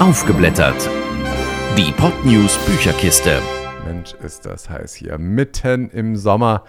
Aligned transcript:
Aufgeblättert. 0.00 0.90
Die 1.78 1.90
Podnews 1.90 2.58
Bücherkiste. 2.66 3.40
Mensch, 3.86 4.12
ist 4.22 4.44
das 4.44 4.68
heiß 4.68 4.94
hier. 4.94 5.16
Mitten 5.16 5.88
im 5.88 6.16
Sommer. 6.16 6.64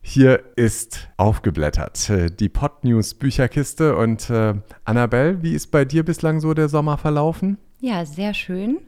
Hier 0.00 0.42
ist 0.56 1.08
aufgeblättert. 1.16 2.10
Die 2.40 2.48
Podnews 2.48 3.14
Bücherkiste. 3.14 3.96
Und 3.96 4.28
äh, 4.30 4.54
Annabelle, 4.84 5.40
wie 5.44 5.54
ist 5.54 5.70
bei 5.70 5.84
dir 5.84 6.04
bislang 6.04 6.40
so 6.40 6.54
der 6.54 6.68
Sommer 6.68 6.98
verlaufen? 6.98 7.56
Ja, 7.78 8.04
sehr 8.04 8.34
schön. 8.34 8.78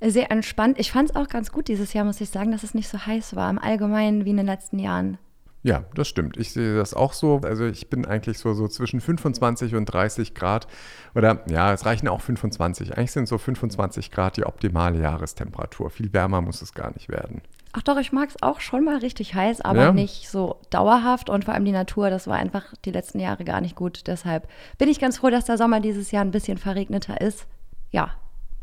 Sehr 0.00 0.30
entspannt. 0.30 0.78
Ich 0.80 0.90
fand 0.90 1.10
es 1.10 1.16
auch 1.16 1.28
ganz 1.28 1.52
gut 1.52 1.68
dieses 1.68 1.92
Jahr, 1.92 2.06
muss 2.06 2.22
ich 2.22 2.30
sagen, 2.30 2.52
dass 2.52 2.62
es 2.62 2.72
nicht 2.72 2.88
so 2.88 3.04
heiß 3.04 3.36
war, 3.36 3.50
im 3.50 3.58
Allgemeinen 3.58 4.24
wie 4.24 4.30
in 4.30 4.38
den 4.38 4.46
letzten 4.46 4.78
Jahren. 4.78 5.18
Ja, 5.66 5.82
das 5.96 6.06
stimmt. 6.06 6.36
Ich 6.36 6.52
sehe 6.52 6.76
das 6.76 6.94
auch 6.94 7.12
so. 7.12 7.40
Also 7.42 7.66
ich 7.66 7.90
bin 7.90 8.06
eigentlich 8.06 8.38
so, 8.38 8.54
so 8.54 8.68
zwischen 8.68 9.00
25 9.00 9.74
und 9.74 9.86
30 9.86 10.32
Grad. 10.32 10.68
Oder 11.16 11.42
ja, 11.50 11.72
es 11.72 11.84
reichen 11.84 12.06
auch 12.06 12.20
25. 12.20 12.96
Eigentlich 12.96 13.10
sind 13.10 13.26
so 13.26 13.36
25 13.36 14.12
Grad 14.12 14.36
die 14.36 14.46
optimale 14.46 15.00
Jahrestemperatur. 15.00 15.90
Viel 15.90 16.12
wärmer 16.12 16.40
muss 16.40 16.62
es 16.62 16.72
gar 16.72 16.92
nicht 16.92 17.08
werden. 17.08 17.42
Ach 17.72 17.82
doch, 17.82 17.96
ich 17.96 18.12
mag 18.12 18.28
es 18.28 18.40
auch 18.42 18.60
schon 18.60 18.84
mal 18.84 18.98
richtig 18.98 19.34
heiß, 19.34 19.60
aber 19.60 19.86
Ja? 19.86 19.92
nicht 19.92 20.30
so 20.30 20.60
dauerhaft. 20.70 21.30
Und 21.30 21.44
vor 21.46 21.54
allem 21.54 21.64
die 21.64 21.72
Natur, 21.72 22.10
das 22.10 22.28
war 22.28 22.36
einfach 22.36 22.72
die 22.84 22.92
letzten 22.92 23.18
Jahre 23.18 23.44
gar 23.44 23.60
nicht 23.60 23.74
gut. 23.74 24.06
Deshalb 24.06 24.48
bin 24.78 24.88
ich 24.88 25.00
ganz 25.00 25.18
froh, 25.18 25.30
dass 25.30 25.46
der 25.46 25.58
Sommer 25.58 25.80
dieses 25.80 26.12
Jahr 26.12 26.24
ein 26.24 26.30
bisschen 26.30 26.58
verregneter 26.58 27.20
ist. 27.20 27.44
Ja, 27.90 28.12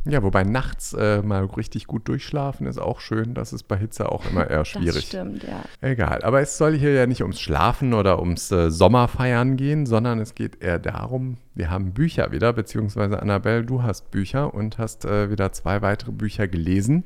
Ja, 0.06 0.22
wobei 0.22 0.44
nachts 0.44 0.94
äh, 0.94 1.22
mal 1.22 1.46
richtig 1.46 1.88
gut 1.88 2.10
durchschlafen 2.10 2.68
ist 2.68 2.78
auch 2.78 3.00
schön. 3.00 3.34
Das 3.34 3.54
ist 3.54 3.64
bei 3.64 3.78
Hitze 3.78 4.12
auch 4.12 4.26
immer 4.30 4.50
eher 4.50 4.60
das 4.60 4.68
schwierig. 4.68 5.08
stimmt, 5.08 5.44
ja. 5.44 5.64
Egal, 5.80 6.24
aber 6.24 6.42
es 6.42 6.58
soll 6.58 6.78
hier 6.78 6.94
ja 6.94 7.06
nicht 7.06 7.22
ums 7.22 7.40
Schlafen 7.40 7.94
oder 7.94 8.20
ums 8.20 8.52
äh, 8.52 8.70
Sommerfeiern 8.70 9.56
gehen, 9.56 9.86
sondern 9.86 10.20
es 10.20 10.36
geht 10.36 10.62
eher 10.62 10.78
darum, 10.78 11.38
wir 11.56 11.70
haben 11.70 11.94
Bücher 11.94 12.32
wieder, 12.34 12.52
beziehungsweise 12.52 13.22
Annabelle, 13.22 13.64
du 13.64 13.84
hast 13.84 14.12
Bücher 14.12 14.54
und 14.54 14.78
hast 14.78 15.06
äh, 15.06 15.32
wieder 15.32 15.54
zwei 15.54 15.82
weitere 15.82 16.12
Bücher 16.12 16.50
gelesen. 16.50 17.06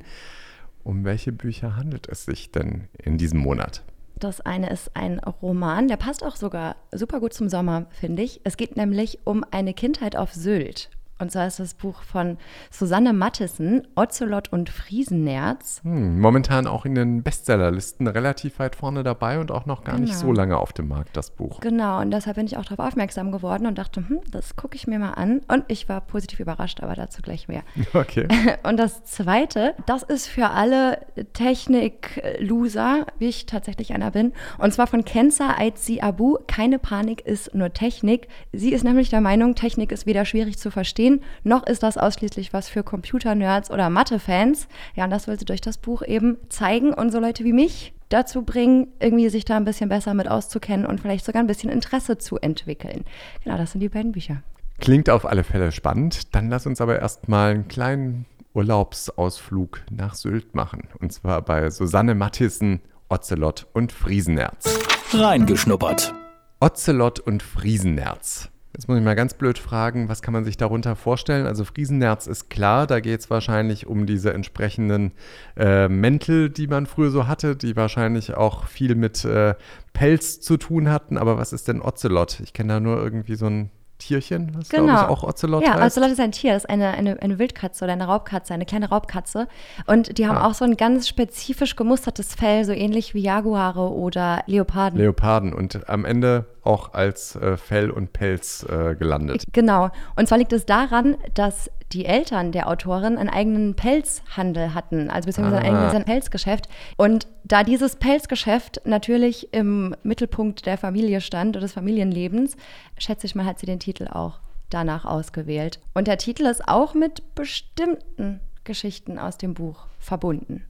Um 0.82 1.04
welche 1.04 1.30
Bücher 1.30 1.76
handelt 1.76 2.08
es 2.08 2.24
sich 2.24 2.50
denn 2.50 2.88
in 3.00 3.16
diesem 3.16 3.38
Monat? 3.38 3.84
Das 4.18 4.40
eine 4.40 4.70
ist 4.70 4.96
ein 4.96 5.20
Roman, 5.20 5.86
der 5.86 5.96
passt 5.96 6.24
auch 6.24 6.34
sogar 6.34 6.74
super 6.92 7.20
gut 7.20 7.32
zum 7.32 7.48
Sommer, 7.48 7.86
finde 7.92 8.22
ich. 8.22 8.40
Es 8.42 8.56
geht 8.56 8.76
nämlich 8.76 9.20
um 9.22 9.44
eine 9.52 9.74
Kindheit 9.74 10.16
auf 10.16 10.32
Sylt. 10.32 10.90
Und 11.18 11.32
zwar 11.32 11.46
ist 11.46 11.58
das 11.60 11.74
Buch 11.74 12.02
von 12.02 12.38
Susanne 12.70 13.12
Mattissen, 13.12 13.86
Ocelot 13.96 14.52
und 14.52 14.70
Friesenerz. 14.70 15.80
Hm, 15.82 16.20
momentan 16.20 16.66
auch 16.66 16.84
in 16.84 16.94
den 16.94 17.22
Bestsellerlisten 17.22 18.06
relativ 18.06 18.58
weit 18.58 18.76
vorne 18.76 19.02
dabei 19.02 19.38
und 19.40 19.50
auch 19.50 19.66
noch 19.66 19.84
gar 19.84 19.98
nicht 19.98 20.12
Genau. 20.12 20.26
so 20.26 20.32
lange 20.32 20.56
auf 20.58 20.72
dem 20.72 20.88
Markt, 20.88 21.16
das 21.16 21.30
Buch. 21.30 21.60
Genau, 21.60 22.00
und 22.00 22.10
deshalb 22.10 22.36
bin 22.36 22.46
ich 22.46 22.56
auch 22.56 22.64
darauf 22.64 22.86
aufmerksam 22.88 23.32
geworden 23.32 23.66
und 23.66 23.78
dachte, 23.78 24.08
hm, 24.08 24.20
das 24.30 24.56
gucke 24.56 24.76
ich 24.76 24.86
mir 24.86 24.98
mal 24.98 25.12
an. 25.12 25.40
Und 25.48 25.64
ich 25.68 25.88
war 25.88 26.00
positiv 26.00 26.40
überrascht, 26.40 26.80
aber 26.82 26.94
dazu 26.94 27.22
gleich 27.22 27.48
mehr. 27.48 27.62
Okay. 27.94 28.28
Und 28.62 28.76
das 28.76 29.02
zweite, 29.04 29.74
das 29.86 30.02
ist 30.02 30.26
für 30.28 30.50
alle 30.50 30.98
Technik-Loser, 31.32 33.06
wie 33.18 33.28
ich 33.28 33.46
tatsächlich 33.46 33.92
einer 33.92 34.10
bin. 34.10 34.32
Und 34.58 34.72
zwar 34.72 34.86
von 34.86 35.04
Kenza 35.04 35.54
Aitzi 35.58 36.00
Abu. 36.00 36.36
Keine 36.46 36.78
Panik 36.78 37.22
ist 37.22 37.54
nur 37.54 37.72
Technik. 37.72 38.28
Sie 38.52 38.72
ist 38.72 38.84
nämlich 38.84 39.10
der 39.10 39.20
Meinung, 39.20 39.54
Technik 39.54 39.92
ist 39.92 40.06
weder 40.06 40.24
schwierig 40.24 40.58
zu 40.58 40.70
verstehen, 40.70 41.07
noch 41.44 41.66
ist 41.66 41.82
das 41.82 41.98
ausschließlich 41.98 42.52
was 42.52 42.68
für 42.68 42.82
Computer-Nerds 42.82 43.70
oder 43.70 43.90
Mathe-Fans. 43.90 44.68
Ja, 44.94 45.04
und 45.04 45.10
das 45.10 45.26
will 45.26 45.38
sie 45.38 45.44
durch 45.44 45.60
das 45.60 45.78
Buch 45.78 46.02
eben 46.02 46.36
zeigen 46.48 46.92
und 46.94 47.10
so 47.10 47.18
Leute 47.20 47.44
wie 47.44 47.52
mich 47.52 47.94
dazu 48.08 48.42
bringen, 48.42 48.88
irgendwie 49.00 49.28
sich 49.28 49.44
da 49.44 49.56
ein 49.56 49.64
bisschen 49.64 49.88
besser 49.88 50.14
mit 50.14 50.28
auszukennen 50.28 50.86
und 50.86 51.00
vielleicht 51.00 51.24
sogar 51.24 51.42
ein 51.42 51.46
bisschen 51.46 51.70
Interesse 51.70 52.18
zu 52.18 52.38
entwickeln. 52.38 53.04
Genau, 53.44 53.56
das 53.56 53.72
sind 53.72 53.80
die 53.80 53.88
beiden 53.88 54.12
Bücher. 54.12 54.42
Klingt 54.80 55.10
auf 55.10 55.26
alle 55.26 55.44
Fälle 55.44 55.72
spannend. 55.72 56.34
Dann 56.34 56.48
lass 56.48 56.66
uns 56.66 56.80
aber 56.80 56.98
erstmal 57.00 57.50
einen 57.50 57.68
kleinen 57.68 58.26
Urlaubsausflug 58.54 59.82
nach 59.90 60.14
Sylt 60.14 60.54
machen. 60.54 60.88
Und 61.00 61.12
zwar 61.12 61.42
bei 61.42 61.70
Susanne 61.70 62.14
Mattissen, 62.14 62.80
Ocelot 63.08 63.66
und 63.72 63.92
Friesenerz. 63.92 64.78
Reingeschnuppert. 65.12 66.14
Ocelot 66.60 67.20
und 67.20 67.42
Friesenerz. 67.42 68.50
Jetzt 68.78 68.86
muss 68.86 68.96
ich 68.96 69.04
mal 69.04 69.16
ganz 69.16 69.34
blöd 69.34 69.58
fragen, 69.58 70.08
was 70.08 70.22
kann 70.22 70.32
man 70.32 70.44
sich 70.44 70.56
darunter 70.56 70.94
vorstellen? 70.94 71.48
Also 71.48 71.64
Friesenerz 71.64 72.28
ist 72.28 72.48
klar, 72.48 72.86
da 72.86 73.00
geht 73.00 73.18
es 73.18 73.28
wahrscheinlich 73.28 73.88
um 73.88 74.06
diese 74.06 74.32
entsprechenden 74.32 75.10
äh, 75.56 75.88
Mäntel, 75.88 76.48
die 76.48 76.68
man 76.68 76.86
früher 76.86 77.10
so 77.10 77.26
hatte, 77.26 77.56
die 77.56 77.74
wahrscheinlich 77.74 78.34
auch 78.34 78.68
viel 78.68 78.94
mit 78.94 79.24
äh, 79.24 79.56
Pelz 79.94 80.40
zu 80.40 80.58
tun 80.58 80.90
hatten. 80.90 81.18
Aber 81.18 81.36
was 81.38 81.52
ist 81.52 81.66
denn 81.66 81.82
Ocelot? 81.82 82.38
Ich 82.38 82.52
kenne 82.52 82.74
da 82.74 82.78
nur 82.78 83.02
irgendwie 83.02 83.34
so 83.34 83.46
ein 83.46 83.70
Tierchen, 83.98 84.52
was 84.54 84.68
glaube 84.68 84.86
ich 84.90 84.92
auch 84.92 85.22
Ocelot 85.24 85.62
Genau. 85.62 85.74
Ja, 85.76 85.80
heißt. 85.82 85.96
Ocelot 85.96 86.12
ist 86.12 86.20
ein 86.20 86.32
Tier, 86.32 86.52
das 86.54 86.64
ist 86.64 86.70
eine, 86.70 86.88
eine, 86.92 87.20
eine 87.20 87.38
Wildkatze 87.38 87.84
oder 87.84 87.92
eine 87.94 88.06
Raubkatze, 88.06 88.54
eine 88.54 88.64
kleine 88.64 88.88
Raubkatze. 88.88 89.48
Und 89.86 90.18
die 90.18 90.26
haben 90.26 90.36
Ah. 90.38 90.46
auch 90.46 90.54
so 90.54 90.64
ein 90.64 90.76
ganz 90.76 91.08
spezifisch 91.08 91.74
gemustertes 91.76 92.34
Fell, 92.34 92.64
so 92.64 92.72
ähnlich 92.72 93.14
wie 93.14 93.20
Jaguare 93.20 93.92
oder 93.92 94.42
Leoparden. 94.46 94.98
Leoparden 94.98 95.52
und 95.52 95.88
am 95.88 96.04
Ende 96.04 96.46
auch 96.62 96.94
als 96.94 97.34
äh, 97.36 97.56
Fell 97.56 97.90
und 97.90 98.12
Pelz 98.12 98.64
äh, 98.68 98.94
gelandet. 98.94 99.44
Genau. 99.52 99.90
Und 100.16 100.28
zwar 100.28 100.38
liegt 100.38 100.52
es 100.52 100.66
daran, 100.66 101.16
dass 101.34 101.70
die 101.92 102.04
Eltern 102.04 102.52
der 102.52 102.68
Autorin 102.68 103.16
einen 103.16 103.30
eigenen 103.30 103.74
Pelzhandel 103.74 104.74
hatten, 104.74 105.10
also 105.10 105.26
beziehungsweise 105.26 105.62
ein 105.62 105.74
Ah. 105.74 105.88
eigenes 105.88 106.04
Pelzgeschäft. 106.04 106.68
Und 106.96 107.26
da 107.44 107.64
dieses 107.64 107.96
Pelzgeschäft 107.96 108.82
natürlich 108.84 109.52
im 109.54 109.96
Mittelpunkt 110.02 110.66
der 110.66 110.76
Familie 110.78 111.20
stand 111.20 111.56
oder 111.56 111.62
des 111.62 111.72
Familienlebens, 111.72 112.56
schätze 112.98 113.26
ich 113.26 113.34
mal, 113.34 113.46
hat 113.46 113.58
sie 113.58 113.66
den 113.66 113.80
Titel 113.80 114.06
auch 114.08 114.40
danach 114.70 115.06
ausgewählt. 115.06 115.80
Und 115.94 116.08
der 116.08 116.18
Titel 116.18 116.44
ist 116.44 116.68
auch 116.68 116.92
mit 116.94 117.34
bestimmten 117.34 118.40
Geschichten 118.64 119.18
aus 119.18 119.38
dem 119.38 119.54
Buch 119.54 119.86
verbunden. 119.98 120.64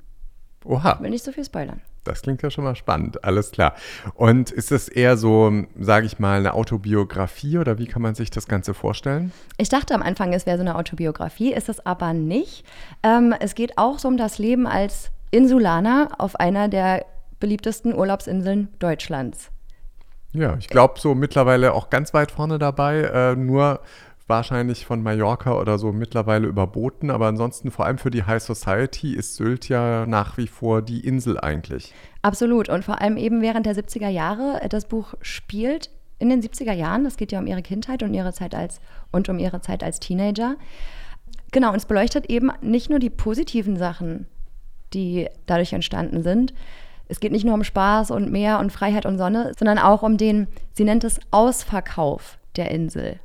Oha. 0.65 1.01
Will 1.01 1.11
nicht 1.11 1.25
so 1.25 1.33
viel 1.33 1.45
spoilern. 1.45 1.81
Das 2.09 2.23
klingt 2.23 2.43
ja 2.43 2.51
schon 2.51 2.65
mal 2.65 2.75
spannend, 2.75 3.25
alles 3.25 3.51
klar. 3.51 3.75
Und 4.15 4.51
ist 4.51 4.73
es 4.73 4.89
eher 4.89 5.17
so, 5.17 5.53
sage 5.79 6.07
ich 6.07 6.19
mal, 6.19 6.39
eine 6.39 6.55
Autobiografie 6.55 7.59
oder 7.59 7.79
wie 7.79 7.87
kann 7.87 8.03
man 8.03 8.15
sich 8.15 8.31
das 8.31 8.49
Ganze 8.49 8.75
vorstellen? 8.75 9.33
Ich 9.59 9.69
dachte 9.69 9.95
am 9.95 10.03
Anfang, 10.03 10.33
es 10.33 10.47
wäre 10.47 10.57
so 10.57 10.63
eine 10.63 10.77
Autobiografie, 10.77 11.53
ist 11.53 11.69
es 11.69 11.85
aber 11.85 12.13
nicht. 12.13 12.65
Ähm, 13.03 13.35
es 13.39 13.55
geht 13.55 13.79
auch 13.79 13.99
so 13.99 14.09
um 14.09 14.17
das 14.17 14.39
Leben 14.39 14.67
als 14.67 15.11
Insulaner 15.31 16.09
auf 16.19 16.37
einer 16.37 16.69
der 16.69 17.05
beliebtesten 17.41 17.95
Urlaubsinseln 17.95 18.69
Deutschlands. 18.79 19.51
Ja, 20.33 20.57
ich 20.59 20.69
glaube 20.69 20.95
so 20.99 21.15
mittlerweile 21.15 21.73
auch 21.73 21.89
ganz 21.91 22.13
weit 22.13 22.31
vorne 22.31 22.59
dabei, 22.59 23.01
äh, 23.01 23.37
nur 23.37 23.81
wahrscheinlich 24.29 24.87
von 24.87 25.03
Mallorca 25.03 25.59
oder 25.59 25.79
so 25.79 25.93
mittlerweile 25.93 26.47
überboten, 26.47 27.11
aber 27.11 27.27
ansonsten 27.27 27.71
vor 27.71 27.87
allem 27.87 27.99
für 27.99 28.11
die 28.11 28.25
High 28.25 28.43
Society 28.43 29.15
ist 29.15 29.37
Sylt 29.37 29.69
ja 29.69 30.07
nach 30.07 30.37
wie 30.37 30.47
vor 30.47 30.83
die 30.83 31.01
Insel 31.01 31.41
eigentlich. 31.41 31.95
Absolut. 32.23 32.69
Und 32.69 32.85
vor 32.85 33.01
allem 33.01 33.17
eben 33.17 33.41
während 33.41 33.67
der 33.67 33.75
70er 33.75 34.09
Jahre. 34.09 34.61
Das 34.69 34.87
Buch 34.87 35.15
spielt 35.23 35.91
in 36.19 36.29
den 36.29 36.43
70er 36.43 36.73
Jahren. 36.73 37.07
Es 37.07 37.17
geht 37.17 37.33
ja 37.33 37.39
um 37.39 37.47
ihre 37.47 37.63
Kindheit 37.63 38.03
und 38.03 38.13
ihre 38.15 38.33
Zeit 38.33 38.55
als 38.55 38.81
und 39.11 39.29
um 39.29 39.39
ihre 39.39 39.61
Zeit 39.61 39.83
als 39.83 40.01
Teenager. 40.01 40.57
Genau, 41.51 41.71
und 41.71 41.77
es 41.77 41.87
beleuchtet 41.87 42.27
eben 42.27 42.51
nicht 42.61 42.91
nur 42.91 42.99
die 42.99 43.11
positiven 43.11 43.77
Sachen, 43.77 44.27
die 44.93 45.29
dadurch 45.47 45.73
entstanden 45.73 46.23
sind. 46.23 46.53
Es 47.09 47.21
geht 47.21 47.33
nicht 47.33 47.45
nur 47.45 47.55
um 47.55 47.65
Spaß 47.65 48.11
und 48.11 48.31
Meer 48.31 48.59
und 48.59 48.71
Freiheit 48.71 49.07
und 49.07 49.17
Sonne, 49.17 49.53
sondern 49.59 49.79
auch 49.79 50.03
um 50.03 50.19
den, 50.19 50.47
sie 50.75 50.85
nennt 50.85 51.05
es 51.05 51.19
Ausverkauf 51.31 52.39
der 52.57 52.71
Insel, 52.71 53.19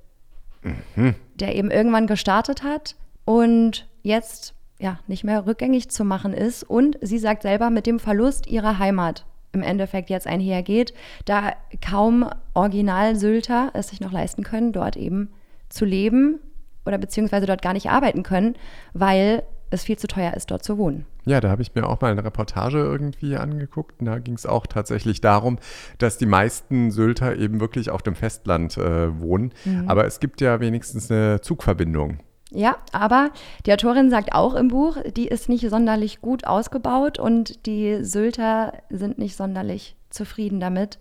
der 1.35 1.56
eben 1.56 1.72
irgendwann 1.72 2.07
gestartet 2.07 2.63
hat 2.63 2.96
und 3.25 3.88
jetzt 4.01 4.53
ja 4.79 5.00
nicht 5.07 5.24
mehr 5.24 5.46
rückgängig 5.46 5.90
zu 5.90 6.03
machen 6.03 6.34
ist. 6.34 6.63
Und 6.63 6.97
sie 7.01 7.19
sagt 7.19 7.44
selber, 7.44 7.69
mit 7.69 7.85
dem 7.85 8.00
Verlust 8.00 8.47
ihrer 8.47 8.79
Heimat 8.79 9.25
im 9.53 9.62
Endeffekt 9.62 10.09
jetzt 10.09 10.28
einhergeht, 10.28 10.94
da 11.25 11.53
kaum 11.88 12.28
Original-Sylter 12.53 13.72
es 13.74 13.90
sich 13.90 14.01
noch 14.01 14.12
leisten 14.12 14.44
können, 14.44 14.74
dort 14.74 14.97
eben 14.97 15.31
zu 15.69 15.85
leben 15.85 16.39
oder 16.86 16.98
beziehungsweise 16.98 17.45
dort 17.45 17.62
gar 17.62 17.74
nicht 17.74 17.89
arbeiten 17.89 18.24
können, 18.24 18.56
weil 18.94 19.44
es 19.69 19.83
viel 19.83 19.98
zu 19.98 20.07
teuer 20.07 20.33
ist, 20.33 20.51
dort 20.51 20.63
zu 20.63 20.77
wohnen. 20.77 21.06
Ja, 21.25 21.40
da 21.40 21.50
habe 21.50 21.62
ich 21.62 21.74
mir 21.74 21.88
auch 21.88 22.02
mal 22.02 22.12
eine 22.12 22.24
Reportage 22.24 22.80
irgendwie 22.80 23.38
angeguckt. 23.38 24.00
Und 24.00 24.08
da 24.08 24.20
ging 24.20 24.34
es 24.34 24.46
auch 24.46 24.68
tatsächlich 24.68 25.22
darum, 25.22 25.58
dass 25.98 26.18
die 26.18 26.25
meisten 26.25 26.92
Sylter 26.92 27.38
eben 27.38 27.60
wirklich 27.60 27.90
auf 27.90 28.02
dem 28.02 28.16
Festland 28.16 28.78
äh, 28.78 29.20
wohnen. 29.20 29.54
Aber 29.88 30.06
es 30.06 30.20
gibt 30.20 30.42
ja 30.42 30.60
wenigstens 30.60 31.10
eine 31.10 31.42
Zugverbindung. 31.42 32.20
Ja, 32.52 32.78
aber 32.92 33.31
die 33.66 33.74
Autorin 33.74 34.12
sagt 34.12 34.34
auch 34.34 34.54
im 34.54 34.68
Buch, 34.68 34.98
die 35.16 35.28
ist 35.28 35.50
nicht 35.50 35.68
sonderlich 35.70 36.22
gut 36.22 36.46
ausgebaut 36.46 37.18
und 37.18 37.66
die 37.66 38.04
Sylter 38.04 38.74
sind 38.90 39.18
nicht 39.18 39.36
sonderlich 39.36 39.96
zufrieden 40.12 40.60
damit. 40.60 41.00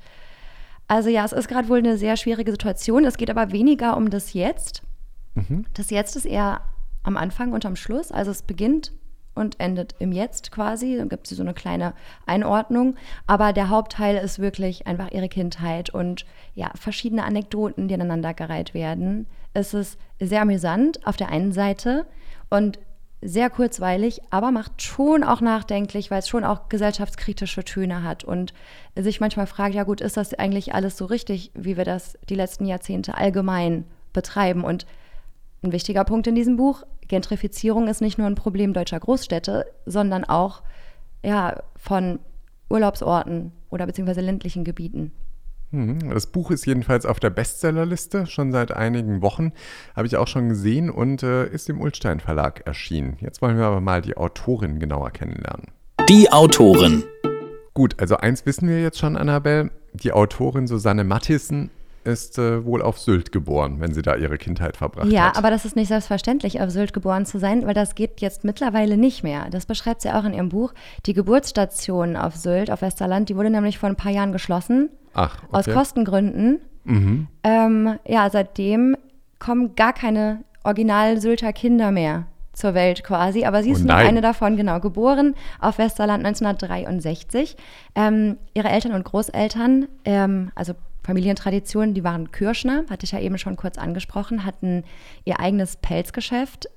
Also 0.88 1.10
ja, 1.10 1.24
es 1.24 1.32
ist 1.32 1.48
gerade 1.48 1.68
wohl 1.68 1.78
eine 1.78 1.98
sehr 1.98 2.16
schwierige 2.16 2.52
Situation. 2.52 3.04
Es 3.04 3.18
geht 3.18 3.30
aber 3.30 3.52
weniger 3.52 3.96
um 3.98 4.08
das 4.08 4.32
Jetzt. 4.32 4.82
Das 5.74 5.90
Jetzt 5.90 6.16
ist 6.16 6.26
eher 6.26 6.62
am 7.02 7.16
Anfang 7.16 7.52
und 7.52 7.66
am 7.66 7.76
Schluss. 7.76 8.12
Also 8.12 8.30
es 8.30 8.42
beginnt 8.42 8.92
und 9.34 9.58
endet 9.60 9.94
im 9.98 10.12
Jetzt 10.12 10.52
quasi. 10.52 10.96
Dann 10.96 11.08
gibt 11.08 11.30
es 11.30 11.36
so 11.36 11.42
eine 11.42 11.54
kleine 11.54 11.94
Einordnung. 12.26 12.96
Aber 13.26 13.52
der 13.52 13.68
Hauptteil 13.68 14.16
ist 14.16 14.38
wirklich 14.38 14.86
einfach 14.86 15.10
ihre 15.10 15.28
Kindheit 15.28 15.90
und 15.90 16.24
ja, 16.54 16.70
verschiedene 16.74 17.24
Anekdoten, 17.24 17.88
die 17.88 17.94
aneinandergereiht 17.94 18.74
werden. 18.74 19.26
Es 19.54 19.74
ist 19.74 19.98
sehr 20.20 20.42
amüsant 20.42 21.06
auf 21.06 21.16
der 21.16 21.30
einen 21.30 21.52
Seite 21.52 22.06
und 22.50 22.78
sehr 23.24 23.50
kurzweilig, 23.50 24.20
aber 24.30 24.50
macht 24.50 24.82
schon 24.82 25.22
auch 25.22 25.40
nachdenklich, 25.40 26.10
weil 26.10 26.18
es 26.18 26.28
schon 26.28 26.44
auch 26.44 26.68
gesellschaftskritische 26.68 27.64
Töne 27.64 28.02
hat 28.02 28.24
und 28.24 28.52
sich 28.96 29.20
manchmal 29.20 29.46
fragt, 29.46 29.74
ja 29.74 29.84
gut, 29.84 30.00
ist 30.00 30.16
das 30.16 30.34
eigentlich 30.34 30.74
alles 30.74 30.96
so 30.96 31.04
richtig, 31.04 31.52
wie 31.54 31.76
wir 31.76 31.84
das 31.84 32.18
die 32.28 32.34
letzten 32.34 32.66
Jahrzehnte 32.66 33.16
allgemein 33.16 33.84
betreiben? 34.12 34.64
Und 34.64 34.86
ein 35.62 35.72
wichtiger 35.72 36.04
Punkt 36.04 36.26
in 36.26 36.34
diesem 36.34 36.56
Buch, 36.56 36.82
Gentrifizierung 37.08 37.88
ist 37.88 38.00
nicht 38.00 38.18
nur 38.18 38.26
ein 38.26 38.34
Problem 38.34 38.72
deutscher 38.72 38.98
Großstädte, 38.98 39.66
sondern 39.86 40.24
auch 40.24 40.62
ja, 41.24 41.62
von 41.76 42.18
Urlaubsorten 42.68 43.52
oder 43.70 43.86
beziehungsweise 43.86 44.20
ländlichen 44.20 44.64
Gebieten. 44.64 45.12
Hm, 45.70 46.10
das 46.10 46.26
Buch 46.26 46.50
ist 46.50 46.66
jedenfalls 46.66 47.06
auf 47.06 47.20
der 47.20 47.30
Bestsellerliste, 47.30 48.26
schon 48.26 48.52
seit 48.52 48.72
einigen 48.72 49.22
Wochen. 49.22 49.52
Habe 49.94 50.06
ich 50.06 50.16
auch 50.16 50.28
schon 50.28 50.48
gesehen 50.48 50.90
und 50.90 51.22
äh, 51.22 51.46
ist 51.46 51.68
im 51.70 51.80
Ulstein 51.80 52.20
Verlag 52.20 52.66
erschienen. 52.66 53.16
Jetzt 53.20 53.40
wollen 53.40 53.56
wir 53.56 53.64
aber 53.64 53.80
mal 53.80 54.02
die 54.02 54.16
Autorin 54.16 54.80
genauer 54.80 55.10
kennenlernen. 55.10 55.68
Die 56.08 56.30
Autorin. 56.30 57.04
Gut, 57.72 57.98
also 58.00 58.16
eins 58.16 58.44
wissen 58.44 58.68
wir 58.68 58.82
jetzt 58.82 58.98
schon, 58.98 59.16
Annabelle. 59.16 59.70
Die 59.94 60.12
Autorin 60.12 60.66
Susanne 60.66 61.04
Mathissen 61.04 61.70
ist 62.04 62.38
äh, 62.38 62.64
wohl 62.64 62.82
auf 62.82 62.98
Sylt 62.98 63.32
geboren, 63.32 63.76
wenn 63.78 63.94
sie 63.94 64.02
da 64.02 64.16
ihre 64.16 64.38
Kindheit 64.38 64.76
verbracht 64.76 65.10
ja, 65.10 65.26
hat. 65.26 65.34
Ja, 65.34 65.38
aber 65.38 65.50
das 65.50 65.64
ist 65.64 65.76
nicht 65.76 65.88
selbstverständlich, 65.88 66.60
auf 66.60 66.70
Sylt 66.70 66.92
geboren 66.92 67.26
zu 67.26 67.38
sein, 67.38 67.66
weil 67.66 67.74
das 67.74 67.94
geht 67.94 68.20
jetzt 68.20 68.44
mittlerweile 68.44 68.96
nicht 68.96 69.22
mehr. 69.22 69.48
Das 69.50 69.66
beschreibt 69.66 70.02
sie 70.02 70.10
auch 70.10 70.24
in 70.24 70.34
ihrem 70.34 70.48
Buch. 70.48 70.72
Die 71.06 71.14
Geburtsstation 71.14 72.16
auf 72.16 72.36
Sylt, 72.36 72.70
auf 72.70 72.82
Westerland, 72.82 73.28
die 73.28 73.36
wurde 73.36 73.50
nämlich 73.50 73.78
vor 73.78 73.88
ein 73.88 73.96
paar 73.96 74.12
Jahren 74.12 74.32
geschlossen. 74.32 74.90
Ach, 75.14 75.42
okay. 75.48 75.56
Aus 75.58 75.66
Kostengründen. 75.66 76.60
Mhm. 76.84 77.28
Ähm, 77.44 77.98
ja, 78.06 78.28
seitdem 78.30 78.96
kommen 79.38 79.74
gar 79.76 79.92
keine 79.92 80.44
Original-Sylter 80.64 81.52
Kinder 81.52 81.90
mehr 81.90 82.26
zur 82.52 82.74
Welt 82.74 83.02
quasi, 83.02 83.44
aber 83.44 83.62
sie 83.62 83.70
Oh 83.70 83.74
ist 83.74 83.84
noch 83.84 83.94
nein. 83.94 84.06
eine 84.08 84.20
davon, 84.20 84.56
genau, 84.56 84.78
geboren 84.80 85.34
auf 85.58 85.78
Westerland 85.78 86.24
1963. 86.24 87.56
Ähm, 87.94 88.36
ihre 88.54 88.68
Eltern 88.68 88.92
und 88.92 89.04
Großeltern, 89.04 89.88
ähm, 90.04 90.50
also 90.54 90.74
Familientraditionen, 91.04 91.94
die 91.94 92.04
waren 92.04 92.30
Kirschner, 92.30 92.84
hatte 92.88 93.04
ich 93.04 93.12
ja 93.12 93.20
eben 93.20 93.38
schon 93.38 93.56
kurz 93.56 93.78
angesprochen, 93.78 94.44
hatten 94.44 94.84
ihr 95.24 95.40
eigenes 95.40 95.76
Pelzgeschäft. 95.76 96.68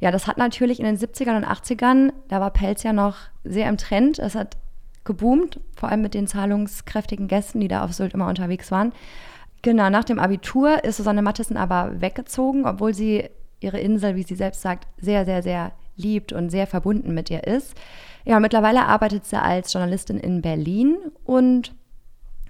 Ja, 0.00 0.10
das 0.10 0.26
hat 0.26 0.36
natürlich 0.36 0.80
in 0.80 0.84
den 0.84 0.98
70ern 0.98 1.36
und 1.36 1.46
80ern, 1.46 2.12
da 2.28 2.40
war 2.40 2.50
Pelz 2.50 2.82
ja 2.82 2.92
noch 2.92 3.16
sehr 3.44 3.68
im 3.68 3.76
Trend. 3.76 4.18
Es 4.18 4.34
hat 4.34 4.56
geboomt, 5.04 5.60
vor 5.76 5.88
allem 5.88 6.02
mit 6.02 6.14
den 6.14 6.26
zahlungskräftigen 6.26 7.28
Gästen, 7.28 7.60
die 7.60 7.68
da 7.68 7.84
auf 7.84 7.92
Sylt 7.92 8.14
immer 8.14 8.28
unterwegs 8.28 8.70
waren. 8.70 8.92
Genau, 9.62 9.90
nach 9.90 10.04
dem 10.04 10.18
Abitur 10.18 10.82
ist 10.84 10.96
Susanne 10.96 11.22
Mathissen 11.22 11.56
aber 11.56 12.00
weggezogen, 12.00 12.66
obwohl 12.66 12.94
sie 12.94 13.28
ihre 13.60 13.78
Insel, 13.78 14.16
wie 14.16 14.24
sie 14.24 14.34
selbst 14.34 14.60
sagt, 14.60 14.88
sehr, 14.98 15.24
sehr, 15.24 15.42
sehr 15.42 15.72
liebt 15.96 16.32
und 16.32 16.50
sehr 16.50 16.66
verbunden 16.66 17.14
mit 17.14 17.30
ihr 17.30 17.44
ist. 17.44 17.74
Ja, 18.24 18.40
mittlerweile 18.40 18.86
arbeitet 18.86 19.24
sie 19.24 19.40
als 19.40 19.72
Journalistin 19.72 20.18
in 20.18 20.42
Berlin 20.42 20.96
und 21.24 21.74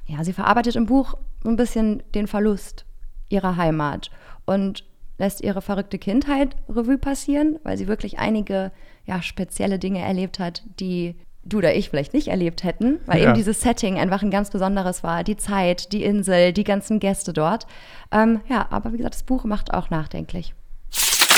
ja, 0.07 0.25
sie 0.25 0.33
verarbeitet 0.33 0.77
im 0.77 0.87
Buch 0.87 1.15
ein 1.45 1.57
bisschen 1.57 2.03
den 2.15 2.27
Verlust 2.27 2.85
ihrer 3.29 3.57
Heimat 3.57 4.11
und 4.45 4.85
lässt 5.19 5.41
ihre 5.43 5.63
verrückte 5.63 5.99
Kindheit 5.99 6.57
Revue 6.69 6.99
passieren, 6.99 7.59
weil 7.63 7.77
sie 7.79 7.89
wirklich 7.89 8.19
einige 8.19 8.73
ja, 9.07 9.23
spezielle 9.23 9.79
Dinge 9.79 10.01
erlebt 10.01 10.39
hat, 10.39 10.63
die 10.81 11.17
du 11.45 11.59
oder 11.59 11.75
ich 11.75 11.91
vielleicht 11.91 12.15
nicht 12.15 12.29
erlebt 12.29 12.63
hätten, 12.63 13.01
weil 13.07 13.19
Ja. 13.21 13.25
eben 13.25 13.35
dieses 13.35 13.61
Setting 13.61 13.99
einfach 13.99 14.23
ein 14.23 14.31
ganz 14.31 14.51
besonderes 14.51 15.03
war. 15.03 15.25
Die 15.25 15.37
Zeit, 15.37 15.93
die 15.93 16.05
Insel, 16.05 16.53
die 16.53 16.65
ganzen 16.65 17.01
Gäste 17.01 17.33
dort. 17.33 17.67
Ähm, 18.13 18.41
ja, 18.49 18.67
aber 18.71 18.93
wie 18.93 18.99
gesagt, 18.99 19.15
das 19.17 19.23
Buch 19.25 19.45
macht 19.45 19.75
auch 19.75 19.91
nachdenklich. 19.91 20.55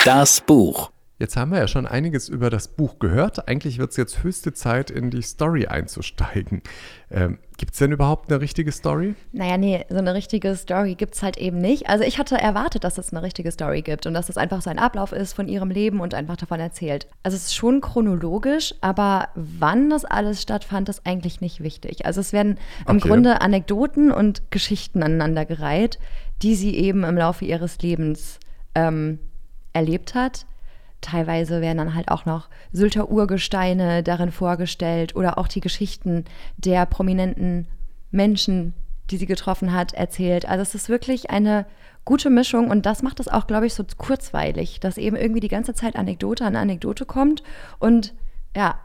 Das 0.04 0.42
Buch. 0.42 0.90
Jetzt 1.16 1.36
haben 1.36 1.52
wir 1.52 1.58
ja 1.58 1.68
schon 1.68 1.86
einiges 1.86 2.28
über 2.28 2.50
das 2.50 2.66
Buch 2.66 2.98
gehört. 2.98 3.46
Eigentlich 3.46 3.78
wird 3.78 3.92
es 3.92 3.96
jetzt 3.96 4.24
höchste 4.24 4.52
Zeit, 4.52 4.90
in 4.90 5.10
die 5.10 5.22
Story 5.22 5.66
einzusteigen. 5.66 6.62
Ähm, 7.08 7.38
Gibt 7.56 7.74
es 7.74 7.78
denn 7.78 7.92
überhaupt 7.92 8.32
eine 8.32 8.40
richtige 8.40 8.72
Story? 8.72 9.14
Naja, 9.30 9.56
nee, 9.56 9.84
so 9.88 9.98
eine 9.98 10.12
richtige 10.12 10.56
Story 10.56 10.96
gibt 10.96 11.14
es 11.14 11.22
halt 11.22 11.36
eben 11.36 11.58
nicht. 11.58 11.88
Also 11.88 12.02
ich 12.02 12.18
hatte 12.18 12.36
erwartet, 12.36 12.82
dass 12.82 12.98
es 12.98 13.12
eine 13.12 13.22
richtige 13.22 13.52
Story 13.52 13.82
gibt 13.82 14.06
und 14.06 14.14
dass 14.14 14.28
es 14.28 14.36
einfach 14.36 14.60
so 14.60 14.70
ein 14.70 14.80
Ablauf 14.80 15.12
ist 15.12 15.34
von 15.34 15.46
ihrem 15.46 15.70
Leben 15.70 16.00
und 16.00 16.14
einfach 16.14 16.36
davon 16.36 16.58
erzählt. 16.58 17.06
Also 17.22 17.36
es 17.36 17.44
ist 17.44 17.54
schon 17.54 17.80
chronologisch, 17.80 18.74
aber 18.80 19.28
wann 19.36 19.90
das 19.90 20.04
alles 20.04 20.42
stattfand, 20.42 20.88
ist 20.88 21.06
eigentlich 21.06 21.40
nicht 21.40 21.62
wichtig. 21.62 22.06
Also 22.06 22.20
es 22.20 22.32
werden 22.32 22.58
im 22.88 22.96
Okay. 22.96 23.08
Grunde 23.08 23.40
Anekdoten 23.40 24.10
und 24.10 24.50
Geschichten 24.50 25.04
aneinandergereiht, 25.04 26.00
die 26.42 26.56
sie 26.56 26.74
eben 26.76 27.04
im 27.04 27.16
Laufe 27.16 27.44
ihres 27.44 27.78
Lebens 27.82 28.40
ähm, 28.74 29.20
erlebt 29.72 30.16
hat. 30.16 30.46
Teilweise 31.04 31.60
werden 31.60 31.76
dann 31.76 31.94
halt 31.94 32.08
auch 32.08 32.24
noch 32.24 32.48
Sylter 32.72 33.10
Urgesteine 33.10 34.02
darin 34.02 34.32
vorgestellt 34.32 35.14
oder 35.14 35.36
auch 35.36 35.48
die 35.48 35.60
Geschichten 35.60 36.24
der 36.56 36.86
prominenten 36.86 37.66
Menschen, 38.10 38.72
die 39.10 39.18
sie 39.18 39.26
getroffen 39.26 39.74
hat, 39.74 39.92
erzählt. 39.92 40.48
Also 40.48 40.62
es 40.62 40.74
ist 40.74 40.88
wirklich 40.88 41.28
eine 41.28 41.66
gute 42.06 42.30
Mischung 42.30 42.70
und 42.70 42.86
das 42.86 43.02
macht 43.02 43.20
es 43.20 43.28
auch, 43.28 43.46
glaube 43.46 43.66
ich, 43.66 43.74
so 43.74 43.84
kurzweilig, 43.98 44.80
dass 44.80 44.96
eben 44.96 45.16
irgendwie 45.16 45.40
die 45.40 45.48
ganze 45.48 45.74
Zeit 45.74 45.96
Anekdote 45.96 46.44
an 46.46 46.56
Anekdote 46.56 47.04
kommt 47.04 47.42
und 47.78 48.14
ja, 48.56 48.78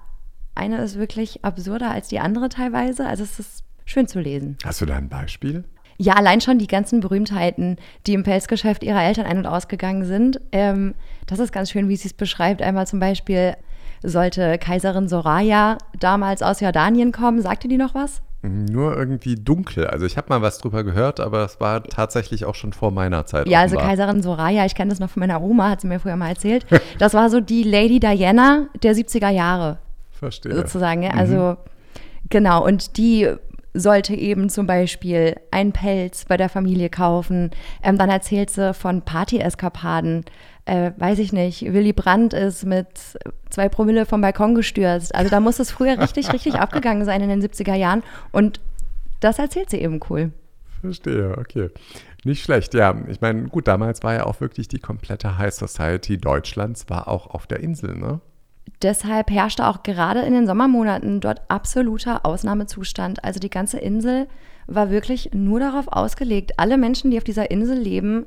eine 0.55 0.79
ist 0.79 0.97
wirklich 0.97 1.45
absurder 1.45 1.89
als 1.89 2.09
die 2.09 2.19
andere 2.19 2.49
teilweise. 2.49 3.05
Also 3.07 3.23
es 3.23 3.39
ist 3.39 3.63
schön 3.85 4.09
zu 4.09 4.19
lesen. 4.19 4.57
Hast 4.65 4.81
du 4.81 4.85
da 4.85 4.97
ein 4.97 5.07
Beispiel? 5.07 5.63
Ja, 6.01 6.13
allein 6.13 6.39
schon 6.39 6.59
die 6.59 6.67
ganzen 6.67 7.01
Berühmtheiten, 7.01 7.75
die 8.07 8.13
im 8.13 8.23
Pelzgeschäft 8.23 8.83
ihrer 8.83 9.03
Eltern 9.03 9.25
ein- 9.25 9.39
und 9.39 9.45
ausgegangen 9.45 10.05
sind. 10.05 10.39
Ähm, 10.53 10.95
das 11.27 11.39
ist 11.39 11.51
ganz 11.51 11.71
schön, 11.71 11.89
wie 11.89 11.97
sie 11.97 12.07
es 12.07 12.13
beschreibt. 12.13 12.61
Einmal 12.61 12.87
zum 12.87 13.01
Beispiel 13.01 13.55
sollte 14.01 14.57
Kaiserin 14.57 15.09
Soraya 15.09 15.77
damals 15.99 16.41
aus 16.41 16.61
Jordanien 16.61 17.11
kommen. 17.11 17.41
Sagte 17.41 17.67
die 17.67 17.77
noch 17.77 17.95
was? 17.95 18.21
Nur 18.41 18.95
irgendwie 18.95 19.35
dunkel. 19.35 19.87
Also 19.87 20.05
ich 20.05 20.15
habe 20.15 20.29
mal 20.29 20.41
was 20.41 20.59
drüber 20.59 20.85
gehört, 20.85 21.19
aber 21.19 21.43
es 21.43 21.59
war 21.59 21.83
tatsächlich 21.83 22.45
auch 22.45 22.55
schon 22.55 22.71
vor 22.71 22.91
meiner 22.91 23.25
Zeit. 23.25 23.49
Ja, 23.49 23.59
also 23.59 23.75
offenbar. 23.75 23.89
Kaiserin 23.97 24.23
Soraya, 24.23 24.65
ich 24.65 24.75
kenne 24.75 24.91
das 24.91 25.01
noch 25.01 25.09
von 25.09 25.19
meiner 25.19 25.41
Oma, 25.41 25.69
hat 25.69 25.81
sie 25.81 25.87
mir 25.87 25.99
früher 25.99 26.15
mal 26.15 26.29
erzählt. 26.29 26.65
Das 26.99 27.13
war 27.13 27.29
so 27.29 27.41
die 27.41 27.63
Lady 27.63 27.99
Diana 27.99 28.67
der 28.81 28.95
70er 28.95 29.29
Jahre. 29.29 29.79
Verstehe. 30.11 30.55
sozusagen. 30.55 31.03
Ja? 31.03 31.11
Also 31.11 31.57
genau, 32.29 32.65
und 32.65 32.95
die 32.97 33.27
sollte 33.73 34.15
eben 34.15 34.49
zum 34.49 34.67
Beispiel 34.67 35.35
einen 35.51 35.71
Pelz 35.71 36.25
bei 36.25 36.37
der 36.37 36.49
Familie 36.49 36.89
kaufen. 36.89 37.51
Ähm, 37.83 37.97
dann 37.97 38.09
erzählt 38.09 38.49
sie 38.49 38.73
von 38.73 39.01
Party-Eskapaden. 39.03 40.25
Äh, 40.65 40.91
weiß 40.97 41.19
ich 41.19 41.33
nicht, 41.33 41.61
Willy 41.73 41.93
Brandt 41.93 42.33
ist 42.33 42.65
mit 42.65 42.87
zwei 43.49 43.69
Promille 43.69 44.05
vom 44.05 44.21
Balkon 44.21 44.55
gestürzt. 44.55 45.13
Also 45.15 45.29
da 45.29 45.39
muss 45.39 45.59
es 45.59 45.71
früher 45.71 45.99
richtig, 45.99 46.31
richtig 46.33 46.55
abgegangen 46.59 47.05
sein 47.05 47.21
in 47.21 47.29
den 47.29 47.41
70er 47.41 47.75
Jahren. 47.75 48.03
Und 48.31 48.59
das 49.19 49.39
erzählt 49.39 49.69
sie 49.69 49.81
eben 49.81 49.99
cool. 50.09 50.31
Verstehe, 50.81 51.37
okay. 51.37 51.69
Nicht 52.23 52.43
schlecht, 52.43 52.73
ja. 52.73 52.95
Ich 53.07 53.21
meine, 53.21 53.43
gut, 53.43 53.67
damals 53.67 54.03
war 54.03 54.13
ja 54.13 54.25
auch 54.25 54.41
wirklich 54.41 54.67
die 54.67 54.79
komplette 54.79 55.37
High 55.37 55.53
Society 55.53 56.17
Deutschlands, 56.17 56.89
war 56.89 57.07
auch 57.07 57.27
auf 57.27 57.47
der 57.47 57.59
Insel, 57.61 57.95
ne? 57.95 58.21
Deshalb 58.81 59.31
herrschte 59.31 59.67
auch 59.67 59.83
gerade 59.83 60.21
in 60.21 60.33
den 60.33 60.47
Sommermonaten 60.47 61.19
dort 61.19 61.41
absoluter 61.49 62.25
Ausnahmezustand. 62.25 63.23
Also 63.23 63.39
die 63.39 63.49
ganze 63.49 63.79
Insel 63.79 64.27
war 64.67 64.91
wirklich 64.91 65.31
nur 65.33 65.59
darauf 65.59 65.87
ausgelegt. 65.87 66.53
Alle 66.57 66.77
Menschen, 66.77 67.11
die 67.11 67.17
auf 67.17 67.23
dieser 67.23 67.51
Insel 67.51 67.77
leben, 67.77 68.25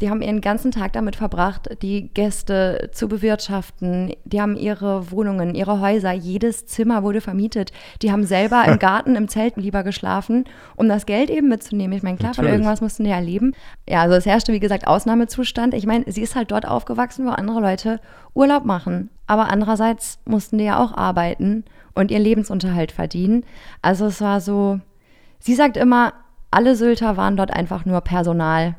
die 0.00 0.08
haben 0.08 0.22
ihren 0.22 0.40
ganzen 0.40 0.70
Tag 0.70 0.94
damit 0.94 1.16
verbracht, 1.16 1.68
die 1.82 2.08
Gäste 2.08 2.90
zu 2.92 3.06
bewirtschaften. 3.06 4.14
Die 4.24 4.40
haben 4.40 4.56
ihre 4.56 5.10
Wohnungen, 5.10 5.54
ihre 5.54 5.80
Häuser, 5.80 6.12
jedes 6.12 6.66
Zimmer 6.66 7.02
wurde 7.02 7.20
vermietet. 7.20 7.72
Die 8.00 8.10
haben 8.10 8.24
selber 8.24 8.64
im 8.64 8.78
Garten, 8.78 9.14
im 9.14 9.28
Zelt 9.28 9.56
lieber 9.56 9.82
geschlafen, 9.82 10.44
um 10.76 10.88
das 10.88 11.04
Geld 11.04 11.28
eben 11.28 11.48
mitzunehmen. 11.48 11.96
Ich 11.96 12.02
meine, 12.02 12.16
klar, 12.16 12.32
von 12.32 12.44
Natürlich. 12.44 12.60
irgendwas 12.60 12.80
mussten 12.80 13.04
die 13.04 13.10
ja 13.10 13.18
leben. 13.18 13.52
Ja, 13.88 14.02
also 14.02 14.14
es 14.14 14.24
herrschte, 14.24 14.52
wie 14.52 14.60
gesagt, 14.60 14.86
Ausnahmezustand. 14.86 15.74
Ich 15.74 15.86
meine, 15.86 16.10
sie 16.10 16.22
ist 16.22 16.34
halt 16.34 16.50
dort 16.50 16.66
aufgewachsen, 16.66 17.26
wo 17.26 17.30
andere 17.30 17.60
Leute 17.60 18.00
Urlaub 18.32 18.64
machen. 18.64 19.10
Aber 19.26 19.50
andererseits 19.50 20.18
mussten 20.24 20.56
die 20.56 20.64
ja 20.64 20.82
auch 20.82 20.96
arbeiten 20.96 21.64
und 21.94 22.10
ihren 22.10 22.22
Lebensunterhalt 22.22 22.90
verdienen. 22.90 23.44
Also 23.82 24.06
es 24.06 24.20
war 24.22 24.40
so, 24.40 24.80
sie 25.38 25.54
sagt 25.54 25.76
immer, 25.76 26.14
alle 26.50 26.74
Sylter 26.74 27.16
waren 27.16 27.36
dort 27.36 27.52
einfach 27.52 27.84
nur 27.84 28.00
Personal. 28.00 28.76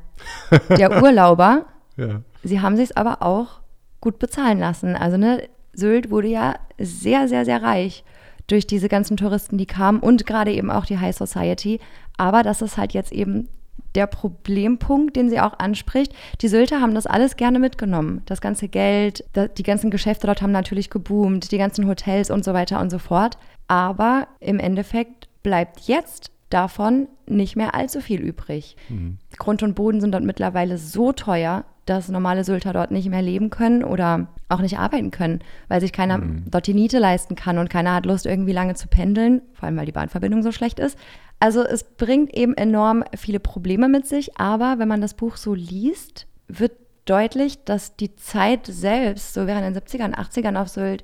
Der 0.77 0.91
Urlauber, 1.03 1.65
Ja. 1.97 2.21
sie 2.43 2.61
haben 2.61 2.75
sich 2.75 2.89
es 2.91 2.97
aber 2.97 3.21
auch 3.21 3.59
gut 3.99 4.19
bezahlen 4.19 4.59
lassen. 4.59 4.95
Also 4.95 5.17
ne, 5.17 5.47
Sylt 5.73 6.09
wurde 6.11 6.27
ja 6.27 6.55
sehr, 6.79 7.27
sehr, 7.27 7.45
sehr 7.45 7.61
reich 7.61 8.03
durch 8.47 8.67
diese 8.67 8.89
ganzen 8.89 9.15
Touristen, 9.17 9.57
die 9.57 9.65
kamen 9.67 9.99
und 9.99 10.25
gerade 10.25 10.51
eben 10.51 10.71
auch 10.71 10.85
die 10.85 10.99
High 10.99 11.15
Society. 11.15 11.79
Aber 12.17 12.43
das 12.43 12.61
ist 12.61 12.77
halt 12.77 12.93
jetzt 12.93 13.11
eben 13.11 13.47
der 13.95 14.07
Problempunkt, 14.07 15.15
den 15.15 15.29
sie 15.29 15.39
auch 15.39 15.59
anspricht. 15.59 16.13
Die 16.41 16.47
Sylter 16.47 16.81
haben 16.81 16.95
das 16.95 17.07
alles 17.07 17.35
gerne 17.35 17.59
mitgenommen. 17.59 18.21
Das 18.25 18.41
ganze 18.41 18.67
Geld, 18.67 19.23
die 19.57 19.63
ganzen 19.63 19.91
Geschäfte 19.91 20.27
dort 20.27 20.41
haben 20.41 20.51
natürlich 20.51 20.89
geboomt, 20.89 21.51
die 21.51 21.57
ganzen 21.57 21.87
Hotels 21.87 22.29
und 22.31 22.43
so 22.45 22.53
weiter 22.53 22.79
und 22.79 22.89
so 22.89 22.99
fort. 22.99 23.37
Aber 23.67 24.27
im 24.39 24.59
Endeffekt 24.59 25.27
bleibt 25.43 25.81
jetzt 25.81 26.31
davon 26.53 27.07
nicht 27.25 27.55
mehr 27.55 27.73
allzu 27.75 28.01
viel 28.01 28.21
übrig. 28.21 28.75
Mhm. 28.89 29.17
Grund 29.37 29.63
und 29.63 29.75
Boden 29.75 30.01
sind 30.01 30.11
dort 30.11 30.23
mittlerweile 30.23 30.77
so 30.77 31.11
teuer, 31.11 31.65
dass 31.85 32.09
normale 32.09 32.43
Sylter 32.43 32.73
dort 32.73 32.91
nicht 32.91 33.09
mehr 33.09 33.21
leben 33.21 33.49
können 33.49 33.83
oder 33.83 34.27
auch 34.49 34.59
nicht 34.59 34.77
arbeiten 34.77 35.11
können, 35.11 35.39
weil 35.67 35.81
sich 35.81 35.91
keiner 35.91 36.19
mhm. 36.19 36.43
dort 36.49 36.67
die 36.67 36.73
Miete 36.73 36.99
leisten 36.99 37.35
kann 37.35 37.57
und 37.57 37.69
keiner 37.69 37.95
hat 37.95 38.05
Lust, 38.05 38.25
irgendwie 38.25 38.53
lange 38.53 38.75
zu 38.75 38.87
pendeln, 38.87 39.41
vor 39.53 39.65
allem 39.65 39.77
weil 39.77 39.85
die 39.85 39.91
Bahnverbindung 39.91 40.43
so 40.43 40.51
schlecht 40.51 40.79
ist. 40.79 40.97
Also 41.39 41.63
es 41.63 41.83
bringt 41.83 42.35
eben 42.35 42.53
enorm 42.53 43.03
viele 43.17 43.39
Probleme 43.39 43.89
mit 43.89 44.05
sich, 44.05 44.37
aber 44.37 44.77
wenn 44.77 44.87
man 44.87 45.01
das 45.01 45.15
Buch 45.15 45.37
so 45.37 45.55
liest, 45.55 46.27
wird 46.47 46.73
deutlich, 47.05 47.63
dass 47.63 47.95
die 47.95 48.15
Zeit 48.15 48.67
selbst, 48.67 49.33
so 49.33 49.47
während 49.47 49.65
den 49.65 49.81
70ern, 49.81 50.13
80ern 50.13 50.55
auf 50.61 50.69
Sylt, 50.69 51.03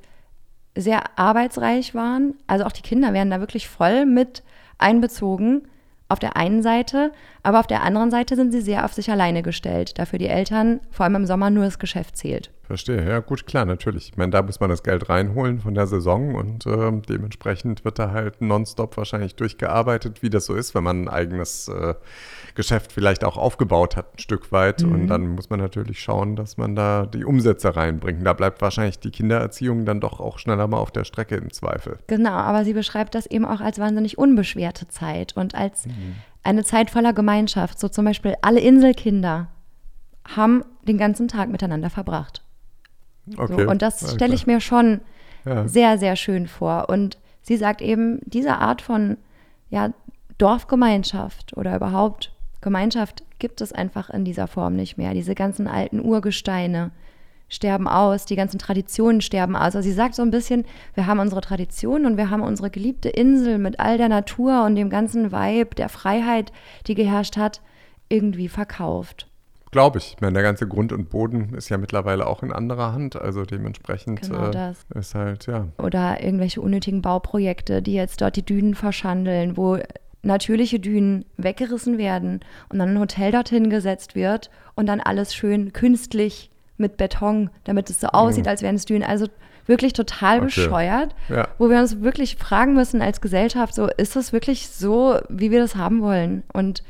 sehr 0.75 1.18
arbeitsreich 1.18 1.96
waren. 1.96 2.36
Also 2.46 2.66
auch 2.66 2.72
die 2.72 2.84
Kinder 2.84 3.13
werden 3.13 3.32
da 3.32 3.39
wirklich 3.39 3.68
voll 3.68 4.06
mit 4.06 4.44
einbezogen 4.78 5.68
auf 6.10 6.20
der 6.20 6.38
einen 6.38 6.62
Seite, 6.64 7.12
aber 7.44 7.60
auf 7.60 7.68
der 7.68 7.84
anderen 7.84 8.12
Seite 8.12 8.36
sind 8.36 8.52
sie 8.52 8.62
sehr 8.62 8.86
auf 8.86 8.94
sich 8.94 9.12
alleine 9.12 9.44
gestellt, 9.44 10.00
dafür 10.00 10.20
die 10.20 10.28
Eltern 10.28 10.80
vor 10.90 11.04
allem 11.04 11.16
im 11.16 11.26
Sommer 11.26 11.50
nur 11.50 11.66
das 11.66 11.80
Geschäft 11.80 12.16
zählt. 12.16 12.52
Verstehe, 12.64 13.08
ja 13.08 13.20
gut, 13.20 13.46
klar, 13.46 13.66
natürlich. 13.66 14.10
Ich 14.10 14.18
meine, 14.18 14.32
da 14.32 14.42
muss 14.42 14.60
man 14.60 14.70
das 14.70 14.84
Geld 14.84 15.10
reinholen 15.10 15.60
von 15.60 15.74
der 15.74 15.88
Saison 15.88 16.36
und 16.36 16.66
äh, 16.66 16.92
dementsprechend 17.10 17.84
wird 17.86 18.00
da 18.00 18.12
halt 18.12 18.42
nonstop 18.42 18.96
wahrscheinlich 18.98 19.36
durchgearbeitet, 19.36 20.22
wie 20.22 20.30
das 20.30 20.46
so 20.46 20.54
ist, 20.54 20.76
wenn 20.76 20.84
man 20.84 21.04
ein 21.04 21.10
eigenes 21.10 21.68
äh, 21.68 21.94
Geschäft 22.58 22.92
vielleicht 22.92 23.24
auch 23.24 23.38
aufgebaut 23.38 23.96
hat, 23.96 24.16
ein 24.16 24.20
Stück 24.20 24.52
weit. 24.52 24.84
Mhm. 24.84 24.92
Und 24.92 25.08
dann 25.08 25.28
muss 25.30 25.50
man 25.50 25.60
natürlich 25.60 26.02
schauen, 26.02 26.36
dass 26.36 26.58
man 26.58 26.76
da 26.76 27.06
die 27.06 27.24
Umsätze 27.24 27.76
reinbringt. 27.76 28.26
Da 28.26 28.34
bleibt 28.34 28.62
wahrscheinlich 28.62 29.00
die 29.00 29.12
Kindererziehung 29.12 29.86
dann 29.86 30.02
doch 30.02 30.20
auch 30.20 30.40
schneller 30.40 30.68
mal 30.68 30.78
auf 30.78 30.92
der 30.92 31.06
Strecke 31.06 31.36
im 31.36 31.54
Zweifel. 31.54 32.00
Genau, 32.08 32.32
aber 32.32 32.66
sie 32.66 32.74
beschreibt 32.74 33.16
das 33.16 33.28
eben 33.28 33.46
auch 33.46 33.62
als 33.62 33.80
wahnsinnig 33.80 34.18
unbeschwerte 34.18 34.88
Zeit 34.88 35.38
und 35.38 35.54
als 35.54 35.86
mhm. 35.86 36.16
eine 36.44 36.64
Zeit 36.64 36.90
voller 36.90 37.14
Gemeinschaft. 37.14 37.80
So 37.80 37.88
zum 37.90 38.06
Beispiel 38.06 38.36
alle 38.42 38.60
Inselkinder 38.60 39.50
haben 40.28 40.66
den 40.82 40.98
ganzen 40.98 41.28
Tag 41.28 41.50
miteinander 41.50 41.92
verbracht. 41.92 42.44
Okay. 43.38 43.64
So, 43.64 43.70
und 43.70 43.82
das 43.84 44.16
stelle 44.16 44.34
ich 44.34 44.48
mir 44.48 44.62
schon 44.62 45.02
ja. 45.46 45.68
sehr, 45.68 46.00
sehr 46.00 46.16
schön 46.16 46.48
vor. 46.48 46.90
Und 46.90 47.20
sie 47.44 47.56
sagt 47.56 47.84
eben, 47.84 48.20
diese 48.26 48.58
Art 48.58 48.82
von 48.82 49.18
ja, 49.70 49.92
Dorfgemeinschaft 50.40 51.56
oder 51.56 51.76
überhaupt 51.76 52.34
Gemeinschaft 52.62 53.24
gibt 53.40 53.62
es 53.62 53.72
einfach 53.72 54.10
in 54.10 54.26
dieser 54.26 54.48
Form 54.48 54.76
nicht 54.76 54.98
mehr. 54.98 55.14
Diese 55.14 55.36
ganzen 55.36 55.68
alten 55.68 56.00
Urgesteine 56.00 56.92
sterben 57.50 57.88
aus, 57.88 58.26
die 58.26 58.36
ganzen 58.36 58.60
Traditionen 58.60 59.22
sterben 59.22 59.56
aus. 59.56 59.76
Also 59.76 59.82
sie 59.82 59.94
sagt 59.94 60.16
so 60.16 60.22
ein 60.22 60.32
bisschen, 60.32 60.66
wir 60.96 61.08
haben 61.08 61.20
unsere 61.20 61.42
Tradition 61.42 62.06
und 62.06 62.18
wir 62.18 62.30
haben 62.30 62.42
unsere 62.42 62.70
geliebte 62.70 63.10
Insel 63.10 63.58
mit 63.58 63.80
all 63.80 63.98
der 63.98 64.10
Natur 64.10 64.66
und 64.66 64.76
dem 64.76 64.90
ganzen 64.90 65.32
Vibe 65.32 65.76
der 65.76 65.90
Freiheit, 65.90 66.52
die 66.88 66.96
geherrscht 66.96 67.38
hat, 67.38 67.62
irgendwie 68.10 68.50
verkauft. 68.50 69.28
Glaube 69.72 69.98
ich. 69.98 70.14
ich 70.14 70.22
meine, 70.22 70.34
der 70.34 70.44
ganze 70.44 70.68
Grund 70.68 70.94
und 70.94 71.10
Boden 71.10 71.54
ist 71.54 71.70
ja 71.70 71.78
mittlerweile 71.78 72.26
auch 72.26 72.42
in 72.42 72.54
anderer 72.54 72.94
Hand. 72.94 73.20
Also 73.20 73.44
dementsprechend 73.44 74.22
genau 74.22 74.50
äh, 74.50 74.74
ist 74.96 75.14
halt, 75.14 75.46
ja. 75.46 75.68
Oder 75.78 76.24
irgendwelche 76.24 76.62
unnötigen 76.62 77.02
Bauprojekte, 77.02 77.82
die 77.82 77.94
jetzt 77.94 78.22
dort 78.22 78.38
die 78.38 78.46
Dünen 78.46 78.76
verschandeln, 78.76 79.58
wo 79.58 79.78
natürliche 80.28 80.80
Dünen 80.80 81.26
weggerissen 81.38 81.98
werden 81.98 82.42
und 82.70 82.78
dann 82.78 82.90
ein 82.90 83.00
Hotel 83.00 83.32
dorthin 83.32 83.70
gesetzt 83.70 84.14
wird 84.14 84.52
und 84.76 84.86
dann 84.86 85.00
alles 85.00 85.34
schön 85.34 85.74
künstlich 85.74 86.52
mit 86.78 86.98
Beton, 86.98 87.50
damit 87.64 87.90
es 87.90 88.00
so 88.00 88.08
aussieht, 88.08 88.46
mhm. 88.46 88.50
als 88.52 88.62
wären 88.62 88.76
es 88.76 88.86
Dünen. 88.86 89.04
Also 89.04 89.28
wirklich 89.66 89.94
total 89.94 90.38
okay. 90.38 90.46
bescheuert, 90.46 91.16
ja. 91.30 91.48
wo 91.58 91.70
wir 91.70 91.80
uns 91.80 92.02
wirklich 92.02 92.36
fragen 92.36 92.74
müssen 92.74 93.02
als 93.02 93.20
Gesellschaft, 93.20 93.74
so 93.74 93.88
ist 93.98 94.16
das 94.16 94.32
wirklich 94.32 94.70
so, 94.70 95.20
wie 95.30 95.52
wir 95.52 95.60
das 95.60 95.76
haben 95.76 96.02
wollen? 96.02 96.44
Und 96.54 96.84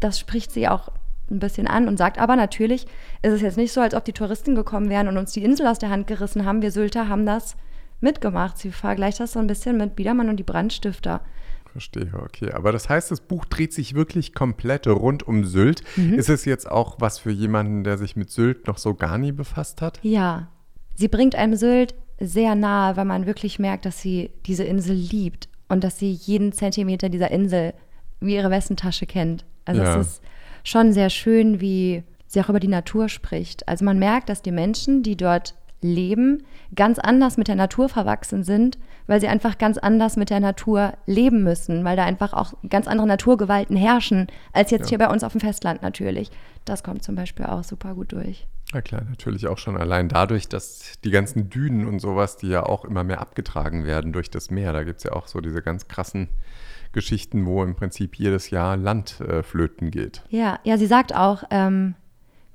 das 0.00 0.18
spricht 0.18 0.50
sie 0.50 0.68
auch 0.68 0.88
ein 1.30 1.38
bisschen 1.38 1.68
an 1.68 1.86
und 1.86 1.96
sagt 1.96 2.18
aber 2.18 2.34
natürlich, 2.34 2.86
ist 3.22 3.32
es 3.32 3.40
jetzt 3.40 3.56
nicht 3.56 3.72
so, 3.72 3.80
als 3.80 3.94
ob 3.94 4.04
die 4.04 4.12
Touristen 4.12 4.54
gekommen 4.54 4.90
wären 4.90 5.08
und 5.08 5.16
uns 5.16 5.32
die 5.32 5.44
Insel 5.44 5.66
aus 5.66 5.78
der 5.78 5.90
Hand 5.90 6.08
gerissen 6.08 6.44
haben. 6.44 6.60
Wir 6.60 6.72
Sylter 6.72 7.08
haben 7.08 7.24
das 7.24 7.56
mitgemacht. 8.00 8.58
Sie 8.58 8.72
vergleicht 8.72 9.20
das 9.20 9.32
so 9.32 9.38
ein 9.38 9.46
bisschen 9.46 9.76
mit 9.76 9.96
Biedermann 9.96 10.28
und 10.28 10.36
die 10.36 10.44
Brandstifter. 10.44 11.20
Verstehe, 11.72 12.10
okay. 12.22 12.50
Aber 12.52 12.72
das 12.72 12.88
heißt, 12.88 13.10
das 13.10 13.20
Buch 13.20 13.44
dreht 13.44 13.72
sich 13.72 13.94
wirklich 13.94 14.34
komplett 14.34 14.86
rund 14.86 15.26
um 15.26 15.44
Sylt. 15.44 15.82
Mhm. 15.96 16.14
Ist 16.14 16.28
es 16.28 16.44
jetzt 16.44 16.70
auch 16.70 16.96
was 16.98 17.18
für 17.18 17.30
jemanden, 17.30 17.84
der 17.84 17.96
sich 17.96 18.16
mit 18.16 18.30
Sylt 18.30 18.66
noch 18.66 18.78
so 18.78 18.94
gar 18.94 19.18
nie 19.18 19.32
befasst 19.32 19.80
hat? 19.80 20.00
Ja. 20.02 20.48
Sie 20.96 21.08
bringt 21.08 21.34
einem 21.34 21.54
Sylt 21.54 21.94
sehr 22.18 22.54
nahe, 22.54 22.96
weil 22.96 23.04
man 23.04 23.26
wirklich 23.26 23.58
merkt, 23.58 23.86
dass 23.86 24.02
sie 24.02 24.30
diese 24.46 24.64
Insel 24.64 24.94
liebt 24.94 25.48
und 25.68 25.84
dass 25.84 25.98
sie 25.98 26.10
jeden 26.10 26.52
Zentimeter 26.52 27.08
dieser 27.08 27.30
Insel 27.30 27.72
wie 28.20 28.34
ihre 28.34 28.50
Westentasche 28.50 29.06
kennt. 29.06 29.44
Also 29.64 29.82
ja. 29.82 29.98
es 29.98 30.06
ist 30.06 30.22
schon 30.64 30.92
sehr 30.92 31.08
schön, 31.08 31.60
wie 31.60 32.02
sie 32.26 32.40
auch 32.40 32.48
über 32.48 32.60
die 32.60 32.68
Natur 32.68 33.08
spricht. 33.08 33.66
Also 33.68 33.84
man 33.84 33.98
merkt, 33.98 34.28
dass 34.28 34.42
die 34.42 34.52
Menschen, 34.52 35.02
die 35.02 35.16
dort 35.16 35.54
leben, 35.80 36.42
ganz 36.74 36.98
anders 36.98 37.36
mit 37.36 37.48
der 37.48 37.56
Natur 37.56 37.88
verwachsen 37.88 38.44
sind, 38.44 38.78
weil 39.10 39.20
sie 39.20 39.26
einfach 39.26 39.58
ganz 39.58 39.76
anders 39.76 40.16
mit 40.16 40.30
der 40.30 40.38
Natur 40.38 40.92
leben 41.04 41.42
müssen, 41.42 41.84
weil 41.84 41.96
da 41.96 42.04
einfach 42.04 42.32
auch 42.32 42.54
ganz 42.68 42.86
andere 42.86 43.08
Naturgewalten 43.08 43.76
herrschen, 43.76 44.28
als 44.52 44.70
jetzt 44.70 44.82
ja. 44.82 44.90
hier 44.90 44.98
bei 44.98 45.08
uns 45.08 45.24
auf 45.24 45.32
dem 45.32 45.40
Festland 45.40 45.82
natürlich. 45.82 46.30
Das 46.64 46.84
kommt 46.84 47.02
zum 47.02 47.16
Beispiel 47.16 47.46
auch 47.46 47.64
super 47.64 47.94
gut 47.94 48.12
durch. 48.12 48.46
Ja 48.72 48.82
klar, 48.82 49.02
natürlich 49.08 49.48
auch 49.48 49.58
schon 49.58 49.76
allein 49.76 50.08
dadurch, 50.08 50.48
dass 50.48 50.92
die 51.02 51.10
ganzen 51.10 51.50
Dünen 51.50 51.88
und 51.88 51.98
sowas, 51.98 52.36
die 52.36 52.46
ja 52.46 52.62
auch 52.62 52.84
immer 52.84 53.02
mehr 53.02 53.20
abgetragen 53.20 53.84
werden 53.84 54.12
durch 54.12 54.30
das 54.30 54.48
Meer, 54.48 54.72
da 54.72 54.84
gibt 54.84 54.98
es 54.98 55.02
ja 55.02 55.12
auch 55.12 55.26
so 55.26 55.40
diese 55.40 55.60
ganz 55.60 55.88
krassen 55.88 56.28
Geschichten, 56.92 57.46
wo 57.46 57.64
im 57.64 57.74
Prinzip 57.74 58.14
jedes 58.14 58.50
Jahr 58.50 58.76
Land 58.76 59.20
äh, 59.22 59.42
flöten 59.42 59.90
geht. 59.90 60.22
Ja, 60.28 60.60
ja, 60.62 60.78
sie 60.78 60.86
sagt 60.86 61.16
auch, 61.16 61.42
ähm, 61.50 61.96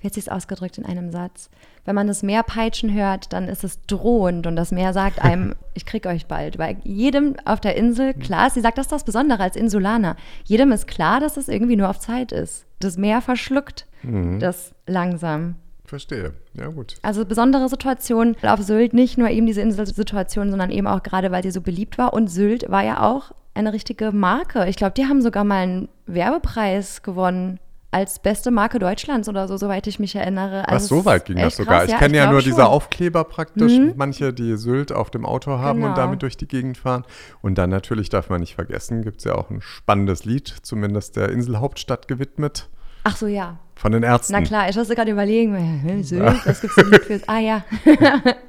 wie 0.05 0.07
hat 0.07 0.13
sie 0.13 0.19
es 0.19 0.29
ausgedrückt 0.29 0.77
in 0.77 0.85
einem 0.85 1.09
Satz? 1.09 1.50
Wenn 1.83 1.95
man 1.95 2.05
das 2.05 2.21
Meer 2.21 2.43
peitschen 2.43 2.93
hört, 2.93 3.33
dann 3.33 3.47
ist 3.47 3.63
es 3.63 3.81
drohend 3.88 4.45
und 4.45 4.55
das 4.55 4.71
Meer 4.71 4.93
sagt 4.93 5.19
einem, 5.19 5.55
ich 5.74 5.88
krieg 5.88 6.05
euch 6.05 6.27
bald. 6.27 6.59
Weil 6.59 6.77
jedem 6.83 7.35
auf 7.43 7.59
der 7.59 7.75
Insel 7.75 8.13
klar 8.13 8.45
ist, 8.45 8.53
sie 8.53 8.62
sagt, 8.62 8.77
das 8.77 8.85
ist 8.85 8.91
das 8.91 9.03
Besondere 9.03 9.41
als 9.41 9.55
Insulaner. 9.55 10.15
Jedem 10.43 10.71
ist 10.71 10.85
klar, 10.85 11.19
dass 11.19 11.38
es 11.38 11.47
irgendwie 11.47 11.75
nur 11.75 11.89
auf 11.89 11.97
Zeit 11.97 12.31
ist. 12.31 12.67
Das 12.79 12.97
Meer 12.97 13.19
verschluckt 13.19 13.88
mhm. 14.03 14.39
das 14.39 14.75
langsam. 14.85 15.55
Verstehe, 15.85 16.33
ja 16.53 16.67
gut. 16.67 16.97
Also 17.01 17.25
besondere 17.25 17.67
Situation 17.67 18.35
auf 18.43 18.62
Sylt, 18.62 18.93
nicht 18.93 19.17
nur 19.17 19.31
eben 19.31 19.47
diese 19.47 19.62
Inselsituation, 19.62 20.51
sondern 20.51 20.69
eben 20.69 20.85
auch 20.85 21.01
gerade, 21.01 21.31
weil 21.31 21.41
sie 21.41 21.51
so 21.51 21.62
beliebt 21.62 21.97
war. 21.97 22.13
Und 22.13 22.27
Sylt 22.27 22.69
war 22.69 22.83
ja 22.83 23.01
auch 23.01 23.31
eine 23.55 23.74
richtige 23.74 24.12
Marke. 24.12 24.67
Ich 24.67 24.75
glaube, 24.75 24.93
die 24.93 25.07
haben 25.07 25.24
sogar 25.24 25.45
mal 25.45 25.63
einen 25.63 25.89
Werbepreis 26.05 27.01
gewonnen 27.01 27.59
als 27.95 28.19
beste 28.19 28.51
Marke 28.51 28.77
Deutschlands 28.77 29.29
oder 29.29 29.47
so, 29.47 29.55
soweit 29.55 29.87
ich 29.87 29.99
mich 29.99 30.17
erinnere. 30.17 30.67
Also 30.67 30.75
Was, 30.75 30.87
so 30.89 31.05
weit 31.05 31.23
ging 31.23 31.37
das 31.37 31.55
sogar? 31.55 31.79
Krass, 31.79 31.91
ich 31.91 31.97
kenne 31.97 32.17
ja, 32.17 32.29
nur 32.29 32.41
schon. 32.41 32.51
diese 32.51 32.65
Aufkleber 32.65 33.23
praktisch, 33.23 33.71
mhm. 33.71 33.93
manche, 33.95 34.33
die 34.33 34.57
Sylt 34.57 34.91
auf 34.91 35.11
dem 35.11 35.25
Auto 35.25 35.59
haben 35.59 35.79
genau. 35.79 35.91
und 35.91 35.97
damit 35.97 36.21
durch 36.21 36.35
die 36.35 36.45
Gegend 36.45 36.77
fahren. 36.77 37.05
Und 37.41 37.57
dann 37.57 37.69
natürlich 37.69 38.09
darf 38.09 38.29
man 38.29 38.41
nicht 38.41 38.55
vergessen, 38.55 39.01
gibt 39.01 39.19
es 39.19 39.23
ja 39.23 39.35
auch 39.35 39.49
ein 39.49 39.61
spannendes 39.61 40.25
Lied, 40.25 40.53
zumindest 40.61 41.15
der 41.15 41.29
Inselhauptstadt 41.29 42.09
gewidmet. 42.09 42.67
Ach 43.05 43.15
so, 43.15 43.27
ja. 43.27 43.59
Von 43.75 43.93
den 43.93 44.03
Ärzten. 44.03 44.33
Na 44.33 44.41
klar, 44.41 44.69
ich 44.69 44.75
musste 44.75 44.93
gerade 44.93 45.11
überlegen, 45.11 46.03
Sylt, 46.03 46.45
was 46.45 46.59
gibt 46.59 46.77
es 46.77 46.89
denn 46.89 47.01
für... 47.01 47.21
Ah 47.27 47.39
ja. 47.39 47.63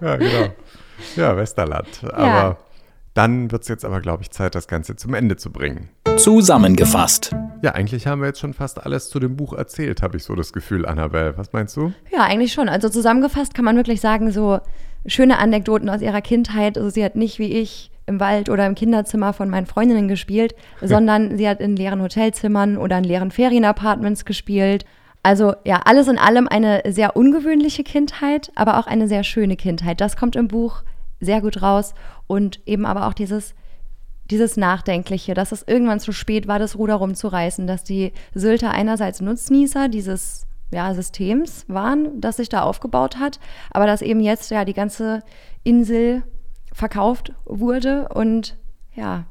ja, 0.00 0.16
genau. 0.16 0.54
Ja, 1.14 1.36
Westerland. 1.36 1.86
Aber 2.02 2.26
ja. 2.26 2.56
Dann 3.16 3.50
wird 3.50 3.62
es 3.62 3.68
jetzt 3.68 3.86
aber, 3.86 4.02
glaube 4.02 4.22
ich, 4.22 4.30
Zeit, 4.30 4.54
das 4.54 4.68
Ganze 4.68 4.94
zum 4.94 5.14
Ende 5.14 5.38
zu 5.38 5.50
bringen. 5.50 5.88
Zusammengefasst. 6.18 7.34
Ja, 7.62 7.72
eigentlich 7.72 8.06
haben 8.06 8.20
wir 8.20 8.26
jetzt 8.26 8.40
schon 8.40 8.52
fast 8.52 8.84
alles 8.84 9.08
zu 9.08 9.18
dem 9.18 9.36
Buch 9.36 9.54
erzählt, 9.54 10.02
habe 10.02 10.18
ich 10.18 10.24
so 10.24 10.34
das 10.34 10.52
Gefühl, 10.52 10.84
Annabelle. 10.84 11.32
Was 11.38 11.50
meinst 11.54 11.74
du? 11.78 11.94
Ja, 12.12 12.24
eigentlich 12.24 12.52
schon. 12.52 12.68
Also 12.68 12.90
zusammengefasst 12.90 13.54
kann 13.54 13.64
man 13.64 13.76
wirklich 13.76 14.02
sagen, 14.02 14.32
so 14.32 14.60
schöne 15.06 15.38
Anekdoten 15.38 15.88
aus 15.88 16.02
ihrer 16.02 16.20
Kindheit. 16.20 16.76
Also 16.76 16.90
sie 16.90 17.02
hat 17.02 17.16
nicht 17.16 17.38
wie 17.38 17.52
ich 17.52 17.90
im 18.04 18.20
Wald 18.20 18.50
oder 18.50 18.66
im 18.66 18.74
Kinderzimmer 18.74 19.32
von 19.32 19.48
meinen 19.48 19.64
Freundinnen 19.64 20.08
gespielt, 20.08 20.54
sondern 20.82 21.38
sie 21.38 21.48
hat 21.48 21.60
in 21.60 21.74
leeren 21.74 22.02
Hotelzimmern 22.02 22.76
oder 22.76 22.98
in 22.98 23.04
leeren 23.04 23.30
Ferienapartments 23.30 24.26
gespielt. 24.26 24.84
Also 25.22 25.54
ja, 25.64 25.80
alles 25.86 26.08
in 26.08 26.18
allem 26.18 26.48
eine 26.48 26.82
sehr 26.86 27.16
ungewöhnliche 27.16 27.82
Kindheit, 27.82 28.52
aber 28.56 28.78
auch 28.78 28.86
eine 28.86 29.08
sehr 29.08 29.24
schöne 29.24 29.56
Kindheit. 29.56 30.02
Das 30.02 30.18
kommt 30.18 30.36
im 30.36 30.48
Buch 30.48 30.82
sehr 31.20 31.40
gut 31.40 31.62
raus 31.62 31.94
und 32.26 32.60
eben 32.66 32.86
aber 32.86 33.06
auch 33.06 33.14
dieses 33.14 33.54
dieses 34.30 34.56
Nachdenkliche, 34.56 35.34
dass 35.34 35.52
es 35.52 35.62
irgendwann 35.62 36.00
zu 36.00 36.12
spät 36.12 36.48
war, 36.48 36.58
das 36.58 36.76
Ruder 36.76 36.96
rumzureißen, 36.96 37.66
dass 37.66 37.84
die 37.84 38.12
Sylter 38.34 38.72
einerseits 38.72 39.20
Nutznießer 39.20 39.88
dieses 39.88 40.46
ja, 40.72 40.92
Systems 40.94 41.64
waren, 41.68 42.20
das 42.20 42.38
sich 42.38 42.48
da 42.48 42.62
aufgebaut 42.62 43.18
hat, 43.18 43.38
aber 43.70 43.86
dass 43.86 44.02
eben 44.02 44.20
jetzt 44.20 44.50
ja 44.50 44.64
die 44.64 44.72
ganze 44.72 45.22
Insel 45.62 46.24
verkauft 46.72 47.32
wurde 47.44 48.08
und 48.08 48.56
ja, 48.94 49.26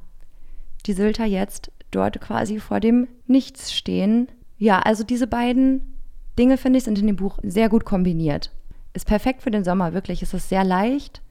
die 0.86 0.94
Sylter 0.94 1.26
jetzt 1.26 1.72
dort 1.92 2.22
quasi 2.22 2.60
vor 2.60 2.80
dem 2.80 3.08
Nichts 3.28 3.74
stehen, 3.74 4.28
Ja, 4.58 4.80
also 4.80 5.04
diese 5.04 5.28
beiden 5.28 5.96
Dinge, 6.40 6.58
finde 6.58 6.78
ich, 6.78 6.86
sind 6.86 7.00
in 7.00 7.08
dem 7.08 7.16
Buch 7.16 7.38
sehr 7.44 7.70
gut 7.70 7.86
kombiniert. 7.86 8.52
Ist 8.94 9.08
perfekt 9.08 9.42
für 9.42 9.52
den 9.52 9.64
Sommer, 9.64 9.94
wirklich. 9.94 10.22
Es 10.22 10.34
ist 10.34 10.50
sehr 10.50 10.64
leicht, 10.64 11.22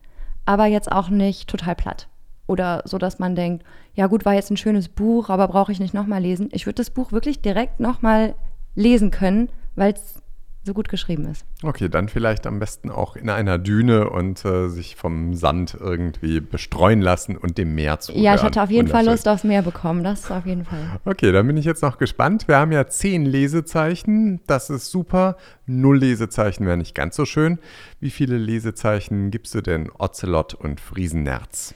aber 0.46 0.66
jetzt 0.66 0.90
auch 0.90 1.08
nicht 1.08 1.48
total 1.48 1.74
platt. 1.74 2.08
Oder 2.46 2.82
so, 2.84 2.98
dass 2.98 3.18
man 3.18 3.34
denkt, 3.34 3.64
ja 3.94 4.06
gut, 4.06 4.24
war 4.24 4.34
jetzt 4.34 4.50
ein 4.50 4.56
schönes 4.56 4.88
Buch, 4.88 5.30
aber 5.30 5.48
brauche 5.48 5.72
ich 5.72 5.80
nicht 5.80 5.94
nochmal 5.94 6.20
lesen. 6.20 6.50
Ich 6.52 6.66
würde 6.66 6.76
das 6.76 6.90
Buch 6.90 7.12
wirklich 7.12 7.40
direkt 7.40 7.80
nochmal 7.80 8.34
lesen 8.74 9.10
können, 9.10 9.48
weil 9.76 9.94
es 9.94 10.22
so 10.64 10.72
gut 10.72 10.88
geschrieben 10.88 11.26
ist. 11.26 11.44
Okay, 11.62 11.88
dann 11.88 12.08
vielleicht 12.08 12.46
am 12.46 12.58
besten 12.58 12.90
auch 12.90 13.16
in 13.16 13.28
einer 13.28 13.58
Düne 13.58 14.08
und 14.08 14.44
äh, 14.44 14.68
sich 14.68 14.96
vom 14.96 15.34
Sand 15.34 15.76
irgendwie 15.78 16.40
bestreuen 16.40 17.02
lassen 17.02 17.36
und 17.36 17.58
dem 17.58 17.74
Meer 17.74 18.00
zu 18.00 18.12
Ja, 18.12 18.34
ich 18.34 18.42
hatte 18.42 18.62
auf 18.62 18.70
jeden 18.70 18.88
Fall 18.88 19.04
Lust 19.04 19.28
aufs 19.28 19.44
Meer 19.44 19.62
bekommen, 19.62 20.02
das 20.02 20.30
auf 20.30 20.46
jeden 20.46 20.64
Fall. 20.64 21.00
Okay, 21.04 21.32
dann 21.32 21.46
bin 21.46 21.56
ich 21.56 21.66
jetzt 21.66 21.82
noch 21.82 21.98
gespannt. 21.98 22.48
Wir 22.48 22.56
haben 22.56 22.72
ja 22.72 22.86
zehn 22.86 23.26
Lesezeichen, 23.26 24.40
das 24.46 24.70
ist 24.70 24.90
super. 24.90 25.36
Null 25.66 25.98
Lesezeichen 25.98 26.66
wäre 26.66 26.78
nicht 26.78 26.94
ganz 26.94 27.16
so 27.16 27.26
schön. 27.26 27.58
Wie 28.00 28.10
viele 28.10 28.38
Lesezeichen 28.38 29.30
gibst 29.30 29.54
du 29.54 29.60
denn 29.60 29.90
Ocelot 29.90 30.54
und 30.54 30.80
Friesennerz? 30.80 31.74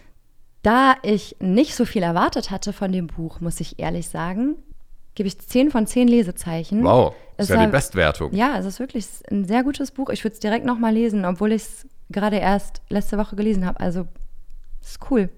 Da 0.63 0.97
ich 1.03 1.37
nicht 1.41 1.75
so 1.75 1.85
viel 1.85 2.03
erwartet 2.03 2.51
hatte 2.51 2.73
von 2.73 2.91
dem 2.91 3.07
Buch, 3.07 3.41
muss 3.41 3.61
ich 3.61 3.79
ehrlich 3.79 4.09
sagen, 4.09 4.57
gebe 5.19 5.27
ich 5.29 5.39
10 5.39 5.71
von 5.71 5.87
10 5.87 6.09
Lesezeichen. 6.09 6.83
Wow, 6.83 7.15
das 7.37 7.45
ist 7.47 7.51
Es 7.51 7.57
ja 7.57 7.57
die 7.57 7.65
war- 7.67 7.73
Bestwertung. 7.73 8.33
Ja, 8.33 8.57
es 8.59 8.65
ist 8.65 8.81
wirklich 8.81 9.07
ein 9.31 9.45
sehr 9.45 9.63
gutes 9.63 9.91
Buch. 9.91 10.09
Ich 10.09 10.25
würde 10.25 10.33
es 10.35 10.41
direkt 10.41 10.65
nochmal 10.65 10.95
lesen, 10.95 11.25
obwohl 11.27 11.53
ich 11.53 11.63
es 11.63 11.87
gerade 12.09 12.37
erst 12.37 12.81
letzte 12.89 13.19
Woche 13.19 13.37
gelesen 13.37 13.67
habe. 13.67 13.79
Also, 13.81 14.07
es 14.81 14.93
ist 14.93 15.11
cool. 15.11 15.29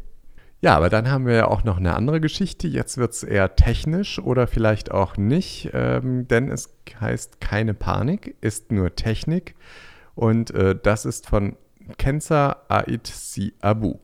Ja, 0.62 0.76
aber 0.76 0.90
dann 0.90 1.10
haben 1.10 1.26
wir 1.26 1.34
ja 1.34 1.48
auch 1.48 1.64
noch 1.64 1.78
eine 1.78 1.96
andere 1.96 2.20
Geschichte. 2.20 2.68
Jetzt 2.68 2.98
wird 2.98 3.12
es 3.12 3.22
eher 3.22 3.56
technisch 3.56 4.18
oder 4.18 4.46
vielleicht 4.46 4.90
auch 4.90 5.16
nicht, 5.16 5.70
ähm, 5.72 6.28
denn 6.28 6.50
es 6.50 6.68
heißt 7.00 7.40
keine 7.40 7.72
Panik, 7.74 8.36
ist 8.42 8.70
nur 8.70 8.94
Technik. 8.94 9.54
Und 10.14 10.50
äh, 10.50 10.76
das 10.80 11.06
ist 11.06 11.26
von 11.26 11.56
Kenza 11.96 12.58
Ait 12.68 13.06
Si 13.06 13.54
Abu. 13.62 13.94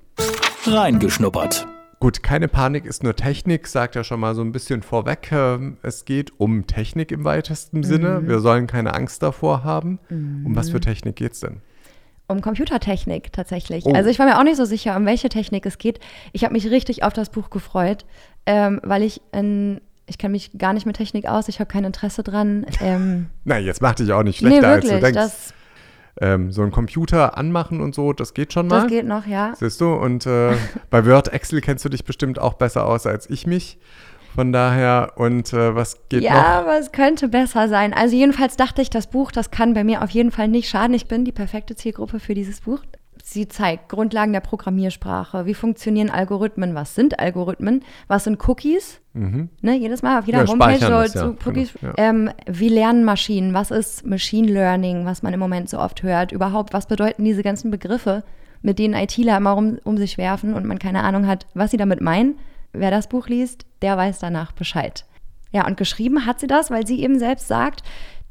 Reingeschnuppert. 0.65 1.67
Gut, 1.99 2.23
keine 2.23 2.47
Panik 2.47 2.85
ist 2.85 3.03
nur 3.03 3.17
Technik, 3.17 3.67
sagt 3.67 3.95
ja 3.95 4.05
schon 4.05 4.21
mal 4.21 4.35
so 4.35 4.43
ein 4.43 4.53
bisschen 4.53 4.83
vorweg. 4.83 5.31
Ähm, 5.33 5.79
es 5.83 6.05
geht 6.05 6.39
um 6.39 6.67
Technik 6.67 7.11
im 7.11 7.25
weitesten 7.25 7.83
Sinne. 7.83 8.29
Wir 8.29 8.41
sollen 8.41 8.67
keine 8.67 8.95
Angst 8.95 9.23
davor 9.23 9.65
haben. 9.65 9.99
Um 10.11 10.55
was 10.55 10.71
für 10.71 10.81
Technik 10.81 11.17
geht 11.17 11.33
es 11.33 11.41
denn? 11.41 11.63
Um 12.29 12.41
Computertechnik 12.41 13.33
tatsächlich. 13.33 13.87
Oh. 13.87 13.93
Also 13.93 14.11
ich 14.11 14.19
war 14.19 14.27
mir 14.27 14.39
auch 14.39 14.43
nicht 14.43 14.57
so 14.57 14.65
sicher, 14.65 14.97
um 14.97 15.07
welche 15.07 15.29
Technik 15.29 15.65
es 15.65 15.79
geht. 15.79 16.01
Ich 16.33 16.45
habe 16.45 16.53
mich 16.53 16.69
richtig 16.71 17.03
auf 17.03 17.13
das 17.13 17.31
Buch 17.31 17.51
gefreut, 17.51 18.05
ähm, 18.47 18.81
weil 18.83 19.03
ich 19.03 19.23
in, 19.33 19.81
ich 20.07 20.19
kenne 20.19 20.33
mich 20.33 20.51
gar 20.59 20.73
nicht 20.73 20.87
mit 20.87 20.97
Technik 20.97 21.27
aus, 21.27 21.49
ich 21.49 21.61
habe 21.61 21.69
kein 21.69 21.85
Interesse 21.85 22.23
dran. 22.23 22.67
Ähm, 22.81 23.27
Na, 23.45 23.59
jetzt 23.59 23.81
mach 23.81 23.95
dich 23.95 24.13
auch 24.13 24.25
nicht 24.25 24.43
nee, 24.43 24.49
schlechter, 24.49 24.69
als 24.69 24.85
du 24.85 24.91
wirklich, 24.91 25.15
denkst. 25.15 25.33
das, 25.33 25.55
ähm, 26.21 26.51
so 26.51 26.63
ein 26.63 26.71
Computer 26.71 27.37
anmachen 27.37 27.81
und 27.81 27.95
so, 27.95 28.13
das 28.13 28.35
geht 28.35 28.53
schon 28.53 28.69
mal. 28.69 28.83
das 28.83 28.89
geht 28.89 29.07
noch, 29.07 29.27
ja. 29.27 29.55
Siehst 29.57 29.81
du? 29.81 29.93
Und 29.93 30.27
äh, 30.27 30.55
bei 30.91 31.05
Word, 31.07 31.29
Excel 31.29 31.61
kennst 31.61 31.85
du 31.85 31.89
dich 31.89 32.05
bestimmt 32.05 32.39
auch 32.39 32.55
besser 32.55 32.87
aus 32.87 33.07
als 33.07 33.29
ich 33.29 33.47
mich. 33.47 33.79
Von 34.35 34.53
daher, 34.53 35.13
und 35.17 35.55
äh, 35.55 35.75
was 35.75 36.09
geht 36.11 36.23
ja, 36.23 36.35
noch? 36.35 36.43
aber 36.43 36.79
es 36.79 36.93
könnte 36.93 37.29
besser 37.29 37.69
sein. 37.69 37.95
Also 37.95 38.15
jedenfalls 38.17 38.57
dachte 38.57 38.83
ich, 38.83 38.91
das 38.91 39.07
Buch, 39.07 39.33
das 39.33 39.51
kann 39.51 39.73
bei 39.73 39.83
mir 39.83 40.03
auf 40.03 40.11
jeden 40.11 40.31
Fall 40.31 40.49
nicht 40.49 40.69
schaden. 40.69 40.93
Ich 40.93 41.09
bin 41.09 41.25
die 41.25 41.33
perfekte 41.33 41.75
Zielgruppe 41.75 42.21
für 42.21 42.35
dieses 42.35 42.61
Buch. 42.61 42.81
Sie 43.29 43.49
zeigt 43.49 43.89
Grundlagen 43.89 44.33
der 44.33 44.41
Programmiersprache. 44.41 45.47
Wie 45.47 45.55
funktionieren 45.55 46.11
Algorithmen? 46.11 46.77
Was 46.77 46.95
sind 46.95 47.19
Algorithmen? 47.19 47.83
Was 48.07 48.23
sind 48.23 48.39
Cookies? 48.49 49.01
Ne, 49.15 49.75
jedes 49.77 50.01
Mal 50.03 50.21
auf 50.21 50.27
jeder 50.27 50.43
Mhm. 50.43 50.47
Ja, 50.47 50.53
Homepage 50.53 50.77
speichern 50.77 50.93
das, 51.03 51.13
so, 51.13 51.19
ja, 51.19 51.35
Cookies. 51.45 51.73
genau, 51.73 51.93
ja. 51.99 52.05
ähm, 52.09 52.31
wie 52.47 52.69
lernen 52.69 53.03
Maschinen? 53.03 53.53
Was 53.53 53.73
ist 53.73 54.07
Machine 54.07 54.47
Learning, 54.47 55.07
was 55.07 55.25
man 55.25 55.35
im 55.35 55.41
Moment 55.41 55.69
so 55.69 55.81
oft 55.81 56.05
hört? 56.05 56.31
Überhaupt, 56.31 56.73
was 56.73 56.87
bedeuten 56.87 57.25
diese 57.25 57.43
ganzen 57.43 57.73
Begriffe, 57.73 58.23
mit 58.63 58.79
denen 58.79 58.95
ITler 58.95 59.39
immer 59.39 59.57
um, 59.57 59.79
um 59.83 59.97
sich 59.99 60.19
werfen 60.19 60.55
und 60.55 60.65
man 60.65 60.79
keine 60.79 61.03
Ahnung 61.03 61.27
hat, 61.27 61.49
was 61.53 61.73
sie 61.73 61.79
damit 61.79 62.01
meinen? 62.01 62.37
Wer 62.73 62.93
das 62.93 63.09
Buch 63.09 63.27
liest, 63.27 63.67
der 63.83 63.97
weiß 63.97 64.21
danach 64.21 64.53
Bescheid. 64.53 65.05
Ja, 65.51 65.67
und 65.67 65.77
geschrieben 65.77 66.27
hat 66.27 66.39
sie 66.39 66.47
das, 66.47 66.71
weil 66.71 66.87
sie 66.87 67.03
eben 67.03 67.19
selbst 67.19 67.49
sagt, 67.49 67.83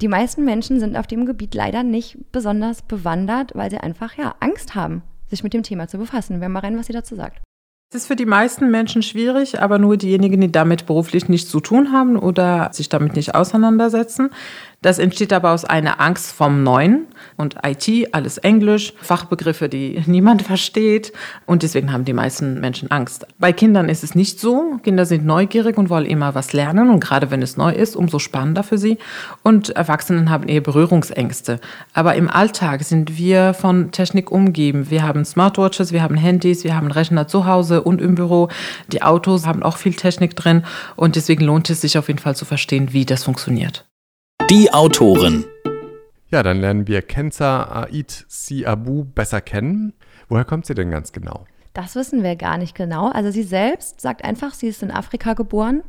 die 0.01 0.07
meisten 0.07 0.43
Menschen 0.43 0.79
sind 0.79 0.97
auf 0.97 1.07
dem 1.07 1.25
Gebiet 1.25 1.55
leider 1.55 1.83
nicht 1.83 2.17
besonders 2.31 2.81
bewandert, 2.81 3.51
weil 3.55 3.69
sie 3.69 3.77
einfach 3.77 4.17
ja 4.17 4.35
Angst 4.39 4.75
haben, 4.75 5.03
sich 5.27 5.43
mit 5.43 5.53
dem 5.53 5.63
Thema 5.63 5.87
zu 5.87 5.97
befassen. 5.97 6.41
Wir 6.41 6.49
mal 6.49 6.59
rein, 6.59 6.77
was 6.77 6.87
sie 6.87 6.93
dazu 6.93 7.15
sagt. 7.15 7.41
Es 7.93 8.01
ist 8.01 8.07
für 8.07 8.15
die 8.15 8.25
meisten 8.25 8.71
Menschen 8.71 9.03
schwierig, 9.03 9.61
aber 9.61 9.77
nur 9.77 9.95
diejenigen, 9.95 10.41
die 10.41 10.51
damit 10.51 10.85
beruflich 10.85 11.29
nichts 11.29 11.49
zu 11.49 11.59
tun 11.61 11.93
haben 11.93 12.17
oder 12.17 12.69
sich 12.73 12.89
damit 12.89 13.15
nicht 13.15 13.35
auseinandersetzen. 13.35 14.31
Das 14.81 14.99
entsteht 14.99 15.33
aber 15.33 15.51
aus 15.51 15.65
einer 15.65 15.99
Angst 15.99 16.31
vom 16.31 16.63
Neuen 16.63 17.07
und 17.37 17.55
IT, 17.65 18.13
alles 18.13 18.37
Englisch, 18.37 18.93
Fachbegriffe, 19.01 19.69
die 19.69 20.01
niemand 20.05 20.41
versteht 20.41 21.11
und 21.45 21.63
deswegen 21.63 21.91
haben 21.91 22.05
die 22.05 22.13
meisten 22.13 22.59
Menschen 22.59 22.91
Angst. 22.91 23.25
Bei 23.39 23.51
Kindern 23.51 23.89
ist 23.89 24.03
es 24.03 24.15
nicht 24.15 24.39
so. 24.39 24.77
Kinder 24.83 25.05
sind 25.05 25.25
neugierig 25.25 25.77
und 25.77 25.89
wollen 25.89 26.05
immer 26.05 26.35
was 26.35 26.53
lernen 26.53 26.89
und 26.89 26.99
gerade 26.99 27.31
wenn 27.31 27.41
es 27.41 27.57
neu 27.57 27.71
ist, 27.71 27.95
umso 27.95 28.19
spannender 28.19 28.63
für 28.63 28.77
sie. 28.77 28.97
Und 29.43 29.69
Erwachsenen 29.69 30.29
haben 30.29 30.47
eher 30.47 30.61
Berührungsängste. 30.61 31.59
Aber 31.93 32.15
im 32.15 32.29
Alltag 32.29 32.83
sind 32.83 33.17
wir 33.17 33.53
von 33.53 33.91
Technik 33.91 34.31
umgeben. 34.31 34.89
Wir 34.89 35.03
haben 35.03 35.25
Smartwatches, 35.25 35.91
wir 35.91 36.03
haben 36.03 36.15
Handys, 36.15 36.63
wir 36.63 36.75
haben 36.75 36.91
Rechner 36.91 37.27
zu 37.27 37.45
Hause 37.45 37.81
und 37.81 38.01
im 38.01 38.15
Büro. 38.15 38.49
Die 38.91 39.01
Autos 39.01 39.45
haben 39.45 39.63
auch 39.63 39.77
viel 39.77 39.93
Technik 39.93 40.35
drin 40.35 40.63
und 40.95 41.15
deswegen 41.15 41.43
lohnt 41.43 41.69
es 41.69 41.81
sich 41.81 41.97
auf 41.97 42.07
jeden 42.07 42.19
Fall 42.19 42.35
zu 42.35 42.45
verstehen, 42.45 42.93
wie 42.93 43.05
das 43.05 43.23
funktioniert. 43.23 43.85
Die 44.49 44.71
Autorin. 44.73 45.45
Ja, 46.29 46.43
dann 46.43 46.59
lernen 46.59 46.87
wir 46.87 47.01
Kenza 47.01 47.85
Ait 47.91 48.25
Si 48.27 48.65
Abu 48.65 49.03
besser 49.03 49.41
kennen. 49.41 49.93
Woher 50.29 50.45
kommt 50.45 50.65
sie 50.65 50.73
denn 50.75 50.91
ganz 50.91 51.11
genau? 51.11 51.45
Das 51.73 51.95
wissen 51.95 52.23
wir 52.23 52.35
gar 52.35 52.57
nicht 52.57 52.75
genau. 52.75 53.09
Also 53.09 53.31
sie 53.31 53.43
selbst 53.43 54.01
sagt 54.01 54.23
einfach, 54.23 54.53
sie 54.53 54.67
ist 54.67 54.83
in 54.83 54.91
Afrika 54.91 55.33
geboren. 55.33 55.83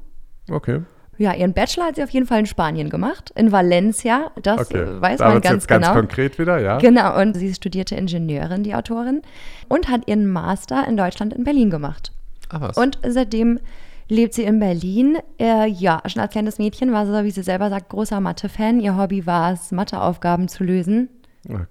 Okay. 0.51 0.81
Ja, 1.19 1.33
ihren 1.33 1.55
Bachelor 1.55 1.87
hat 1.87 1.97
sie 1.97 2.03
auf 2.03 2.11
jeden 2.11 2.27
Fall 2.27 2.41
in 2.41 2.47
Spanien 2.47 2.91
gemacht, 2.91 3.33
in 3.37 3.53
Valencia. 3.53 4.31
Das 4.43 4.61
Okay. 4.71 4.85
weiß 5.01 5.19
da 5.19 5.29
man 5.29 5.41
ganz 5.41 5.55
jetzt 5.55 5.69
ganz 5.69 5.87
genau. 5.87 5.99
konkret 5.99 6.39
wieder, 6.39 6.59
ja? 6.59 6.79
Genau, 6.79 7.19
und 7.21 7.35
sie 7.37 7.55
studierte 7.55 7.95
Ingenieurin, 7.95 8.63
die 8.63 8.75
Autorin, 8.75 9.23
und 9.69 9.89
hat 9.89 10.07
ihren 10.09 10.27
Master 10.27 10.87
in 10.87 10.97
Deutschland 10.97 11.33
in 11.33 11.45
Berlin 11.45 11.71
gemacht. 11.71 12.13
Ah, 12.51 12.61
was? 12.61 12.77
Und 12.77 12.99
seitdem 13.07 13.61
lebt 14.09 14.35
sie 14.35 14.45
in 14.45 14.59
Berlin. 14.59 15.19
Äh, 15.39 15.69
ja, 15.69 16.03
schon 16.07 16.23
als 16.23 16.33
kleines 16.33 16.59
Mädchen 16.59 16.93
war 16.93 17.07
sie, 17.07 17.25
wie 17.25 17.31
sie 17.31 17.43
selber 17.43 17.69
sagt, 17.71 17.89
großer 17.91 18.21
Mathe-Fan. 18.21 18.81
Ihr 18.81 18.97
Hobby 18.97 19.27
war 19.27 19.53
es, 19.53 19.73
Matheaufgaben 19.73 20.49
zu 20.49 20.65
lösen. 20.65 21.09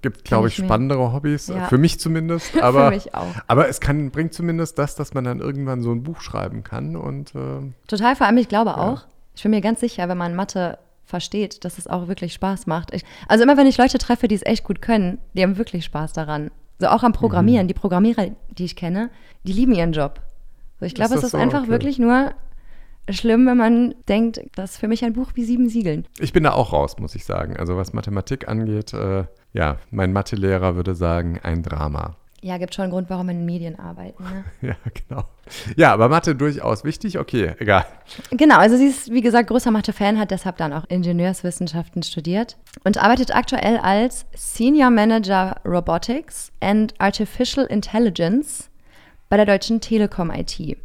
Gibt, 0.01 0.23
glaube 0.23 0.47
ich, 0.47 0.53
ich 0.53 0.59
mir- 0.61 0.65
spannendere 0.67 1.11
Hobbys, 1.11 1.47
Ja. 1.47 1.65
für 1.65 1.77
mich 1.77 1.99
zumindest. 1.99 2.55
Aber, 2.61 2.91
mich 2.91 3.13
auch. 3.13 3.25
aber 3.47 3.67
es 3.67 3.81
kann, 3.81 4.09
bringt 4.09 4.33
zumindest 4.33 4.77
das, 4.79 4.95
dass 4.95 5.13
man 5.13 5.25
dann 5.25 5.39
irgendwann 5.41 5.81
so 5.81 5.91
ein 5.91 6.01
Buch 6.03 6.21
schreiben 6.21 6.63
kann. 6.63 6.95
Und 6.95 7.35
äh, 7.35 7.59
Total, 7.87 8.15
vor 8.15 8.25
allem, 8.25 8.37
ich 8.37 8.47
glaube 8.47 8.77
auch, 8.77 9.03
ich 9.35 9.43
bin 9.43 9.51
mir 9.51 9.59
ganz 9.59 9.81
sicher, 9.81 10.07
wenn 10.07 10.17
man 10.17 10.33
Mathe 10.33 10.77
versteht, 11.03 11.65
dass 11.65 11.77
es 11.77 11.87
auch 11.87 12.07
wirklich 12.07 12.33
Spaß 12.33 12.67
macht. 12.67 12.93
Ich, 12.93 13.03
also 13.27 13.43
immer, 13.43 13.57
wenn 13.57 13.67
ich 13.67 13.77
Leute 13.77 13.97
treffe, 13.97 14.29
die 14.29 14.35
es 14.35 14.45
echt 14.45 14.63
gut 14.63 14.81
können, 14.81 15.17
die 15.33 15.43
haben 15.43 15.57
wirklich 15.57 15.83
Spaß 15.83 16.13
daran. 16.13 16.51
So 16.79 16.87
auch 16.87 17.03
am 17.03 17.11
Mhm. 17.11 17.15
Programmieren. 17.15 17.67
Die 17.67 17.73
Programmierer, 17.73 18.27
die 18.57 18.63
ich 18.65 18.77
kenne, 18.77 19.09
die 19.43 19.51
lieben 19.53 19.73
ihren 19.73 19.91
Job. 19.91 20.21
So, 20.79 20.85
ich 20.85 20.95
glaube, 20.95 21.15
es 21.15 21.23
ist 21.23 21.31
so? 21.31 21.37
einfach 21.37 21.61
Okay. 21.63 21.69
wirklich 21.71 21.99
nur 21.99 22.31
schlimm, 23.09 23.45
wenn 23.45 23.57
man 23.57 23.95
denkt, 24.09 24.41
das 24.55 24.71
ist 24.71 24.77
für 24.79 24.87
mich 24.87 25.05
ein 25.05 25.13
Buch 25.13 25.31
wie 25.35 25.43
sieben 25.45 25.69
Siegeln. 25.69 26.07
ich 26.19 26.33
bin 26.33 26.43
da 26.43 26.51
auch 26.53 26.73
raus, 26.73 26.97
muss 26.99 27.15
ich 27.15 27.23
sagen. 27.25 27.55
Also 27.57 27.77
was 27.77 27.93
Mathematik 27.93 28.47
angeht, 28.47 28.93
äh, 28.93 29.25
ja, 29.53 29.77
mein 29.91 30.11
Mathelehrer 30.11 30.75
würde 30.75 30.95
sagen, 30.95 31.39
ein 31.43 31.61
Drama. 31.63 32.17
Ja, 32.41 32.57
gibt 32.59 32.75
schon 32.75 32.83
einen 32.83 32.91
Grund, 32.91 33.09
warum 33.09 33.25
wir 33.27 33.31
in 33.33 33.45
Medien 33.45 33.79
arbeiten. 33.79 34.23
Ne? 34.23 34.43
Ja, 34.69 34.75
genau. 34.93 35.23
Ja, 35.77 35.93
aber 35.93 36.09
Mathe 36.09 36.35
durchaus 36.35 36.83
wichtig. 36.83 37.17
Okay, 37.17 37.53
egal. 37.59 37.85
Genau, 38.31 38.57
also 38.57 38.77
sie 38.77 38.87
ist, 38.87 39.11
wie 39.11 39.21
gesagt, 39.21 39.49
großer 39.49 39.71
Mathe-Fan, 39.71 40.19
hat 40.19 40.29
deshalb 40.29 40.57
dann 40.57 40.71
auch 40.73 40.83
Ingenieurswissenschaften 40.89 42.03
studiert 42.03 42.57
und 42.83 42.97
arbeitet 43.01 43.35
aktuell 43.35 43.77
als 43.77 44.25
Senior 44.35 44.91
Manager 44.91 45.55
Robotics 45.65 46.51
and 46.59 46.93
Artificial 46.99 47.65
Intelligence 47.65 48.69
bei 49.29 49.37
der 49.37 49.45
Deutschen 49.45 49.81
Telekom 49.81 50.31
IT. 50.31 50.77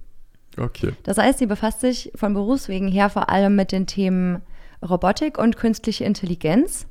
Okay. 0.59 0.92
Das 1.05 1.18
heißt, 1.18 1.38
sie 1.38 1.46
befasst 1.46 1.81
sich 1.81 2.11
von 2.14 2.35
Berufswegen 2.35 2.88
her 2.88 3.11
vor 3.11 3.31
allem 3.31 3.57
mit 3.57 3.72
den 3.72 3.87
Themen 3.87 4.42
Robotik 4.87 5.38
und 5.38 5.57
künstliche 5.57 6.05
Intelligenz. 6.05 6.87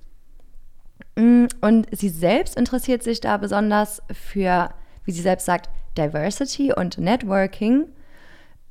Mm, 1.15 1.45
Und 1.61 1.87
sie 1.91 2.09
selbst 2.09 2.55
interessiert 2.57 3.03
sich 3.03 3.19
da 3.19 3.37
besonders 3.37 4.01
für, 4.11 4.69
wie 5.05 5.11
sie 5.11 5.21
selbst 5.21 5.45
sagt, 5.45 5.69
Diversity 5.97 6.73
und 6.73 6.97
Networking. 6.97 7.85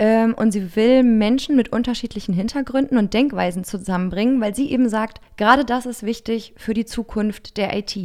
Ähm, 0.01 0.35
Und 0.35 0.53
sie 0.53 0.77
will 0.77 1.03
Menschen 1.03 1.57
mit 1.57 1.73
unterschiedlichen 1.73 2.33
Hintergründen 2.33 2.99
und 2.99 3.15
Denkweisen 3.15 3.65
zusammenbringen, 3.65 4.41
weil 4.41 4.55
sie 4.55 4.71
eben 4.71 4.89
sagt, 4.89 5.21
gerade 5.37 5.65
das 5.65 5.87
ist 5.87 6.05
wichtig 6.05 6.55
für 6.57 6.73
die 6.73 6.85
Zukunft 6.85 7.57
der 7.57 7.77
IT. 7.77 7.97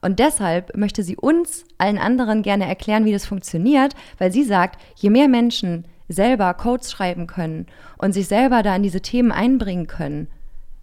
Und 0.00 0.18
deshalb 0.18 0.76
möchte 0.76 1.04
sie 1.04 1.16
uns, 1.16 1.64
allen 1.78 1.98
anderen, 1.98 2.42
gerne 2.42 2.66
erklären, 2.66 3.04
wie 3.04 3.12
das 3.12 3.26
funktioniert, 3.26 3.94
weil 4.18 4.32
sie 4.32 4.42
sagt, 4.42 4.80
je 4.96 5.10
mehr 5.10 5.28
Menschen 5.28 5.84
selber 6.08 6.52
Codes 6.54 6.90
schreiben 6.90 7.26
können 7.26 7.66
und 7.98 8.12
sich 8.12 8.26
selber 8.26 8.62
da 8.62 8.74
in 8.74 8.82
diese 8.82 9.00
Themen 9.00 9.30
einbringen 9.30 9.86
können, 9.86 10.28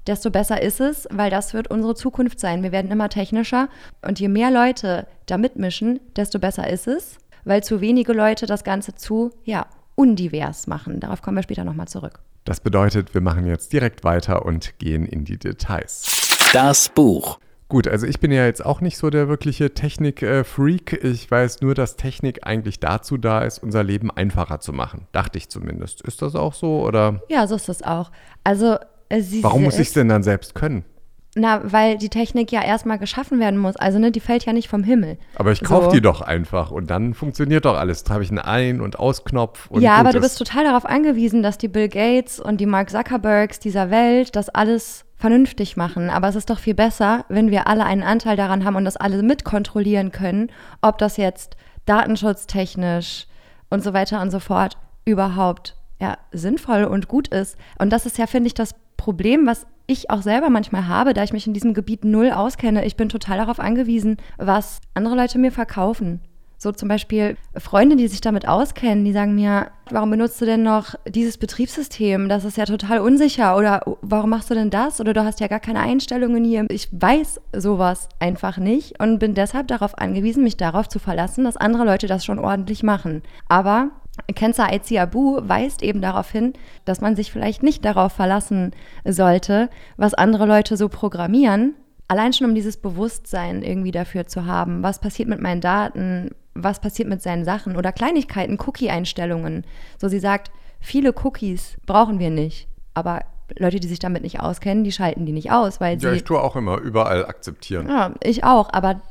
desto 0.07 0.29
besser 0.29 0.61
ist 0.61 0.79
es, 0.81 1.07
weil 1.11 1.29
das 1.29 1.53
wird 1.53 1.69
unsere 1.69 1.95
Zukunft 1.95 2.39
sein. 2.39 2.63
Wir 2.63 2.71
werden 2.71 2.91
immer 2.91 3.09
technischer 3.09 3.69
und 4.01 4.19
je 4.19 4.27
mehr 4.27 4.51
Leute 4.51 5.07
da 5.25 5.37
mitmischen, 5.37 5.99
desto 6.15 6.39
besser 6.39 6.69
ist 6.69 6.87
es, 6.87 7.17
weil 7.45 7.63
zu 7.63 7.81
wenige 7.81 8.13
Leute 8.13 8.45
das 8.45 8.63
Ganze 8.63 8.95
zu, 8.95 9.31
ja, 9.43 9.65
undivers 9.95 10.67
machen. 10.67 10.99
Darauf 10.99 11.21
kommen 11.21 11.37
wir 11.37 11.43
später 11.43 11.63
nochmal 11.63 11.87
zurück. 11.87 12.19
Das 12.45 12.59
bedeutet, 12.59 13.13
wir 13.13 13.21
machen 13.21 13.45
jetzt 13.45 13.71
direkt 13.71 14.03
weiter 14.03 14.45
und 14.45 14.77
gehen 14.79 15.05
in 15.05 15.23
die 15.23 15.37
Details. 15.37 16.39
Das 16.51 16.89
Buch. 16.89 17.39
Gut, 17.69 17.87
also 17.87 18.05
ich 18.05 18.19
bin 18.19 18.31
ja 18.31 18.45
jetzt 18.45 18.63
auch 18.63 18.81
nicht 18.81 18.97
so 18.97 19.09
der 19.09 19.29
wirkliche 19.29 19.73
Technik-Freak. 19.73 21.03
Ich 21.03 21.31
weiß 21.31 21.61
nur, 21.61 21.73
dass 21.73 21.95
Technik 21.95 22.45
eigentlich 22.45 22.79
dazu 22.79 23.17
da 23.17 23.41
ist, 23.41 23.63
unser 23.63 23.83
Leben 23.83 24.11
einfacher 24.11 24.59
zu 24.59 24.73
machen. 24.73 25.07
Dachte 25.11 25.37
ich 25.39 25.49
zumindest. 25.49 26.01
Ist 26.01 26.21
das 26.21 26.35
auch 26.35 26.53
so 26.53 26.85
oder? 26.85 27.21
Ja, 27.29 27.47
so 27.47 27.55
ist 27.55 27.69
es 27.69 27.81
auch. 27.81 28.11
Also 28.43 28.77
äh, 29.09 29.21
sie 29.21 29.43
Warum 29.43 29.63
muss 29.63 29.79
ich 29.79 29.87
es 29.87 29.93
denn 29.93 30.09
dann 30.09 30.21
selbst 30.21 30.53
können? 30.53 30.85
Na, 31.35 31.61
weil 31.63 31.97
die 31.97 32.09
Technik 32.09 32.51
ja 32.51 32.61
erstmal 32.63 32.99
geschaffen 32.99 33.39
werden 33.39 33.57
muss. 33.57 33.75
Also, 33.75 33.97
ne, 33.97 34.11
die 34.11 34.19
fällt 34.19 34.45
ja 34.45 34.53
nicht 34.53 34.67
vom 34.69 34.83
Himmel. 34.83 35.17
Aber 35.35 35.51
ich 35.51 35.63
kaufe 35.63 35.85
So. 35.85 35.91
die 35.91 36.01
doch 36.01 36.21
einfach 36.21 36.69
und 36.69 36.91
dann 36.91 37.15
funktioniert 37.15 37.65
doch 37.65 37.75
alles. 37.75 38.03
Da 38.03 38.13
habe 38.13 38.23
ich 38.23 38.29
einen 38.29 38.37
Ein- 38.39 38.81
und 38.81 38.99
Ausknopf. 38.99 39.67
Und 39.71 39.81
ja, 39.81 39.95
aber 39.95 40.11
du 40.11 40.19
ist. 40.19 40.23
bist 40.23 40.37
total 40.37 40.63
darauf 40.65 40.85
angewiesen, 40.85 41.41
dass 41.41 41.57
die 41.57 41.67
Bill 41.69 41.89
Gates 41.89 42.39
und 42.39 42.61
die 42.61 42.67
Mark 42.67 42.91
Zuckerbergs 42.91 43.57
dieser 43.59 43.89
Welt 43.89 44.35
das 44.35 44.49
alles 44.49 45.05
vernünftig 45.17 45.75
machen. 45.75 46.09
Aber 46.11 46.27
es 46.27 46.35
ist 46.35 46.49
doch 46.51 46.59
viel 46.59 46.75
besser, 46.75 47.25
wenn 47.29 47.49
wir 47.49 47.65
alle 47.65 47.85
einen 47.85 48.03
Anteil 48.03 48.35
daran 48.37 48.63
haben 48.63 48.75
und 48.75 48.85
das 48.85 48.97
alle 48.97 49.23
mitkontrollieren 49.23 50.11
können, 50.11 50.51
ob 50.81 50.97
das 50.99 51.17
jetzt 51.17 51.55
datenschutztechnisch 51.85 53.25
und 53.69 53.83
so 53.83 53.93
weiter 53.93 54.21
und 54.21 54.31
so 54.31 54.39
fort 54.39 54.77
überhaupt 55.05 55.75
ja, 56.03 56.17
sinnvoll 56.33 56.83
und 56.83 57.07
gut 57.07 57.29
ist. 57.29 57.57
Und 57.79 57.91
das 57.91 58.05
ist 58.05 58.17
ja, 58.17 58.27
finde 58.27 58.47
ich, 58.47 58.53
das 58.53 58.75
Problem, 58.97 59.47
was 59.47 59.65
ich 59.87 60.09
auch 60.09 60.21
selber 60.21 60.49
manchmal 60.49 60.87
habe, 60.87 61.13
da 61.13 61.23
ich 61.23 61.33
mich 61.33 61.47
in 61.47 61.53
diesem 61.53 61.73
Gebiet 61.73 62.03
null 62.03 62.31
auskenne. 62.31 62.85
Ich 62.85 62.97
bin 62.97 63.09
total 63.09 63.37
darauf 63.37 63.59
angewiesen, 63.59 64.17
was 64.37 64.81
andere 64.93 65.15
Leute 65.15 65.39
mir 65.39 65.51
verkaufen. 65.51 66.19
So 66.57 66.71
zum 66.71 66.87
Beispiel 66.87 67.35
Freunde, 67.57 67.97
die 67.97 68.07
sich 68.07 68.21
damit 68.21 68.47
auskennen, 68.47 69.03
die 69.03 69.11
sagen 69.11 69.35
mir, 69.35 69.71
warum 69.89 70.11
benutzt 70.11 70.39
du 70.39 70.45
denn 70.45 70.63
noch 70.63 70.95
dieses 71.07 71.37
Betriebssystem? 71.37 72.29
Das 72.29 72.45
ist 72.45 72.55
ja 72.55 72.63
total 72.63 72.99
unsicher. 72.99 73.57
Oder 73.57 73.81
warum 74.01 74.29
machst 74.29 74.49
du 74.49 74.53
denn 74.53 74.69
das? 74.69 75.01
Oder 75.01 75.13
du 75.13 75.25
hast 75.25 75.41
ja 75.41 75.47
gar 75.47 75.59
keine 75.59 75.81
Einstellungen 75.81 76.45
hier. 76.45 76.65
Ich 76.69 76.87
weiß 76.91 77.41
sowas 77.53 78.07
einfach 78.19 78.57
nicht 78.57 79.01
und 79.01 79.19
bin 79.19 79.33
deshalb 79.33 79.67
darauf 79.67 79.97
angewiesen, 79.97 80.43
mich 80.43 80.55
darauf 80.55 80.87
zu 80.87 80.99
verlassen, 80.99 81.43
dass 81.43 81.57
andere 81.57 81.83
Leute 81.83 82.07
das 82.07 82.23
schon 82.23 82.39
ordentlich 82.39 82.81
machen. 82.81 83.23
Aber 83.49 83.89
Kenza 84.35 84.65
Aizi 84.67 84.97
Abu 84.97 85.39
weist 85.41 85.83
eben 85.83 86.01
darauf 86.01 86.31
hin, 86.31 86.53
dass 86.85 87.01
man 87.01 87.15
sich 87.15 87.31
vielleicht 87.31 87.63
nicht 87.63 87.83
darauf 87.85 88.13
verlassen 88.13 88.71
sollte, 89.05 89.69
was 89.97 90.13
andere 90.13 90.45
Leute 90.45 90.77
so 90.77 90.89
programmieren. 90.89 91.75
Allein 92.07 92.33
schon 92.33 92.47
um 92.49 92.55
dieses 92.55 92.77
Bewusstsein 92.77 93.63
irgendwie 93.63 93.91
dafür 93.91 94.27
zu 94.27 94.45
haben, 94.45 94.83
was 94.83 94.99
passiert 94.99 95.29
mit 95.29 95.41
meinen 95.41 95.61
Daten, 95.61 96.31
was 96.53 96.79
passiert 96.79 97.09
mit 97.09 97.21
seinen 97.21 97.45
Sachen 97.45 97.75
oder 97.75 97.91
Kleinigkeiten, 97.91 98.59
Cookie-Einstellungen. 98.65 99.65
So 99.99 100.07
sie 100.07 100.19
sagt, 100.19 100.51
viele 100.79 101.13
Cookies 101.23 101.77
brauchen 101.85 102.19
wir 102.19 102.29
nicht, 102.29 102.67
aber 102.93 103.21
Leute, 103.57 103.79
die 103.79 103.87
sich 103.87 103.99
damit 103.99 104.23
nicht 104.23 104.39
auskennen, 104.39 104.83
die 104.83 104.91
schalten 104.91 105.25
die 105.25 105.31
nicht 105.31 105.51
aus, 105.51 105.79
weil 105.81 105.97
Ja, 106.01 106.11
sie 106.11 106.17
ich 106.17 106.23
tue 106.23 106.39
auch 106.41 106.55
immer 106.55 106.77
überall 106.79 107.25
akzeptieren. 107.25 107.87
ja, 107.89 108.13
ich 108.23 108.43
auch, 108.43 108.69
aber 108.71 109.01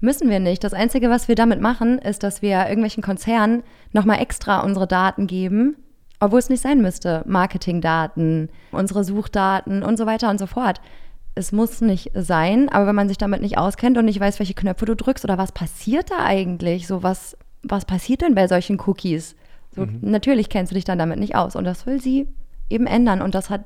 müssen 0.00 0.30
wir 0.30 0.40
nicht. 0.40 0.64
Das 0.64 0.74
Einzige, 0.74 1.10
was 1.10 1.28
wir 1.28 1.34
damit 1.34 1.60
machen, 1.60 1.98
ist, 1.98 2.22
dass 2.22 2.42
wir 2.42 2.66
irgendwelchen 2.66 3.02
Konzernen 3.02 3.62
nochmal 3.92 4.20
extra 4.20 4.60
unsere 4.60 4.86
Daten 4.86 5.26
geben, 5.26 5.76
obwohl 6.18 6.38
es 6.38 6.48
nicht 6.48 6.62
sein 6.62 6.80
müsste. 6.80 7.22
Marketingdaten, 7.26 8.50
unsere 8.72 9.04
Suchdaten 9.04 9.82
und 9.82 9.96
so 9.96 10.06
weiter 10.06 10.30
und 10.30 10.38
so 10.38 10.46
fort. 10.46 10.80
Es 11.34 11.52
muss 11.52 11.80
nicht 11.80 12.10
sein, 12.14 12.68
aber 12.68 12.86
wenn 12.86 12.94
man 12.94 13.08
sich 13.08 13.18
damit 13.18 13.40
nicht 13.40 13.56
auskennt 13.56 13.96
und 13.96 14.04
nicht 14.06 14.20
weiß, 14.20 14.38
welche 14.40 14.54
Knöpfe 14.54 14.84
du 14.84 14.96
drückst 14.96 15.24
oder 15.24 15.38
was 15.38 15.52
passiert 15.52 16.10
da 16.10 16.24
eigentlich, 16.24 16.86
so 16.86 17.02
was, 17.02 17.36
was 17.62 17.84
passiert 17.84 18.22
denn 18.22 18.34
bei 18.34 18.48
solchen 18.48 18.80
Cookies? 18.80 19.36
So, 19.74 19.86
Natürlich 20.00 20.48
kennst 20.48 20.72
du 20.72 20.74
dich 20.74 20.84
dann 20.84 20.98
damit 20.98 21.20
nicht 21.20 21.36
aus 21.36 21.54
und 21.54 21.64
das 21.64 21.86
will 21.86 22.00
sie 22.00 22.26
eben 22.68 22.86
ändern 22.86 23.22
und 23.22 23.34
das 23.34 23.50
hat 23.50 23.62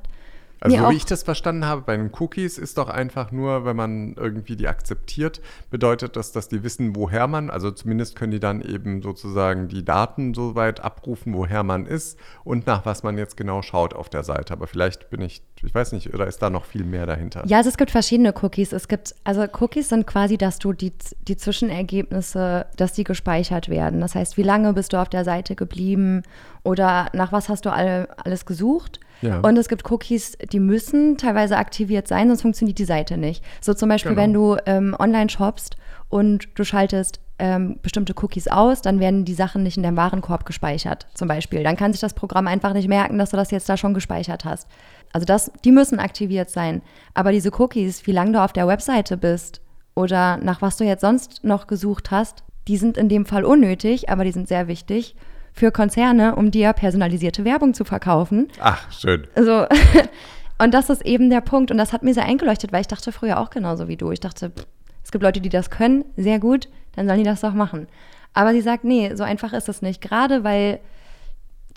Also 0.59 0.77
auch 0.77 0.91
wie 0.91 0.95
ich 0.95 1.05
das 1.05 1.23
verstanden 1.23 1.65
habe, 1.65 1.81
bei 1.81 1.95
den 1.95 2.11
Cookies 2.19 2.57
ist 2.57 2.77
doch 2.77 2.89
einfach 2.89 3.31
nur, 3.31 3.65
wenn 3.65 3.75
man 3.75 4.13
irgendwie 4.13 4.55
die 4.55 4.67
akzeptiert, 4.67 5.41
bedeutet 5.69 6.15
das, 6.15 6.31
dass 6.31 6.47
die 6.47 6.63
wissen, 6.63 6.95
woher 6.95 7.27
man, 7.27 7.49
also 7.49 7.71
zumindest 7.71 8.15
können 8.15 8.31
die 8.31 8.39
dann 8.39 8.61
eben 8.61 9.01
sozusagen 9.01 9.67
die 9.67 9.83
Daten 9.83 10.33
so 10.33 10.55
weit 10.55 10.81
abrufen, 10.81 11.33
woher 11.33 11.63
man 11.63 11.85
ist 11.85 12.17
und 12.43 12.67
nach 12.67 12.85
was 12.85 13.03
man 13.03 13.17
jetzt 13.17 13.37
genau 13.37 13.61
schaut 13.61 13.93
auf 13.93 14.09
der 14.09 14.23
Seite. 14.23 14.53
Aber 14.53 14.67
vielleicht 14.67 15.09
bin 15.09 15.21
ich, 15.21 15.43
ich 15.63 15.73
weiß 15.73 15.91
nicht, 15.91 16.13
oder 16.13 16.27
ist 16.27 16.41
da 16.41 16.49
noch 16.49 16.65
viel 16.65 16.83
mehr 16.83 17.05
dahinter? 17.05 17.43
Ja, 17.45 17.57
also 17.57 17.69
es 17.69 17.77
gibt 17.77 17.91
verschiedene 17.91 18.33
Cookies. 18.41 18.73
Es 18.73 18.87
gibt, 18.87 19.15
also 19.23 19.45
Cookies 19.59 19.89
sind 19.89 20.07
quasi, 20.07 20.37
dass 20.37 20.59
du 20.59 20.73
die, 20.73 20.93
die 21.27 21.37
Zwischenergebnisse, 21.37 22.65
dass 22.77 22.93
die 22.93 23.03
gespeichert 23.03 23.69
werden. 23.69 24.01
Das 24.01 24.15
heißt, 24.15 24.37
wie 24.37 24.43
lange 24.43 24.73
bist 24.73 24.93
du 24.93 24.97
auf 24.97 25.09
der 25.09 25.23
Seite 25.23 25.55
geblieben 25.55 26.23
oder 26.65 27.07
nach 27.13 27.31
was 27.31 27.47
hast 27.47 27.65
du 27.65 27.71
alle, 27.71 28.09
alles 28.23 28.45
gesucht? 28.45 28.99
Ja. 29.21 29.39
Und 29.39 29.55
es 29.57 29.69
gibt 29.69 29.89
Cookies, 29.89 30.37
die 30.51 30.59
müssen 30.59 31.17
teilweise 31.17 31.57
aktiviert 31.57 32.07
sein, 32.07 32.27
sonst 32.27 32.41
funktioniert 32.41 32.77
die 32.79 32.85
Seite 32.85 33.17
nicht. 33.17 33.43
So 33.61 33.73
zum 33.73 33.87
Beispiel, 33.89 34.11
Genau. 34.11 34.21
wenn 34.21 34.33
du 34.33 34.57
ähm, 34.65 34.95
online 34.99 35.29
shoppst 35.29 35.77
und 36.09 36.49
du 36.55 36.63
schaltest 36.65 37.21
ähm, 37.39 37.79
bestimmte 37.81 38.13
Cookies 38.21 38.47
aus, 38.47 38.81
dann 38.81 38.99
werden 38.99 39.23
die 39.25 39.33
Sachen 39.33 39.63
nicht 39.63 39.77
in 39.77 39.83
deinem 39.83 39.97
Warenkorb 39.97 40.45
gespeichert, 40.45 41.07
zum 41.13 41.27
Beispiel. 41.27 41.63
Dann 41.63 41.75
kann 41.77 41.91
sich 41.93 42.01
das 42.01 42.13
Programm 42.13 42.47
einfach 42.47 42.73
nicht 42.73 42.87
merken, 42.87 43.17
dass 43.17 43.29
du 43.31 43.37
das 43.37 43.51
jetzt 43.51 43.69
da 43.69 43.77
schon 43.77 43.93
gespeichert 43.93 44.43
hast. 44.45 44.67
Also 45.13 45.25
das, 45.25 45.51
die 45.63 45.71
müssen 45.71 45.99
aktiviert 45.99 46.49
sein. 46.49 46.81
Aber 47.13 47.31
diese 47.31 47.51
Cookies, 47.59 48.05
wie 48.07 48.11
lange 48.11 48.33
du 48.33 48.41
auf 48.43 48.53
der 48.53 48.67
Webseite 48.67 49.17
bist 49.17 49.61
oder 49.95 50.37
nach 50.37 50.61
was 50.61 50.77
du 50.77 50.83
jetzt 50.83 51.01
sonst 51.01 51.43
noch 51.43 51.67
gesucht 51.67 52.11
hast, 52.11 52.43
die 52.67 52.77
sind 52.77 52.97
in 52.97 53.09
dem 53.09 53.25
Fall 53.25 53.45
unnötig, 53.45 54.09
aber 54.09 54.23
die 54.23 54.31
sind 54.31 54.47
sehr 54.47 54.67
wichtig 54.67 55.15
für 55.55 55.71
Konzerne, 55.71 56.35
um 56.35 56.51
dir 56.51 56.73
personalisierte 56.73 57.45
Werbung 57.45 57.73
zu 57.73 57.85
verkaufen. 57.85 58.49
Ach, 58.59 58.91
schön. 58.91 59.25
Also, 59.35 59.65
und 60.59 60.73
das 60.73 60.89
ist 60.89 61.05
eben 61.05 61.29
der 61.29 61.39
Punkt. 61.39 61.71
Und 61.71 61.77
das 61.77 61.93
hat 61.93 62.03
mir 62.03 62.13
sehr 62.13 62.25
eingeleuchtet, 62.25 62.73
weil 62.73 62.81
ich 62.81 62.87
dachte 62.87 63.13
früher 63.13 63.39
auch 63.39 63.49
genauso 63.49 63.87
wie 63.87 63.95
du. 63.95 64.11
Ich 64.11 64.19
dachte, 64.19 64.49
pff, 64.49 64.65
es 65.01 65.11
gibt 65.11 65.23
Leute, 65.23 65.39
die 65.39 65.49
das 65.49 65.69
können, 65.69 66.03
sehr 66.17 66.39
gut, 66.39 66.67
dann 66.95 67.07
sollen 67.07 67.19
die 67.19 67.25
das 67.25 67.41
doch 67.41 67.53
machen. 67.53 67.87
Aber 68.33 68.51
sie 68.51 68.61
sagt, 68.61 68.83
nee, 68.83 69.15
so 69.15 69.23
einfach 69.23 69.53
ist 69.53 69.69
es 69.69 69.81
nicht. 69.81 70.01
Gerade 70.01 70.43
weil 70.43 70.79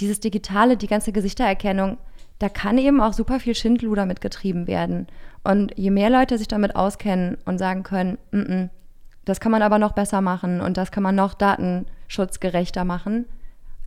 dieses 0.01 0.19
Digitale, 0.19 0.77
die 0.77 0.89
ganze 0.89 1.13
Gesichtererkennung, 1.13 1.99
da 2.41 2.49
kann 2.49 2.79
eben 2.79 3.01
auch 3.01 3.13
super 3.13 3.39
viel 3.39 3.55
Schindluder 3.55 4.07
mitgetrieben 4.07 4.67
werden. 4.67 5.07
Und 5.45 5.73
je 5.77 5.91
mehr 5.91 6.11
Leute 6.11 6.37
sich 6.37 6.49
damit 6.49 6.75
auskennen 6.75 7.39
und 7.45 7.59
sagen 7.59 7.85
können, 7.85 8.19
"Mm, 8.33 8.39
mm, 8.39 8.71
das 9.25 9.39
kann 9.39 9.53
man 9.53 9.63
aber 9.63 9.79
noch 9.79 9.93
besser 9.93 10.21
machen 10.21 10.61
und 10.61 10.77
das 10.77 10.91
kann 10.91 11.03
man 11.03 11.15
noch 11.15 11.35
datenschutzgerechter 11.35 12.85
machen, 12.85 13.27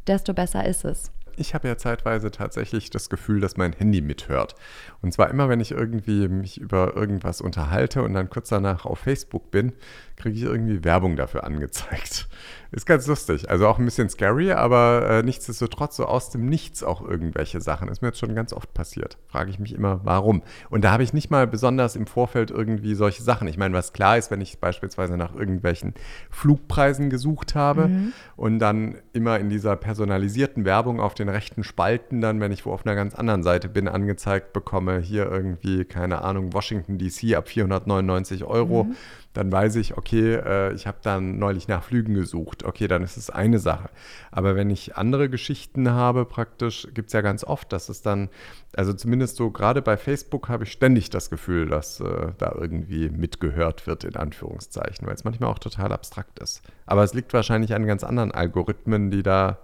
desto 0.08 0.34
besser 0.34 0.66
ist 0.66 0.86
es. 0.86 1.12
Ich 1.38 1.54
habe 1.54 1.68
ja 1.68 1.78
zeitweise 1.78 2.30
tatsächlich 2.30 2.90
das 2.90 3.10
Gefühl, 3.10 3.40
dass 3.40 3.58
mein 3.58 3.74
Handy 3.74 4.02
mithört. 4.02 4.56
Und 5.02 5.14
zwar 5.14 5.30
immer, 5.30 5.50
wenn 5.50 5.60
ich 5.60 5.72
irgendwie 5.72 6.28
mich 6.28 6.60
über 6.60 6.96
irgendwas 6.96 7.42
unterhalte 7.42 8.04
und 8.04 8.14
dann 8.14 8.30
kurz 8.30 8.50
danach 8.50 8.86
auf 8.86 9.00
Facebook 9.00 9.50
bin, 9.50 9.74
kriege 10.18 10.36
ich 10.36 10.44
irgendwie 10.44 10.84
Werbung 10.84 11.16
dafür 11.16 11.44
angezeigt. 11.46 12.28
Ist 12.74 12.86
ganz 12.86 13.06
lustig. 13.08 13.50
Also 13.50 13.68
auch 13.68 13.80
ein 13.80 13.86
bisschen 13.86 14.10
scary, 14.10 14.54
aber 14.54 15.06
äh, 15.10 15.24
nichtsdestotrotz 15.24 15.98
so 15.98 16.06
aus 16.06 16.30
dem 16.30 16.46
Nichts 16.46 16.84
auch 16.84 17.02
irgendwelche 17.02 17.60
Sachen. 17.60 17.90
Ist 17.90 18.02
mir 18.02 18.10
jetzt 18.10 18.20
schon 18.20 18.34
ganz 18.34 18.54
oft 18.54 18.74
passiert. 18.74 19.18
Frage 19.28 19.50
ich 19.50 19.60
mich 19.60 19.74
immer, 19.74 20.00
warum? 20.06 20.42
Und 20.70 20.86
da 20.86 20.92
habe 20.92 21.04
ich 21.04 21.12
nicht 21.12 21.30
mal 21.30 21.48
besonders 21.48 21.98
im 21.98 22.08
Vorfeld 22.08 22.50
irgendwie 22.50 22.96
solche 22.96 23.24
Sachen. 23.24 23.50
Ich 23.50 23.58
meine, 23.58 23.76
was 23.76 23.92
klar 23.92 24.18
ist, 24.18 24.32
wenn 24.32 24.40
ich 24.40 24.60
beispielsweise 24.60 25.18
nach 25.18 25.36
irgendwelchen 25.36 25.94
Flugpreisen 26.30 27.10
gesucht 27.10 27.56
habe 27.56 27.90
und 28.38 28.60
dann 28.60 28.96
immer 29.12 29.38
in 29.40 29.50
dieser 29.50 29.76
personalisierten 29.76 30.64
Werbung 30.64 31.02
auf 31.02 31.14
den 31.14 31.28
rechten 31.28 31.66
Spalten 31.66 32.22
dann, 32.22 32.40
wenn 32.40 32.54
ich 32.54 32.66
wo 32.66 32.72
auf 32.72 32.86
einer 32.86 32.96
ganz 32.96 33.16
anderen 33.16 33.44
Seite 33.44 33.68
bin, 33.68 33.90
angezeigt 33.90 34.54
bekomme, 34.54 35.00
hier 35.00 35.30
irgendwie, 35.30 35.84
keine 35.84 36.22
Ahnung, 36.22 36.54
Washington 36.54 36.98
DC 36.98 37.36
ab 37.36 37.50
499 37.50 38.46
Euro, 38.46 38.88
dann 39.34 39.52
weiß 39.52 39.78
ich, 39.78 39.98
okay, 39.98 40.36
äh, 40.36 40.74
ich 40.74 40.88
habe 40.88 40.98
dann 41.02 41.40
neulich 41.40 41.68
nach 41.68 41.84
Flügen 41.84 42.14
gesucht. 42.14 42.64
Okay, 42.64 42.88
dann 42.88 43.02
ist 43.02 43.16
es 43.16 43.30
eine 43.30 43.60
Sache. 43.60 43.90
Aber 44.30 44.56
wenn 44.56 44.70
ich 44.70 44.98
andere 44.98 45.30
Geschichten 45.30 45.90
habe, 45.92 46.26
praktisch, 46.26 46.88
gibt 46.94 47.08
es 47.08 47.14
ja 47.14 47.22
ganz 47.22 47.44
oft, 47.44 47.72
dass 47.72 47.88
es 47.88 48.02
dann, 48.02 48.30
also 48.76 48.92
zumindest 48.94 49.38
so 49.38 49.50
gerade 49.50 49.82
bei 49.82 49.96
Facebook 49.96 50.50
habe 50.50 50.66
ich 50.66 50.72
ständig 50.74 51.10
das 51.10 51.30
Gefühl, 51.30 51.68
dass 51.68 52.02
äh, 52.02 52.34
da 52.38 52.54
irgendwie 52.60 53.10
mitgehört 53.10 53.88
wird, 53.88 54.04
in 54.04 54.18
Anführungszeichen, 54.18 55.08
weil 55.08 55.16
es 55.16 55.24
manchmal 55.24 55.50
auch 55.50 55.60
total 55.60 55.94
abstrakt 55.94 56.40
ist. 56.40 56.62
Aber 56.86 57.04
es 57.04 57.14
liegt 57.14 57.34
wahrscheinlich 57.34 57.74
an 57.74 57.88
ganz 57.88 58.04
anderen 58.04 58.32
Algorithmen, 58.32 59.12
die 59.12 59.24
da 59.24 59.60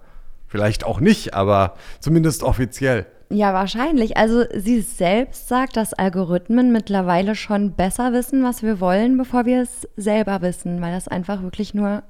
vielleicht 0.47 0.85
auch 0.85 1.01
nicht, 1.01 1.33
aber 1.33 1.75
zumindest 1.99 2.43
offiziell. 2.43 3.05
Ja, 3.29 3.53
wahrscheinlich. 3.53 4.15
Also 4.15 4.45
sie 4.55 4.81
selbst 4.81 5.47
sagt, 5.49 5.75
dass 5.75 5.93
Algorithmen 5.93 6.71
mittlerweile 6.71 7.35
schon 7.35 7.73
besser 7.73 8.13
wissen, 8.13 8.43
was 8.43 8.63
wir 8.63 8.79
wollen, 8.79 9.17
bevor 9.17 9.45
wir 9.45 9.61
es 9.61 9.87
selber 9.97 10.41
wissen, 10.41 10.81
weil 10.81 10.93
das 10.93 11.07
einfach 11.07 11.41
wirklich 11.41 11.73
nur 11.73 12.03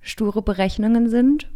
sture 0.00 0.42
Berechnungen 0.42 1.08
sind. 1.08 1.48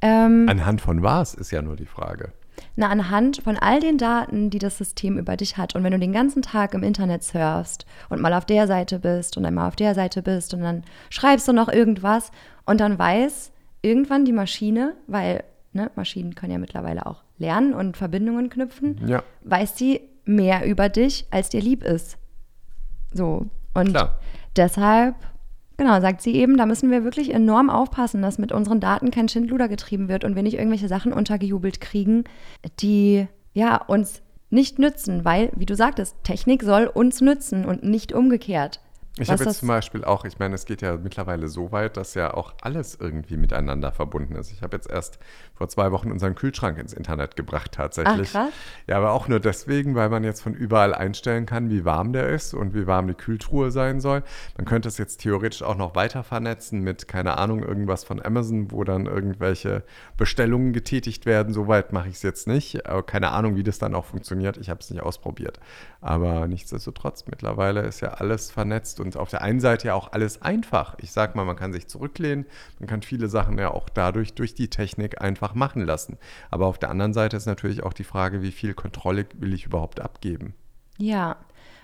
Ähm, 0.00 0.46
Anhand 0.48 0.80
von 0.80 1.02
was 1.02 1.34
ist 1.34 1.50
ja 1.50 1.60
nur 1.60 1.74
die 1.74 1.86
Frage. 1.86 2.32
Na, 2.76 2.88
anhand 2.88 3.42
von 3.42 3.56
all 3.56 3.80
den 3.80 3.98
Daten, 3.98 4.50
die 4.50 4.58
das 4.58 4.78
System 4.78 5.18
über 5.18 5.36
dich 5.36 5.56
hat. 5.56 5.74
Und 5.74 5.82
wenn 5.82 5.92
du 5.92 5.98
den 5.98 6.12
ganzen 6.12 6.42
Tag 6.42 6.74
im 6.74 6.82
Internet 6.82 7.24
surfst 7.24 7.86
und 8.08 8.20
mal 8.20 8.34
auf 8.34 8.46
der 8.46 8.66
Seite 8.66 9.00
bist 9.00 9.36
und 9.36 9.44
einmal 9.44 9.68
auf 9.68 9.76
der 9.76 9.94
Seite 9.94 10.22
bist 10.22 10.54
und 10.54 10.60
dann 10.60 10.84
schreibst 11.10 11.48
du 11.48 11.52
noch 11.52 11.68
irgendwas 11.68 12.30
und 12.64 12.80
dann 12.80 12.98
weiß 12.98 13.52
irgendwann 13.82 14.24
die 14.24 14.32
Maschine, 14.32 14.94
weil 15.06 15.42
ne, 15.72 15.90
Maschinen 15.96 16.34
können 16.34 16.52
ja 16.52 16.58
mittlerweile 16.58 17.06
auch 17.06 17.22
lernen 17.38 17.74
und 17.74 17.96
Verbindungen 17.96 18.50
knüpfen, 18.50 19.00
Ja. 19.06 19.22
weiß 19.44 19.76
sie 19.76 20.00
mehr 20.24 20.66
über 20.66 20.88
dich, 20.88 21.26
als 21.30 21.48
dir 21.48 21.60
lieb 21.60 21.82
ist. 21.84 22.18
So. 23.12 23.46
Und 23.74 23.88
Klar. 23.90 24.18
deshalb, 24.56 25.14
genau, 25.76 26.00
sagt 26.00 26.20
sie 26.22 26.34
eben, 26.34 26.56
da 26.56 26.66
müssen 26.66 26.90
wir 26.90 27.04
wirklich 27.04 27.32
enorm 27.32 27.70
aufpassen, 27.70 28.20
dass 28.22 28.38
mit 28.38 28.52
unseren 28.52 28.80
Daten 28.80 29.10
kein 29.10 29.28
Schindluder 29.28 29.68
getrieben 29.68 30.08
wird 30.08 30.24
und 30.24 30.34
wir 30.36 30.42
nicht 30.42 30.56
irgendwelche 30.58 30.88
Sachen 30.88 31.12
untergejubelt 31.12 31.80
kriegen, 31.80 32.24
die 32.80 33.26
ja 33.54 33.76
uns 33.76 34.22
nicht 34.50 34.78
nützen, 34.78 35.24
weil, 35.24 35.50
wie 35.56 35.66
du 35.66 35.76
sagtest, 35.76 36.16
Technik 36.24 36.62
soll 36.62 36.86
uns 36.86 37.20
nützen 37.20 37.64
und 37.64 37.82
nicht 37.84 38.12
umgekehrt. 38.12 38.80
Ich 39.18 39.30
habe 39.30 39.44
jetzt 39.44 39.58
zum 39.58 39.68
Beispiel 39.68 40.04
auch, 40.04 40.24
ich 40.24 40.38
meine, 40.38 40.54
es 40.54 40.64
geht 40.64 40.82
ja 40.82 40.96
mittlerweile 40.96 41.48
so 41.48 41.72
weit, 41.72 41.96
dass 41.96 42.14
ja 42.14 42.34
auch 42.34 42.54
alles 42.62 42.96
irgendwie 43.00 43.36
miteinander 43.36 43.92
verbunden 43.92 44.34
ist. 44.36 44.52
Ich 44.52 44.62
habe 44.62 44.76
jetzt 44.76 44.90
erst 44.90 45.18
vor 45.54 45.68
zwei 45.68 45.92
Wochen 45.92 46.10
unseren 46.10 46.34
Kühlschrank 46.34 46.78
ins 46.78 46.92
Internet 46.92 47.36
gebracht 47.36 47.72
tatsächlich. 47.72 48.30
Ach, 48.34 48.44
krass. 48.44 48.52
Ja, 48.86 48.96
aber 48.96 49.12
auch 49.12 49.28
nur 49.28 49.40
deswegen, 49.40 49.94
weil 49.94 50.08
man 50.08 50.24
jetzt 50.24 50.40
von 50.40 50.54
überall 50.54 50.94
einstellen 50.94 51.46
kann, 51.46 51.70
wie 51.70 51.84
warm 51.84 52.12
der 52.12 52.28
ist 52.28 52.54
und 52.54 52.74
wie 52.74 52.86
warm 52.86 53.08
die 53.08 53.14
Kühltruhe 53.14 53.70
sein 53.70 54.00
soll. 54.00 54.22
Man 54.56 54.66
könnte 54.66 54.88
es 54.88 54.98
jetzt 54.98 55.18
theoretisch 55.18 55.62
auch 55.62 55.76
noch 55.76 55.94
weiter 55.94 56.22
vernetzen 56.22 56.80
mit, 56.80 57.08
keine 57.08 57.38
Ahnung, 57.38 57.62
irgendwas 57.62 58.04
von 58.04 58.24
Amazon, 58.24 58.70
wo 58.70 58.84
dann 58.84 59.06
irgendwelche 59.06 59.82
Bestellungen 60.16 60.72
getätigt 60.72 61.26
werden. 61.26 61.52
Soweit 61.52 61.92
mache 61.92 62.08
ich 62.08 62.14
es 62.14 62.22
jetzt 62.22 62.46
nicht. 62.46 62.86
Aber 62.86 63.02
keine 63.02 63.30
Ahnung, 63.30 63.56
wie 63.56 63.62
das 63.62 63.78
dann 63.78 63.94
auch 63.94 64.04
funktioniert. 64.04 64.56
Ich 64.58 64.70
habe 64.70 64.80
es 64.80 64.90
nicht 64.90 65.02
ausprobiert. 65.02 65.58
Aber 66.00 66.46
nichtsdestotrotz, 66.46 67.26
mittlerweile 67.26 67.80
ist 67.80 68.00
ja 68.00 68.10
alles 68.10 68.50
vernetzt 68.50 69.00
und 69.00 69.07
auf 69.16 69.30
der 69.30 69.42
einen 69.42 69.60
Seite 69.60 69.88
ja 69.88 69.94
auch 69.94 70.12
alles 70.12 70.42
einfach. 70.42 70.96
Ich 71.00 71.12
sag 71.12 71.34
mal, 71.34 71.44
man 71.44 71.56
kann 71.56 71.72
sich 71.72 71.88
zurücklehnen, 71.88 72.46
man 72.78 72.88
kann 72.88 73.02
viele 73.02 73.28
Sachen 73.28 73.58
ja 73.58 73.70
auch 73.70 73.88
dadurch 73.88 74.34
durch 74.34 74.54
die 74.54 74.68
Technik 74.68 75.20
einfach 75.20 75.54
machen 75.54 75.82
lassen. 75.84 76.18
Aber 76.50 76.66
auf 76.66 76.78
der 76.78 76.90
anderen 76.90 77.12
Seite 77.12 77.36
ist 77.36 77.46
natürlich 77.46 77.82
auch 77.82 77.92
die 77.92 78.04
Frage, 78.04 78.42
wie 78.42 78.52
viel 78.52 78.74
Kontrolle 78.74 79.26
will 79.34 79.52
ich 79.54 79.66
überhaupt 79.66 80.00
abgeben? 80.00 80.54
Ja, 80.98 81.36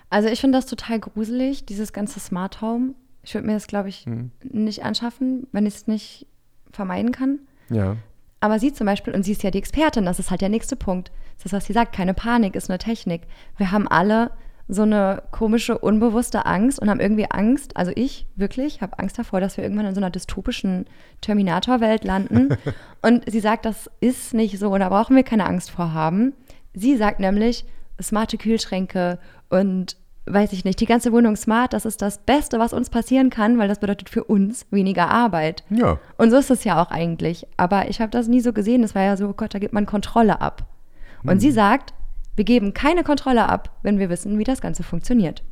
also 0.09 0.29
ich 0.29 0.39
finde 0.39 0.57
das 0.57 0.65
total 0.65 0.99
gruselig, 0.99 1.65
dieses 1.65 1.93
ganze 1.93 2.19
Smart 2.19 2.61
Home. 2.61 2.93
Ich 3.23 3.33
würde 3.33 3.47
mir 3.47 3.53
das, 3.53 3.67
glaube 3.67 3.89
ich, 3.89 4.05
nicht 4.43 4.83
anschaffen, 4.83 5.47
wenn 5.51 5.65
ich 5.65 5.75
es 5.75 5.87
nicht 5.87 6.27
vermeiden 6.71 7.11
kann. 7.11 7.39
Ja. 7.69 7.97
Aber 8.39 8.59
sie 8.59 8.73
zum 8.73 8.85
Beispiel, 8.85 9.15
und 9.15 9.23
sie 9.23 9.31
ist 9.31 9.43
ja 9.43 9.49
die 9.49 9.57
Expertin, 9.57 10.05
das 10.05 10.19
ist 10.19 10.29
halt 10.29 10.41
der 10.41 10.49
nächste 10.49 10.75
Punkt. 10.75 11.11
Das 11.37 11.47
ist, 11.47 11.53
was 11.53 11.65
sie 11.65 11.73
sagt, 11.73 11.95
keine 11.95 12.13
Panik, 12.13 12.55
ist 12.55 12.69
eine 12.69 12.77
Technik. 12.77 13.23
Wir 13.57 13.71
haben 13.71 13.87
alle 13.87 14.31
so 14.67 14.81
eine 14.81 15.21
komische, 15.31 15.77
unbewusste 15.77 16.45
Angst 16.45 16.79
und 16.79 16.89
haben 16.89 16.99
irgendwie 16.99 17.29
Angst, 17.29 17.77
also 17.77 17.91
ich 17.95 18.25
wirklich, 18.35 18.81
habe 18.81 18.97
Angst 18.97 19.19
davor, 19.19 19.39
dass 19.39 19.57
wir 19.57 19.63
irgendwann 19.63 19.85
in 19.85 19.93
so 19.93 19.99
einer 19.99 20.09
dystopischen 20.09 20.85
Terminator-Welt 21.21 22.03
landen. 22.03 22.57
und 23.01 23.29
sie 23.29 23.39
sagt, 23.39 23.65
das 23.65 23.89
ist 23.99 24.33
nicht 24.33 24.57
so, 24.57 24.75
da 24.77 24.89
brauchen 24.89 25.15
wir 25.15 25.23
keine 25.23 25.45
Angst 25.45 25.69
vor 25.69 25.93
haben. 25.93 26.33
Sie 26.73 26.97
sagt 26.97 27.19
nämlich, 27.19 27.65
smarte 28.01 28.37
Kühlschränke 28.37 29.19
und 29.49 29.97
weiß 30.27 30.53
ich 30.53 30.65
nicht, 30.65 30.79
die 30.79 30.87
ganze 30.87 31.11
Wohnung 31.11 31.35
smart, 31.35 31.73
das 31.73 31.85
ist 31.85 32.01
das 32.01 32.17
Beste, 32.17 32.57
was 32.57 32.73
uns 32.73 32.89
passieren 32.89 33.29
kann, 33.29 33.59
weil 33.59 33.67
das 33.67 33.79
bedeutet 33.79 34.09
für 34.09 34.23
uns 34.23 34.65
weniger 34.71 35.09
Arbeit. 35.09 35.63
Ja. 35.69 35.99
Und 36.17 36.31
so 36.31 36.37
ist 36.37 36.49
es 36.49 36.63
ja 36.63 36.81
auch 36.81 36.89
eigentlich. 36.89 37.45
Aber 37.57 37.89
ich 37.89 38.01
habe 38.01 38.09
das 38.09 38.27
nie 38.27 38.41
so 38.41 38.51
gesehen. 38.51 38.81
Das 38.81 38.95
war 38.95 39.03
ja 39.03 39.17
so, 39.17 39.27
oh 39.27 39.33
Gott, 39.33 39.53
da 39.53 39.59
gibt 39.59 39.73
man 39.73 39.85
Kontrolle 39.85 40.41
ab. 40.41 40.65
Und 41.23 41.39
sie 41.39 41.51
sagt, 41.51 41.94
wir 42.35 42.45
geben 42.45 42.73
keine 42.73 43.03
Kontrolle 43.03 43.47
ab, 43.47 43.77
wenn 43.81 43.99
wir 43.99 44.09
wissen, 44.09 44.37
wie 44.37 44.43
das 44.43 44.61
Ganze 44.61 44.83
funktioniert. 44.83 45.43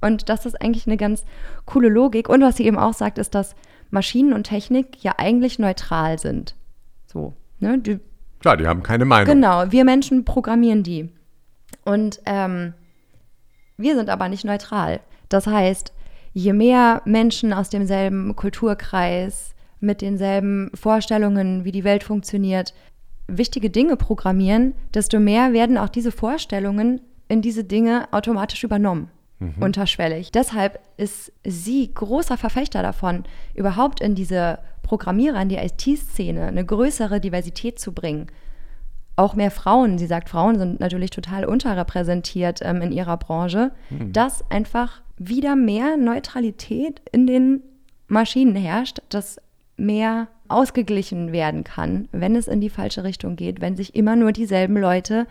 Und 0.00 0.28
das 0.28 0.46
ist 0.46 0.60
eigentlich 0.60 0.86
eine 0.86 0.96
ganz 0.96 1.24
coole 1.64 1.88
Logik. 1.88 2.28
Und 2.28 2.42
was 2.42 2.56
sie 2.56 2.66
eben 2.66 2.78
auch 2.78 2.94
sagt, 2.94 3.18
ist, 3.18 3.34
dass 3.34 3.54
Maschinen 3.90 4.32
und 4.32 4.44
Technik 4.44 5.02
ja 5.02 5.14
eigentlich 5.18 5.58
neutral 5.58 6.18
sind. 6.18 6.54
So, 7.06 7.34
ne? 7.60 7.78
Die, 7.78 8.00
Klar, 8.40 8.56
die 8.56 8.66
haben 8.66 8.82
keine 8.82 9.04
Meinung. 9.04 9.26
Genau, 9.26 9.70
wir 9.70 9.84
Menschen 9.84 10.24
programmieren 10.24 10.82
die. 10.82 11.08
Und 11.84 12.20
ähm, 12.26 12.74
wir 13.76 13.96
sind 13.96 14.10
aber 14.10 14.28
nicht 14.28 14.44
neutral. 14.44 15.00
Das 15.28 15.46
heißt, 15.46 15.92
je 16.32 16.52
mehr 16.52 17.02
Menschen 17.04 17.52
aus 17.52 17.70
demselben 17.70 18.36
Kulturkreis, 18.36 19.54
mit 19.80 20.02
denselben 20.02 20.70
Vorstellungen, 20.74 21.64
wie 21.64 21.72
die 21.72 21.84
Welt 21.84 22.02
funktioniert, 22.02 22.74
wichtige 23.28 23.70
Dinge 23.70 23.96
programmieren, 23.96 24.74
desto 24.94 25.18
mehr 25.18 25.52
werden 25.52 25.78
auch 25.78 25.88
diese 25.88 26.12
Vorstellungen 26.12 27.00
in 27.28 27.42
diese 27.42 27.64
Dinge 27.64 28.08
automatisch 28.12 28.62
übernommen. 28.64 29.10
Unterschwellig. 29.60 30.32
Deshalb 30.32 30.80
ist 30.96 31.30
sie 31.44 31.92
großer 31.92 32.38
Verfechter 32.38 32.82
davon, 32.82 33.24
überhaupt 33.54 34.00
in 34.00 34.14
diese 34.14 34.60
Programmierer, 34.82 35.42
in 35.42 35.50
die 35.50 35.56
IT-Szene 35.56 36.46
eine 36.46 36.64
größere 36.64 37.20
Diversität 37.20 37.78
zu 37.78 37.92
bringen 37.92 38.28
auch 39.16 39.34
mehr 39.34 39.50
Frauen, 39.50 39.98
sie 39.98 40.06
sagt, 40.06 40.28
Frauen 40.28 40.58
sind 40.58 40.78
natürlich 40.78 41.10
total 41.10 41.46
unterrepräsentiert 41.46 42.60
ähm, 42.62 42.82
in 42.82 42.92
ihrer 42.92 43.16
Branche, 43.16 43.72
dass 44.12 44.48
einfach 44.50 45.00
wieder 45.16 45.56
mehr 45.56 45.96
Neutralität 45.96 47.00
in 47.12 47.26
den 47.26 47.62
Maschinen 48.08 48.54
herrscht, 48.54 49.00
dass 49.08 49.40
mehr 49.78 50.28
ausgeglichen 50.48 51.32
werden 51.32 51.64
kann, 51.64 52.08
wenn 52.12 52.36
es 52.36 52.48
in 52.48 52.60
die 52.60 52.70
falsche 52.70 53.04
Richtung 53.04 53.36
geht, 53.36 53.60
wenn 53.60 53.76
sich 53.76 53.94
immer 53.94 54.16
nur 54.16 54.32
dieselben 54.32 54.76
Leute 54.76 55.26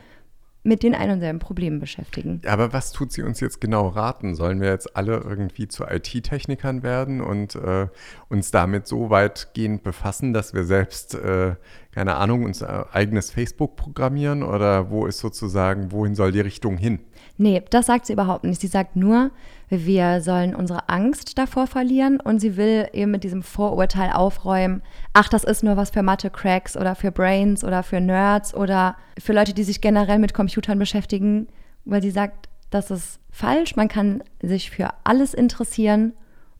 mit 0.65 0.81
den 0.81 0.95
ein 0.95 1.11
und 1.11 1.19
selben 1.19 1.37
Problemen 1.37 1.79
beschäftigen. 1.79 2.41
Aber 2.47 2.73
was 2.73 2.91
tut 2.91 3.11
sie 3.11 3.21
uns 3.21 3.39
jetzt 3.39 3.61
genau 3.61 3.87
raten? 3.87 4.33
Sollen 4.33 4.59
wir 4.59 4.69
jetzt 4.69 4.97
alle 4.97 5.17
irgendwie 5.17 5.67
zu 5.67 5.83
IT-Technikern 5.83 6.81
werden 6.81 7.21
und 7.21 7.53
äh, 7.55 7.87
uns 8.29 8.49
damit 8.49 8.87
so 8.87 9.11
weitgehend 9.11 9.83
befassen, 9.83 10.33
dass 10.33 10.55
wir 10.55 10.63
selbst, 10.63 11.13
äh, 11.13 11.55
keine 11.91 12.15
Ahnung, 12.15 12.43
unser 12.43 12.95
eigenes 12.95 13.29
Facebook 13.29 13.75
programmieren? 13.75 14.41
Oder 14.41 14.89
wo 14.89 15.05
ist 15.05 15.19
sozusagen, 15.19 15.91
wohin 15.91 16.15
soll 16.15 16.31
die 16.31 16.41
Richtung 16.41 16.77
hin? 16.77 16.99
Nee, 17.37 17.61
das 17.69 17.87
sagt 17.87 18.05
sie 18.05 18.13
überhaupt 18.13 18.45
nicht. 18.45 18.61
Sie 18.61 18.67
sagt 18.67 18.95
nur, 18.95 19.31
wir 19.69 20.21
sollen 20.21 20.55
unsere 20.55 20.87
Angst 20.87 21.37
davor 21.37 21.67
verlieren 21.67 22.19
und 22.19 22.39
sie 22.39 22.55
will 22.55 22.87
eben 22.93 23.11
mit 23.11 23.23
diesem 23.23 23.43
Vorurteil 23.43 24.11
aufräumen, 24.11 24.81
ach, 25.13 25.27
das 25.27 25.43
ist 25.43 25.63
nur 25.63 25.75
was 25.75 25.89
für 25.89 26.01
Mathe-Cracks 26.01 26.77
oder 26.77 26.95
für 26.95 27.11
Brains 27.11 27.63
oder 27.63 27.83
für 27.83 27.99
Nerds 27.99 28.53
oder 28.53 28.95
für 29.19 29.33
Leute, 29.33 29.53
die 29.53 29.63
sich 29.63 29.81
generell 29.81 30.19
mit 30.19 30.33
Computern 30.33 30.79
beschäftigen, 30.79 31.47
weil 31.83 32.01
sie 32.01 32.11
sagt, 32.11 32.47
das 32.69 32.89
ist 32.89 33.19
falsch, 33.31 33.75
man 33.75 33.89
kann 33.89 34.23
sich 34.41 34.71
für 34.71 34.89
alles 35.03 35.33
interessieren 35.33 36.13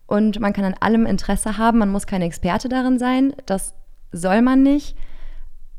und 0.07 0.39
man 0.39 0.53
kann 0.53 0.65
an 0.65 0.75
allem 0.79 1.05
Interesse 1.05 1.57
haben, 1.57 1.79
man 1.79 1.89
muss 1.89 2.05
kein 2.05 2.21
Experte 2.21 2.67
darin 2.67 2.99
sein, 2.99 3.33
das 3.45 3.73
soll 4.11 4.41
man 4.41 4.61
nicht, 4.61 4.97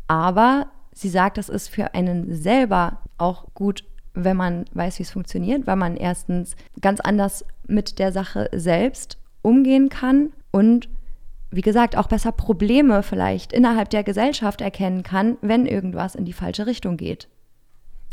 aber 0.09 0.69
sie 0.93 1.11
sagt, 1.11 1.39
das 1.39 1.49
ist 1.49 1.69
für 1.69 1.95
einen 1.95 2.35
selber 2.35 3.01
auch 3.19 3.53
gut, 3.55 3.85
wenn 4.17 4.37
man 4.37 4.65
weiß, 4.73 4.99
wie 4.99 5.05
es 5.05 5.13
funktioniert, 5.13 5.67
weil 5.67 5.77
man 5.77 5.97
erstens 5.97 6.57
ganz 6.81 7.01
anders 7.01 7.45
mit 7.67 8.01
der 8.01 8.11
Sache 8.11 8.51
selbst 8.53 9.19
umgehen 9.43 9.89
kann 9.89 10.33
und 10.51 10.89
wie 11.51 11.61
gesagt, 11.61 11.97
auch 11.97 12.09
besser 12.09 12.33
Probleme 12.33 13.05
vielleicht 13.05 13.53
innerhalb 13.53 13.91
der 13.91 14.03
Gesellschaft 14.03 14.61
erkennen 14.61 15.05
kann, 15.05 15.37
wenn 15.43 15.67
irgendwas 15.67 16.17
in 16.17 16.25
die 16.25 16.33
falsche 16.33 16.67
Richtung 16.67 16.97
geht. 16.97 17.29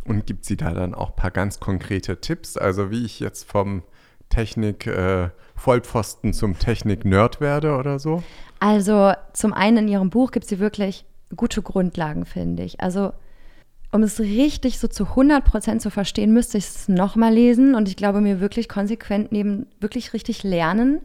Und 0.05 0.27
gibt 0.27 0.45
sie 0.45 0.57
da 0.57 0.71
dann 0.71 0.93
auch 0.93 1.11
ein 1.11 1.15
paar 1.15 1.31
ganz 1.31 1.59
konkrete 1.59 2.21
Tipps? 2.21 2.57
Also 2.57 2.91
wie 2.91 3.05
ich 3.05 3.19
jetzt 3.19 3.49
vom 3.49 3.81
Technik-Vollpfosten 4.29 6.33
zum 6.33 6.59
Technik-Nerd 6.59 7.41
werde 7.41 7.75
oder 7.75 7.99
so? 7.99 8.21
Also 8.59 9.13
zum 9.33 9.53
einen 9.53 9.77
in 9.77 9.87
ihrem 9.87 10.09
Buch 10.09 10.31
gibt 10.31 10.45
sie 10.45 10.59
wirklich 10.59 11.05
gute 11.35 11.61
Grundlagen, 11.61 12.25
finde 12.25 12.63
ich. 12.63 12.81
Also 12.81 13.13
um 13.93 14.01
es 14.03 14.19
richtig 14.19 14.79
so 14.79 14.87
zu 14.87 15.05
100 15.05 15.45
Prozent 15.45 15.81
zu 15.81 15.91
verstehen, 15.91 16.33
müsste 16.33 16.57
ich 16.57 16.65
es 16.65 16.87
nochmal 16.89 17.31
lesen 17.31 17.75
und 17.75 17.87
ich 17.87 17.95
glaube 17.95 18.21
mir 18.21 18.39
wirklich 18.39 18.67
konsequent 18.67 19.31
neben 19.31 19.67
wirklich 19.79 20.13
richtig 20.13 20.43
lernen. 20.43 20.99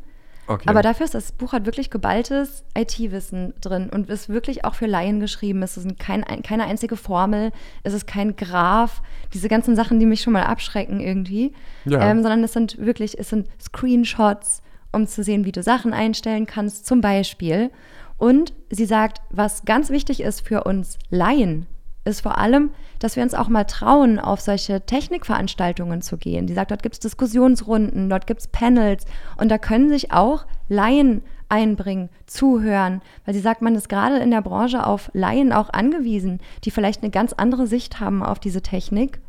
Okay. 0.47 0.65
Aber 0.67 0.81
dafür 0.81 1.05
ist 1.05 1.15
das 1.15 1.33
Buch 1.33 1.53
hat 1.53 1.67
wirklich 1.67 1.91
geballtes 1.91 2.65
IT-Wissen 2.75 3.53
drin 3.61 3.91
und 3.91 4.09
ist 4.09 4.31
wirklich 4.31 4.65
auch 4.65 4.75
für 4.75 4.87
Laien 4.87 5.21
geschrieben. 5.21 5.63
Es 5.63 5.77
ist 5.77 5.99
kein, 5.99 6.25
keine 6.43 6.65
einzige 6.65 6.97
Formel, 6.97 7.53
es 7.83 7.93
ist 7.93 8.07
kein 8.07 8.35
Graph, 8.37 9.03
diese 9.35 9.51
ganzen 9.51 9.77
Sachen, 9.77 10.01
die 10.01 10.07
mich 10.07 10.23
schon 10.23 10.33
mal 10.33 10.45
abschrecken 10.45 11.01
irgendwie, 11.01 11.53
Ja. 11.85 12.01
ähm, 12.11 12.23
sondern 12.23 12.43
es 12.43 12.55
sind 12.55 12.79
wirklich, 12.79 13.19
es 13.19 13.29
sind 13.29 13.49
Screenshots, 13.61 14.63
um 14.93 15.07
zu 15.07 15.23
sehen, 15.23 15.45
wie 15.45 15.53
du 15.53 15.63
Sachen 15.63 15.93
einstellen 15.93 16.47
kannst, 16.47 16.87
zum 16.87 17.03
Beispiel. 17.03 17.71
Und 18.17 18.55
sie 18.71 18.87
sagt, 18.87 19.21
was 19.29 19.67
ganz 19.67 19.91
wichtig 19.91 20.23
ist 20.23 20.41
für 20.41 20.65
uns 20.65 20.99
Laien, 21.11 21.67
ist 22.09 22.23
vor 22.23 22.39
allem, 22.39 22.71
dass 22.99 23.17
wir 23.17 23.23
uns 23.23 23.35
auch 23.35 23.49
mal 23.49 23.65
trauen, 23.65 24.19
auf 24.19 24.41
solche 24.41 24.81
Technikveranstaltungen 24.81 26.03
zu 26.03 26.17
gehen. 26.17 26.47
Die 26.47 26.55
sagt, 26.55 26.71
dort 26.71 26.83
gibt 26.83 26.95
es 26.95 27.01
Diskussionsrunden, 27.01 28.11
dort 28.11 28.27
gibt 28.27 28.41
es 28.41 28.49
Panels 28.49 29.05
und 29.37 29.51
da 29.51 29.59
können 29.59 29.89
sich 29.89 30.13
auch 30.13 30.47
Laien 30.69 31.23
einbringen, 31.49 32.11
zuhören, 32.27 33.01
weil 33.25 33.35
sie 33.35 33.41
sagt, 33.41 33.63
man 33.63 33.75
ist 33.75 33.89
gerade 33.89 34.19
in 34.19 34.31
der 34.31 34.43
Branche 34.43 34.85
auf 34.85 35.11
Laien 35.15 35.53
auch 35.53 35.71
angewiesen, 35.71 36.41
die 36.65 36.71
vielleicht 36.71 37.03
eine 37.03 37.11
ganz 37.11 37.33
andere 37.33 37.67
Sicht 37.67 38.01
haben 38.01 38.23
auf 38.23 38.39
diese 38.39 38.63
Technik 38.63 39.21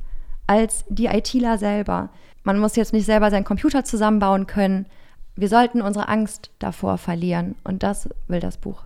als 0.48 0.84
die 0.90 1.06
ITler 1.06 1.60
selber. 1.60 2.10
Man 2.44 2.58
muss 2.58 2.76
jetzt 2.76 2.94
nicht 2.94 3.06
selber 3.06 3.30
seinen 3.30 3.44
Computer 3.44 3.84
zusammenbauen 3.84 4.48
können. 4.48 4.88
Wir 5.36 5.48
sollten 5.48 5.82
unsere 5.82 6.08
Angst 6.08 6.52
davor 6.58 6.98
verlieren 6.98 7.56
und 7.64 7.84
das 7.84 8.10
will 8.28 8.40
das 8.40 8.58
Buch. 8.58 8.86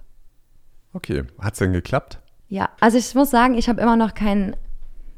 Okay, 0.91 1.23
hat 1.39 1.53
es 1.53 1.59
denn 1.59 1.71
geklappt? 1.71 2.19
Ja, 2.53 2.69
also 2.79 2.99
ich 2.99 3.15
muss 3.15 3.31
sagen, 3.31 3.55
ich 3.55 3.67
habe 3.67 3.81
immer 3.81 3.95
noch 3.95 4.13
keinen. 4.13 4.55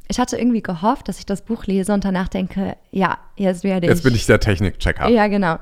Ich 0.08 0.22
hatte 0.22 0.38
irgendwie 0.38 0.62
gehofft, 0.62 1.10
dass 1.10 1.20
ich 1.20 1.26
das 1.26 1.42
Buch 1.42 1.66
lese 1.66 1.92
und 1.92 2.06
danach 2.06 2.30
denke, 2.30 2.78
ja, 2.92 3.18
jetzt 3.36 3.66
werde 3.66 3.88
ich. 3.88 3.90
Jetzt 3.92 4.04
bin 4.04 4.16
ich 4.16 4.26
der 4.26 4.40
Technik-Checker. 4.40 5.10
Ja, 5.10 5.28
genau. 5.28 5.58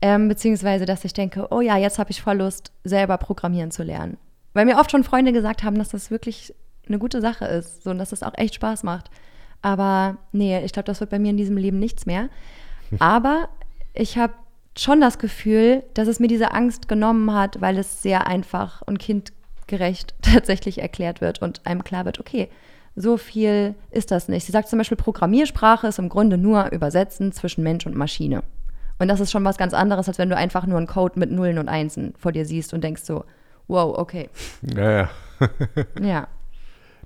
Ähm, 0.00 0.28
beziehungsweise, 0.28 0.84
dass 0.84 1.04
ich 1.04 1.14
denke, 1.14 1.48
oh 1.50 1.60
ja, 1.60 1.78
jetzt 1.78 1.98
habe 1.98 2.12
ich 2.12 2.22
voll 2.22 2.36
Lust, 2.36 2.70
selber 2.84 3.18
programmieren 3.18 3.72
zu 3.72 3.82
lernen. 3.82 4.18
Weil 4.52 4.66
mir 4.66 4.78
oft 4.78 4.92
schon 4.92 5.02
Freunde 5.02 5.32
gesagt 5.32 5.64
haben, 5.64 5.76
dass 5.78 5.88
das 5.88 6.12
wirklich 6.12 6.54
eine 6.86 7.00
gute 7.00 7.20
Sache 7.20 7.46
ist 7.46 7.82
so, 7.82 7.90
und 7.90 7.98
dass 7.98 8.10
das 8.10 8.22
auch 8.22 8.34
echt 8.36 8.54
Spaß 8.54 8.84
macht. 8.84 9.10
Aber 9.62 10.18
nee, 10.30 10.64
ich 10.64 10.72
glaube, 10.72 10.86
das 10.86 11.00
wird 11.00 11.10
bei 11.10 11.18
mir 11.18 11.30
in 11.30 11.36
diesem 11.36 11.56
Leben 11.56 11.80
nichts 11.80 12.06
mehr. 12.06 12.28
Aber 13.00 13.48
ich 13.94 14.16
habe 14.16 14.34
schon 14.78 15.00
das 15.00 15.18
Gefühl, 15.18 15.82
dass 15.94 16.06
es 16.06 16.20
mir 16.20 16.28
diese 16.28 16.52
Angst 16.52 16.86
genommen 16.86 17.34
hat, 17.34 17.60
weil 17.60 17.78
es 17.78 18.00
sehr 18.00 18.28
einfach 18.28 18.82
und 18.82 19.00
kindgerecht 19.66 20.14
tatsächlich 20.22 20.80
erklärt 20.80 21.20
wird 21.20 21.42
und 21.42 21.66
einem 21.66 21.84
klar 21.84 22.04
wird, 22.04 22.20
okay, 22.20 22.48
so 22.94 23.18
viel 23.18 23.74
ist 23.90 24.10
das 24.10 24.28
nicht. 24.28 24.46
Sie 24.46 24.52
sagt 24.52 24.68
zum 24.68 24.78
Beispiel, 24.78 24.96
Programmiersprache 24.96 25.86
ist 25.86 25.98
im 25.98 26.08
Grunde 26.08 26.38
nur 26.38 26.72
Übersetzen 26.72 27.32
zwischen 27.32 27.62
Mensch 27.62 27.86
und 27.86 27.94
Maschine. 27.94 28.42
Und 28.98 29.08
das 29.08 29.20
ist 29.20 29.30
schon 29.30 29.44
was 29.44 29.58
ganz 29.58 29.74
anderes, 29.74 30.08
als 30.08 30.16
wenn 30.16 30.30
du 30.30 30.36
einfach 30.36 30.64
nur 30.66 30.78
einen 30.78 30.86
Code 30.86 31.18
mit 31.18 31.30
Nullen 31.30 31.58
und 31.58 31.68
Einsen 31.68 32.14
vor 32.16 32.32
dir 32.32 32.46
siehst 32.46 32.72
und 32.72 32.82
denkst 32.82 33.02
so, 33.02 33.24
wow, 33.68 33.98
okay. 33.98 34.30
Ja, 34.62 34.90
ja. 34.90 35.10
Ja. 36.00 36.28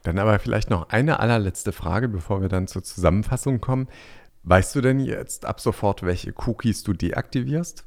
Dann 0.04 0.18
aber 0.18 0.38
vielleicht 0.38 0.70
noch 0.70 0.90
eine 0.90 1.18
allerletzte 1.18 1.72
Frage, 1.72 2.08
bevor 2.08 2.40
wir 2.40 2.48
dann 2.48 2.68
zur 2.68 2.84
Zusammenfassung 2.84 3.60
kommen. 3.60 3.88
Weißt 4.44 4.74
du 4.74 4.80
denn 4.80 5.00
jetzt 5.00 5.44
ab 5.44 5.60
sofort, 5.60 6.04
welche 6.04 6.32
Cookies 6.46 6.84
du 6.84 6.92
deaktivierst? 6.92 7.84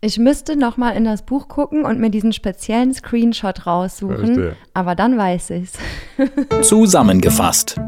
Ich 0.00 0.18
müsste 0.18 0.56
noch 0.56 0.76
mal 0.76 0.90
in 0.90 1.04
das 1.04 1.22
Buch 1.22 1.48
gucken 1.48 1.84
und 1.84 1.98
mir 1.98 2.10
diesen 2.10 2.32
speziellen 2.32 2.92
Screenshot 2.92 3.66
raussuchen, 3.66 4.16
Verstehe. 4.16 4.56
aber 4.74 4.94
dann 4.94 5.16
weiß 5.16 5.50
ich's. 5.50 5.78
Zusammengefasst. 6.62 7.80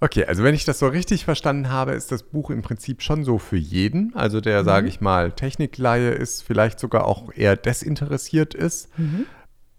Okay, 0.00 0.24
also 0.24 0.42
wenn 0.42 0.56
ich 0.56 0.64
das 0.64 0.80
so 0.80 0.88
richtig 0.88 1.24
verstanden 1.24 1.70
habe, 1.70 1.92
ist 1.92 2.10
das 2.10 2.24
Buch 2.24 2.50
im 2.50 2.62
Prinzip 2.62 3.02
schon 3.02 3.22
so 3.22 3.38
für 3.38 3.56
jeden. 3.56 4.12
Also 4.16 4.40
der, 4.40 4.64
sage 4.64 4.88
ich 4.88 5.00
mal, 5.00 5.30
Technikleihe 5.30 6.10
ist, 6.10 6.42
vielleicht 6.42 6.80
sogar 6.80 7.06
auch 7.06 7.32
eher 7.32 7.56
desinteressiert 7.56 8.52
ist. 8.52 8.88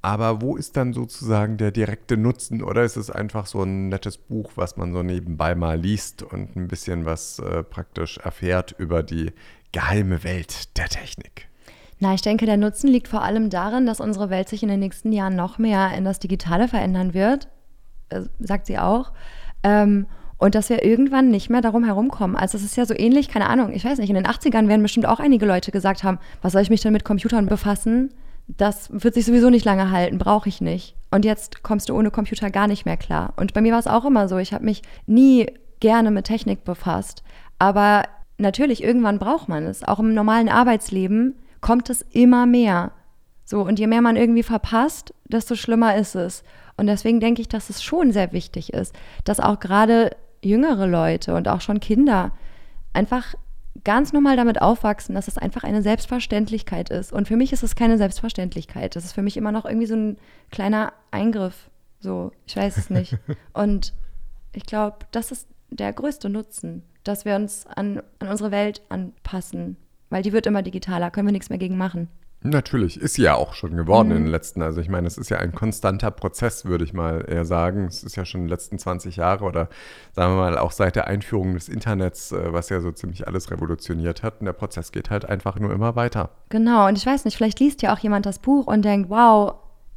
Aber 0.01 0.41
wo 0.41 0.55
ist 0.55 0.77
dann 0.77 0.93
sozusagen 0.93 1.57
der 1.57 1.71
direkte 1.71 2.15
Nutzen? 2.15 2.63
Oder 2.63 2.83
ist 2.83 2.95
es 2.95 3.09
einfach 3.09 3.45
so 3.45 3.63
ein 3.63 3.89
nettes 3.89 4.17
Buch, 4.17 4.51
was 4.55 4.77
man 4.77 4.93
so 4.93 5.03
nebenbei 5.03 5.55
mal 5.55 5.77
liest 5.77 6.23
und 6.23 6.55
ein 6.55 6.69
bisschen 6.69 7.03
was 7.03 7.39
äh, 7.39 7.63
praktisch 7.63 8.17
erfährt 8.17 8.73
über 8.77 9.03
die 9.03 9.31
geheime 9.73 10.23
Welt 10.23 10.77
der 10.77 10.87
Technik? 10.87 11.49
Na, 12.03 12.13
ich 12.13 12.21
denke, 12.21 12.45
der 12.45 12.57
Nutzen 12.57 12.89
liegt 12.89 13.07
vor 13.07 13.21
allem 13.21 13.49
darin, 13.49 13.85
dass 13.85 14.01
unsere 14.01 14.29
Welt 14.29 14.49
sich 14.49 14.61
in 14.61 14.67
den 14.67 14.81
nächsten 14.81 15.13
Jahren 15.13 15.37
noch 15.37 15.57
mehr 15.57 15.93
in 15.97 16.03
das 16.03 16.19
Digitale 16.19 16.67
verändern 16.67 17.13
wird, 17.13 17.47
äh, 18.09 18.23
sagt 18.41 18.65
sie 18.65 18.77
auch. 18.77 19.13
Ähm, 19.63 20.07
und 20.37 20.53
dass 20.53 20.69
wir 20.69 20.83
irgendwann 20.83 21.29
nicht 21.29 21.49
mehr 21.49 21.61
darum 21.61 21.85
herumkommen. 21.85 22.35
Also 22.35 22.57
es 22.57 22.65
ist 22.65 22.75
ja 22.75 22.85
so 22.85 22.93
ähnlich, 22.93 23.29
keine 23.29 23.47
Ahnung, 23.47 23.71
ich 23.71 23.85
weiß 23.85 23.99
nicht, 23.99 24.09
in 24.09 24.15
den 24.15 24.27
80ern 24.27 24.67
werden 24.67 24.81
bestimmt 24.81 25.05
auch 25.05 25.21
einige 25.21 25.45
Leute 25.45 25.71
gesagt 25.71 26.03
haben, 26.03 26.19
was 26.41 26.51
soll 26.51 26.61
ich 26.61 26.69
mich 26.69 26.81
denn 26.81 26.91
mit 26.91 27.05
Computern 27.05 27.45
befassen? 27.45 28.13
Das 28.49 28.89
wird 28.91 29.13
sich 29.13 29.23
sowieso 29.23 29.49
nicht 29.49 29.63
lange 29.63 29.89
halten, 29.89 30.17
brauche 30.17 30.49
ich 30.49 30.59
nicht. 30.59 30.97
Und 31.09 31.23
jetzt 31.23 31.63
kommst 31.63 31.87
du 31.87 31.95
ohne 31.95 32.11
Computer 32.11 32.49
gar 32.49 32.67
nicht 32.67 32.85
mehr 32.85 32.97
klar. 32.97 33.31
Und 33.37 33.53
bei 33.53 33.61
mir 33.61 33.71
war 33.71 33.79
es 33.79 33.87
auch 33.87 34.03
immer 34.03 34.27
so, 34.27 34.39
ich 34.39 34.53
habe 34.53 34.65
mich 34.65 34.81
nie 35.05 35.45
gerne 35.79 36.11
mit 36.11 36.25
Technik 36.25 36.65
befasst. 36.65 37.23
Aber 37.59 38.03
natürlich, 38.37 38.83
irgendwann 38.83 39.19
braucht 39.19 39.47
man 39.47 39.63
es. 39.63 39.87
Auch 39.87 39.99
im 39.99 40.13
normalen 40.13 40.49
Arbeitsleben 40.49 41.35
kommt 41.63 41.89
es 41.89 42.03
immer 42.11 42.45
mehr. 42.45 42.91
So, 43.45 43.61
und 43.61 43.79
je 43.79 43.87
mehr 43.87 44.01
man 44.01 44.17
irgendwie 44.17 44.43
verpasst, 44.43 45.13
desto 45.25 45.55
schlimmer 45.55 45.95
ist 45.95 46.13
es. 46.13 46.43
Und 46.77 46.87
deswegen 46.87 47.19
denke 47.19 47.41
ich, 47.41 47.47
dass 47.47 47.69
es 47.69 47.81
schon 47.81 48.11
sehr 48.11 48.33
wichtig 48.33 48.73
ist, 48.73 48.93
dass 49.23 49.39
auch 49.39 49.59
gerade 49.59 50.15
jüngere 50.43 50.87
Leute 50.87 51.33
und 51.33 51.47
auch 51.47 51.61
schon 51.61 51.79
Kinder 51.79 52.31
einfach 52.91 53.33
ganz 53.83 54.13
normal 54.13 54.35
damit 54.35 54.61
aufwachsen, 54.61 55.15
dass 55.15 55.27
es 55.27 55.37
einfach 55.37 55.63
eine 55.63 55.81
Selbstverständlichkeit 55.81 56.89
ist. 56.89 57.13
Und 57.13 57.27
für 57.27 57.37
mich 57.37 57.53
ist 57.53 57.63
es 57.63 57.75
keine 57.75 57.97
Selbstverständlichkeit. 57.97 58.95
Das 58.95 59.05
ist 59.05 59.13
für 59.13 59.21
mich 59.21 59.37
immer 59.37 59.51
noch 59.51 59.65
irgendwie 59.65 59.87
so 59.87 59.95
ein 59.95 60.17
kleiner 60.51 60.93
Eingriff. 61.11 61.69
So, 61.99 62.31
ich 62.45 62.57
weiß 62.57 62.77
es 62.77 62.89
nicht. 62.89 63.17
Und 63.53 63.93
ich 64.53 64.65
glaube, 64.65 64.97
das 65.11 65.31
ist 65.31 65.47
der 65.69 65.93
größte 65.93 66.29
Nutzen, 66.29 66.83
dass 67.03 67.23
wir 67.23 67.35
uns 67.35 67.65
an, 67.67 68.03
an 68.19 68.27
unsere 68.27 68.51
Welt 68.51 68.81
anpassen. 68.89 69.77
Weil 70.13 70.21
die 70.21 70.31
wird 70.31 70.45
immer 70.45 70.61
digitaler, 70.61 71.09
können 71.09 71.27
wir 71.27 71.31
nichts 71.31 71.49
mehr 71.49 71.57
gegen 71.57 71.75
machen. 71.75 72.07
Natürlich, 72.43 73.01
ist 73.01 73.15
sie 73.15 73.23
ja 73.23 73.33
auch 73.33 73.55
schon 73.55 73.75
geworden 73.75 74.11
in 74.11 74.25
den 74.25 74.27
letzten. 74.27 74.61
Also 74.61 74.79
ich 74.79 74.87
meine, 74.87 75.07
es 75.07 75.17
ist 75.17 75.31
ja 75.31 75.39
ein 75.39 75.53
konstanter 75.55 76.11
Prozess, 76.11 76.65
würde 76.65 76.83
ich 76.83 76.93
mal 76.93 77.25
eher 77.27 77.45
sagen. 77.45 77.85
Es 77.85 78.03
ist 78.03 78.15
ja 78.15 78.23
schon 78.23 78.41
in 78.41 78.45
den 78.45 78.51
letzten 78.51 78.77
20 78.77 79.15
Jahre 79.15 79.43
oder 79.43 79.69
sagen 80.11 80.35
wir 80.35 80.37
mal 80.37 80.57
auch 80.59 80.71
seit 80.71 80.95
der 80.95 81.07
Einführung 81.07 81.55
des 81.55 81.67
Internets, 81.67 82.31
äh, 82.31 82.53
was 82.53 82.69
ja 82.69 82.79
so 82.79 82.91
ziemlich 82.91 83.25
alles 83.25 83.49
revolutioniert 83.49 84.21
hat. 84.21 84.39
Und 84.39 84.45
der 84.45 84.53
Prozess 84.53 84.91
geht 84.91 85.09
halt 85.09 85.25
einfach 85.25 85.57
nur 85.57 85.73
immer 85.73 85.95
weiter. 85.95 86.29
Genau, 86.49 86.87
und 86.87 86.95
ich 86.95 87.07
weiß 87.07 87.25
nicht, 87.25 87.35
vielleicht 87.35 87.59
liest 87.59 87.81
ja 87.81 87.91
auch 87.91 87.99
jemand 87.99 88.27
das 88.27 88.37
Buch 88.37 88.67
und 88.67 88.85
denkt, 88.85 89.09
wow, 89.09 89.55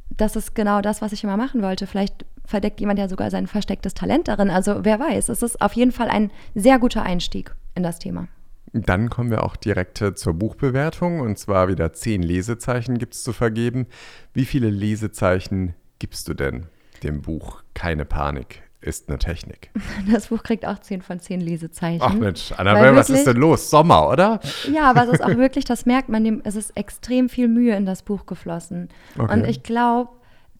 das 0.09 0.35
ist 0.35 0.55
genau 0.55 0.81
das, 0.81 1.03
was 1.03 1.11
ich 1.11 1.23
immer 1.23 1.37
machen 1.37 1.61
wollte. 1.61 1.85
Vielleicht 1.85 2.25
verdeckt 2.43 2.79
jemand 2.79 2.97
ja 2.97 3.07
sogar 3.07 3.29
sein 3.29 3.45
verstecktes 3.45 3.93
Talent 3.93 4.29
darin. 4.29 4.49
Also 4.49 4.79
wer 4.81 4.99
weiß, 4.99 5.29
es 5.29 5.43
ist 5.43 5.61
auf 5.61 5.73
jeden 5.73 5.91
Fall 5.91 6.09
ein 6.09 6.31
sehr 6.55 6.79
guter 6.79 7.03
Einstieg 7.03 7.53
in 7.75 7.83
das 7.83 7.99
Thema. 7.99 8.29
Dann 8.73 9.09
kommen 9.09 9.31
wir 9.31 9.43
auch 9.43 9.55
direkt 9.55 10.01
äh, 10.01 10.13
zur 10.13 10.33
Buchbewertung 10.33 11.19
und 11.21 11.37
zwar 11.39 11.67
wieder 11.69 11.93
zehn 11.93 12.21
Lesezeichen 12.21 12.97
gibt 12.97 13.13
es 13.13 13.23
zu 13.23 13.33
vergeben. 13.33 13.87
Wie 14.33 14.45
viele 14.45 14.69
Lesezeichen 14.69 15.73
gibst 15.99 16.27
du 16.27 16.33
denn 16.33 16.67
dem 17.03 17.21
Buch 17.21 17.63
Keine 17.73 18.05
Panik 18.05 18.61
ist 18.81 19.09
eine 19.09 19.17
Technik? 19.17 19.71
Das 20.11 20.27
Buch 20.27 20.43
kriegt 20.43 20.65
auch 20.65 20.79
10 20.79 21.01
von 21.01 21.19
10 21.19 21.41
Lesezeichen. 21.41 22.01
Ach 22.03 22.13
Mensch, 22.13 22.51
Annabelle, 22.51 22.95
was 22.95 23.09
ist 23.09 23.25
denn 23.25 23.37
los? 23.37 23.69
Sommer, 23.69 24.09
oder? 24.09 24.39
Ja, 24.71 24.89
aber 24.89 25.03
es 25.05 25.09
ist 25.13 25.23
auch 25.23 25.29
wirklich, 25.37 25.65
das 25.65 25.85
merkt 25.85 26.09
man, 26.09 26.23
dem- 26.23 26.41
es 26.43 26.55
ist 26.55 26.75
extrem 26.77 27.29
viel 27.29 27.47
Mühe 27.47 27.75
in 27.75 27.85
das 27.85 28.03
Buch 28.03 28.25
geflossen. 28.25 28.89
Okay. 29.17 29.33
Und 29.33 29.45
ich 29.47 29.63
glaube, 29.63 30.11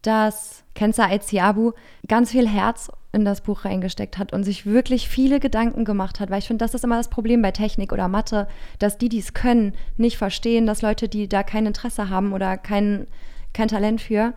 dass 0.02 0.64
Kenza 0.76 1.06
Aiziabu 1.06 1.74
ganz 2.08 2.32
viel 2.32 2.48
Herz 2.48 2.90
in 3.12 3.26
das 3.26 3.42
Buch 3.42 3.66
reingesteckt 3.66 4.18
hat 4.18 4.34
und 4.34 4.44
sich 4.44 4.66
wirklich 4.66 5.08
viele 5.08 5.40
Gedanken 5.40 5.86
gemacht 5.86 6.20
hat, 6.20 6.30
weil 6.30 6.40
ich 6.40 6.48
finde, 6.48 6.64
das 6.64 6.74
ist 6.74 6.84
immer 6.84 6.98
das 6.98 7.10
Problem 7.10 7.42
bei 7.42 7.52
Technik 7.52 7.94
oder 7.94 8.08
Mathe, 8.08 8.48
dass 8.80 8.98
die, 8.98 9.10
die 9.10 9.20
es 9.20 9.34
können, 9.34 9.74
nicht 9.96 10.18
verstehen, 10.18 10.68
dass 10.68 10.82
Leute, 10.82 11.08
die 11.08 11.28
da 11.28 11.44
kein 11.44 11.66
Interesse 11.66 12.10
haben 12.10 12.34
oder 12.34 12.58
kein, 12.58 13.08
kein 13.54 13.70
Talent 13.70 14.02
für, 14.02 14.34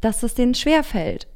dass 0.00 0.22
es 0.22 0.34
denen 0.34 0.54
schwerfällt. 0.54 1.26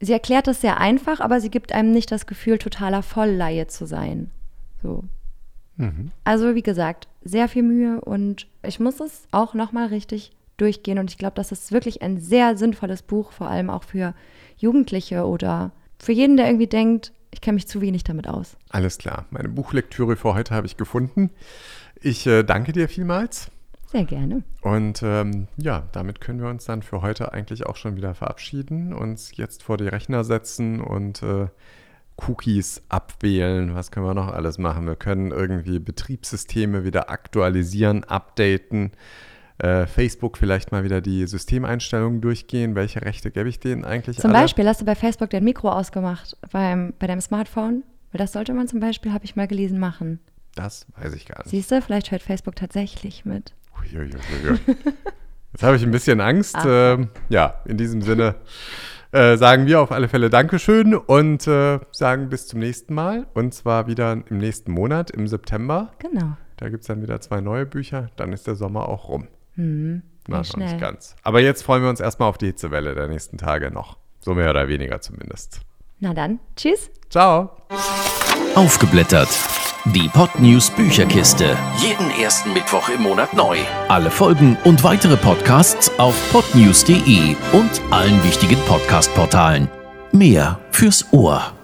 Sie 0.00 0.12
erklärt 0.12 0.48
es 0.48 0.60
sehr 0.60 0.78
einfach, 0.78 1.20
aber 1.20 1.40
sie 1.40 1.50
gibt 1.50 1.72
einem 1.72 1.92
nicht 1.92 2.10
das 2.10 2.26
Gefühl, 2.26 2.58
totaler 2.58 3.02
Vollleihe 3.02 3.66
zu 3.66 3.86
sein. 3.86 4.30
So. 4.82 5.04
Also 6.24 6.54
wie 6.54 6.62
gesagt, 6.62 7.08
sehr 7.22 7.48
viel 7.48 7.62
Mühe 7.62 8.00
und 8.00 8.46
ich 8.62 8.80
muss 8.80 9.00
es 9.00 9.26
auch 9.30 9.54
nochmal 9.54 9.86
richtig 9.86 10.32
durchgehen 10.56 10.98
und 10.98 11.10
ich 11.10 11.18
glaube, 11.18 11.34
das 11.34 11.52
ist 11.52 11.70
wirklich 11.70 12.02
ein 12.02 12.18
sehr 12.18 12.56
sinnvolles 12.56 13.02
Buch, 13.02 13.32
vor 13.32 13.48
allem 13.48 13.68
auch 13.68 13.84
für 13.84 14.14
Jugendliche 14.56 15.26
oder 15.26 15.72
für 15.98 16.12
jeden, 16.12 16.36
der 16.36 16.46
irgendwie 16.46 16.66
denkt, 16.66 17.12
ich 17.30 17.40
kenne 17.40 17.56
mich 17.56 17.68
zu 17.68 17.80
wenig 17.80 18.04
damit 18.04 18.28
aus. 18.28 18.56
Alles 18.70 18.98
klar. 18.98 19.26
Meine 19.30 19.48
Buchlektüre 19.48 20.16
für 20.16 20.34
heute 20.34 20.54
habe 20.54 20.66
ich 20.66 20.76
gefunden. 20.76 21.30
Ich 22.00 22.26
äh, 22.26 22.42
danke 22.42 22.72
dir 22.72 22.88
vielmals. 22.88 23.50
Sehr 23.86 24.04
gerne. 24.04 24.42
Und 24.62 25.02
ähm, 25.02 25.46
ja, 25.56 25.84
damit 25.92 26.20
können 26.20 26.40
wir 26.40 26.48
uns 26.48 26.64
dann 26.64 26.82
für 26.82 27.02
heute 27.02 27.32
eigentlich 27.32 27.66
auch 27.66 27.76
schon 27.76 27.96
wieder 27.96 28.14
verabschieden, 28.14 28.92
uns 28.92 29.36
jetzt 29.36 29.62
vor 29.62 29.76
die 29.76 29.86
Rechner 29.86 30.24
setzen 30.24 30.80
und 30.80 31.22
äh, 31.22 31.46
Cookies 32.16 32.82
abwählen. 32.88 33.74
Was 33.74 33.90
können 33.90 34.06
wir 34.06 34.14
noch 34.14 34.32
alles 34.32 34.58
machen? 34.58 34.86
Wir 34.86 34.96
können 34.96 35.30
irgendwie 35.30 35.78
Betriebssysteme 35.78 36.84
wieder 36.84 37.10
aktualisieren, 37.10 38.04
updaten. 38.04 38.92
Äh, 39.58 39.86
Facebook 39.86 40.36
vielleicht 40.36 40.70
mal 40.72 40.84
wieder 40.84 41.00
die 41.00 41.26
Systemeinstellungen 41.26 42.20
durchgehen. 42.20 42.74
Welche 42.74 43.02
Rechte 43.02 43.30
gebe 43.30 43.48
ich 43.48 43.58
denen 43.58 43.84
eigentlich 43.84 44.18
Zum 44.18 44.30
alle? 44.30 44.42
Beispiel 44.42 44.66
hast 44.68 44.82
du 44.82 44.84
bei 44.84 44.94
Facebook 44.94 45.30
dein 45.30 45.44
Mikro 45.44 45.70
ausgemacht 45.70 46.36
beim, 46.52 46.92
bei 46.98 47.06
deinem 47.06 47.20
Smartphone. 47.20 47.82
Weil 48.12 48.18
das 48.18 48.32
sollte 48.32 48.54
man 48.54 48.68
zum 48.68 48.80
Beispiel, 48.80 49.12
habe 49.12 49.24
ich 49.24 49.36
mal 49.36 49.48
gelesen, 49.48 49.78
machen. 49.78 50.20
Das 50.54 50.86
weiß 50.98 51.14
ich 51.14 51.26
gar 51.26 51.38
nicht. 51.38 51.50
Siehst 51.50 51.70
du, 51.70 51.82
vielleicht 51.82 52.10
hört 52.10 52.22
Facebook 52.22 52.56
tatsächlich 52.56 53.24
mit. 53.24 53.52
Uiuiuiui. 53.78 54.58
Jetzt 55.52 55.62
habe 55.62 55.76
ich 55.76 55.82
ein 55.82 55.90
bisschen 55.90 56.20
Angst. 56.20 56.56
Ach. 56.58 56.66
Ähm, 56.66 57.08
ja, 57.28 57.60
in 57.66 57.76
diesem 57.76 58.02
Sinne 58.02 58.36
äh, 59.12 59.36
sagen 59.36 59.66
wir 59.66 59.80
auf 59.80 59.92
alle 59.92 60.08
Fälle 60.08 60.30
Dankeschön 60.30 60.94
und 60.94 61.46
äh, 61.46 61.80
sagen 61.92 62.28
bis 62.28 62.46
zum 62.46 62.60
nächsten 62.60 62.94
Mal. 62.94 63.26
Und 63.34 63.54
zwar 63.54 63.86
wieder 63.86 64.12
im 64.12 64.38
nächsten 64.38 64.72
Monat, 64.72 65.10
im 65.10 65.28
September. 65.28 65.92
Genau. 65.98 66.36
Da 66.56 66.68
gibt 66.68 66.82
es 66.82 66.86
dann 66.86 67.02
wieder 67.02 67.20
zwei 67.20 67.40
neue 67.40 67.66
Bücher. 67.66 68.10
Dann 68.16 68.32
ist 68.32 68.46
der 68.46 68.54
Sommer 68.54 68.88
auch 68.88 69.08
rum. 69.08 69.28
Hm, 69.56 70.02
Na, 70.28 70.38
noch 70.38 70.56
nicht 70.56 70.78
ganz. 70.80 71.16
Aber 71.22 71.40
jetzt 71.40 71.62
freuen 71.62 71.82
wir 71.82 71.90
uns 71.90 72.00
erstmal 72.00 72.28
auf 72.28 72.38
die 72.38 72.46
Hitzewelle 72.46 72.94
der 72.94 73.08
nächsten 73.08 73.38
Tage 73.38 73.70
noch. 73.70 73.96
So 74.20 74.34
mehr 74.34 74.50
oder 74.50 74.68
weniger 74.68 75.00
zumindest. 75.00 75.60
Na 75.98 76.14
dann, 76.14 76.38
tschüss. 76.56 76.90
Ciao. 77.10 77.50
Aufgeblättert. 78.54 79.28
Die 79.86 80.08
Podnews 80.08 80.70
Bücherkiste. 80.70 81.56
Jeden 81.78 82.10
ersten 82.20 82.52
Mittwoch 82.52 82.88
im 82.88 83.02
Monat 83.02 83.32
neu. 83.34 83.56
Alle 83.88 84.10
Folgen 84.10 84.56
und 84.64 84.82
weitere 84.82 85.16
Podcasts 85.16 85.96
auf 85.98 86.14
podnews.de 86.32 87.36
und 87.52 87.80
allen 87.92 88.22
wichtigen 88.24 88.58
Podcast-Portalen. 88.66 89.68
Mehr 90.10 90.58
fürs 90.72 91.12
Ohr. 91.12 91.55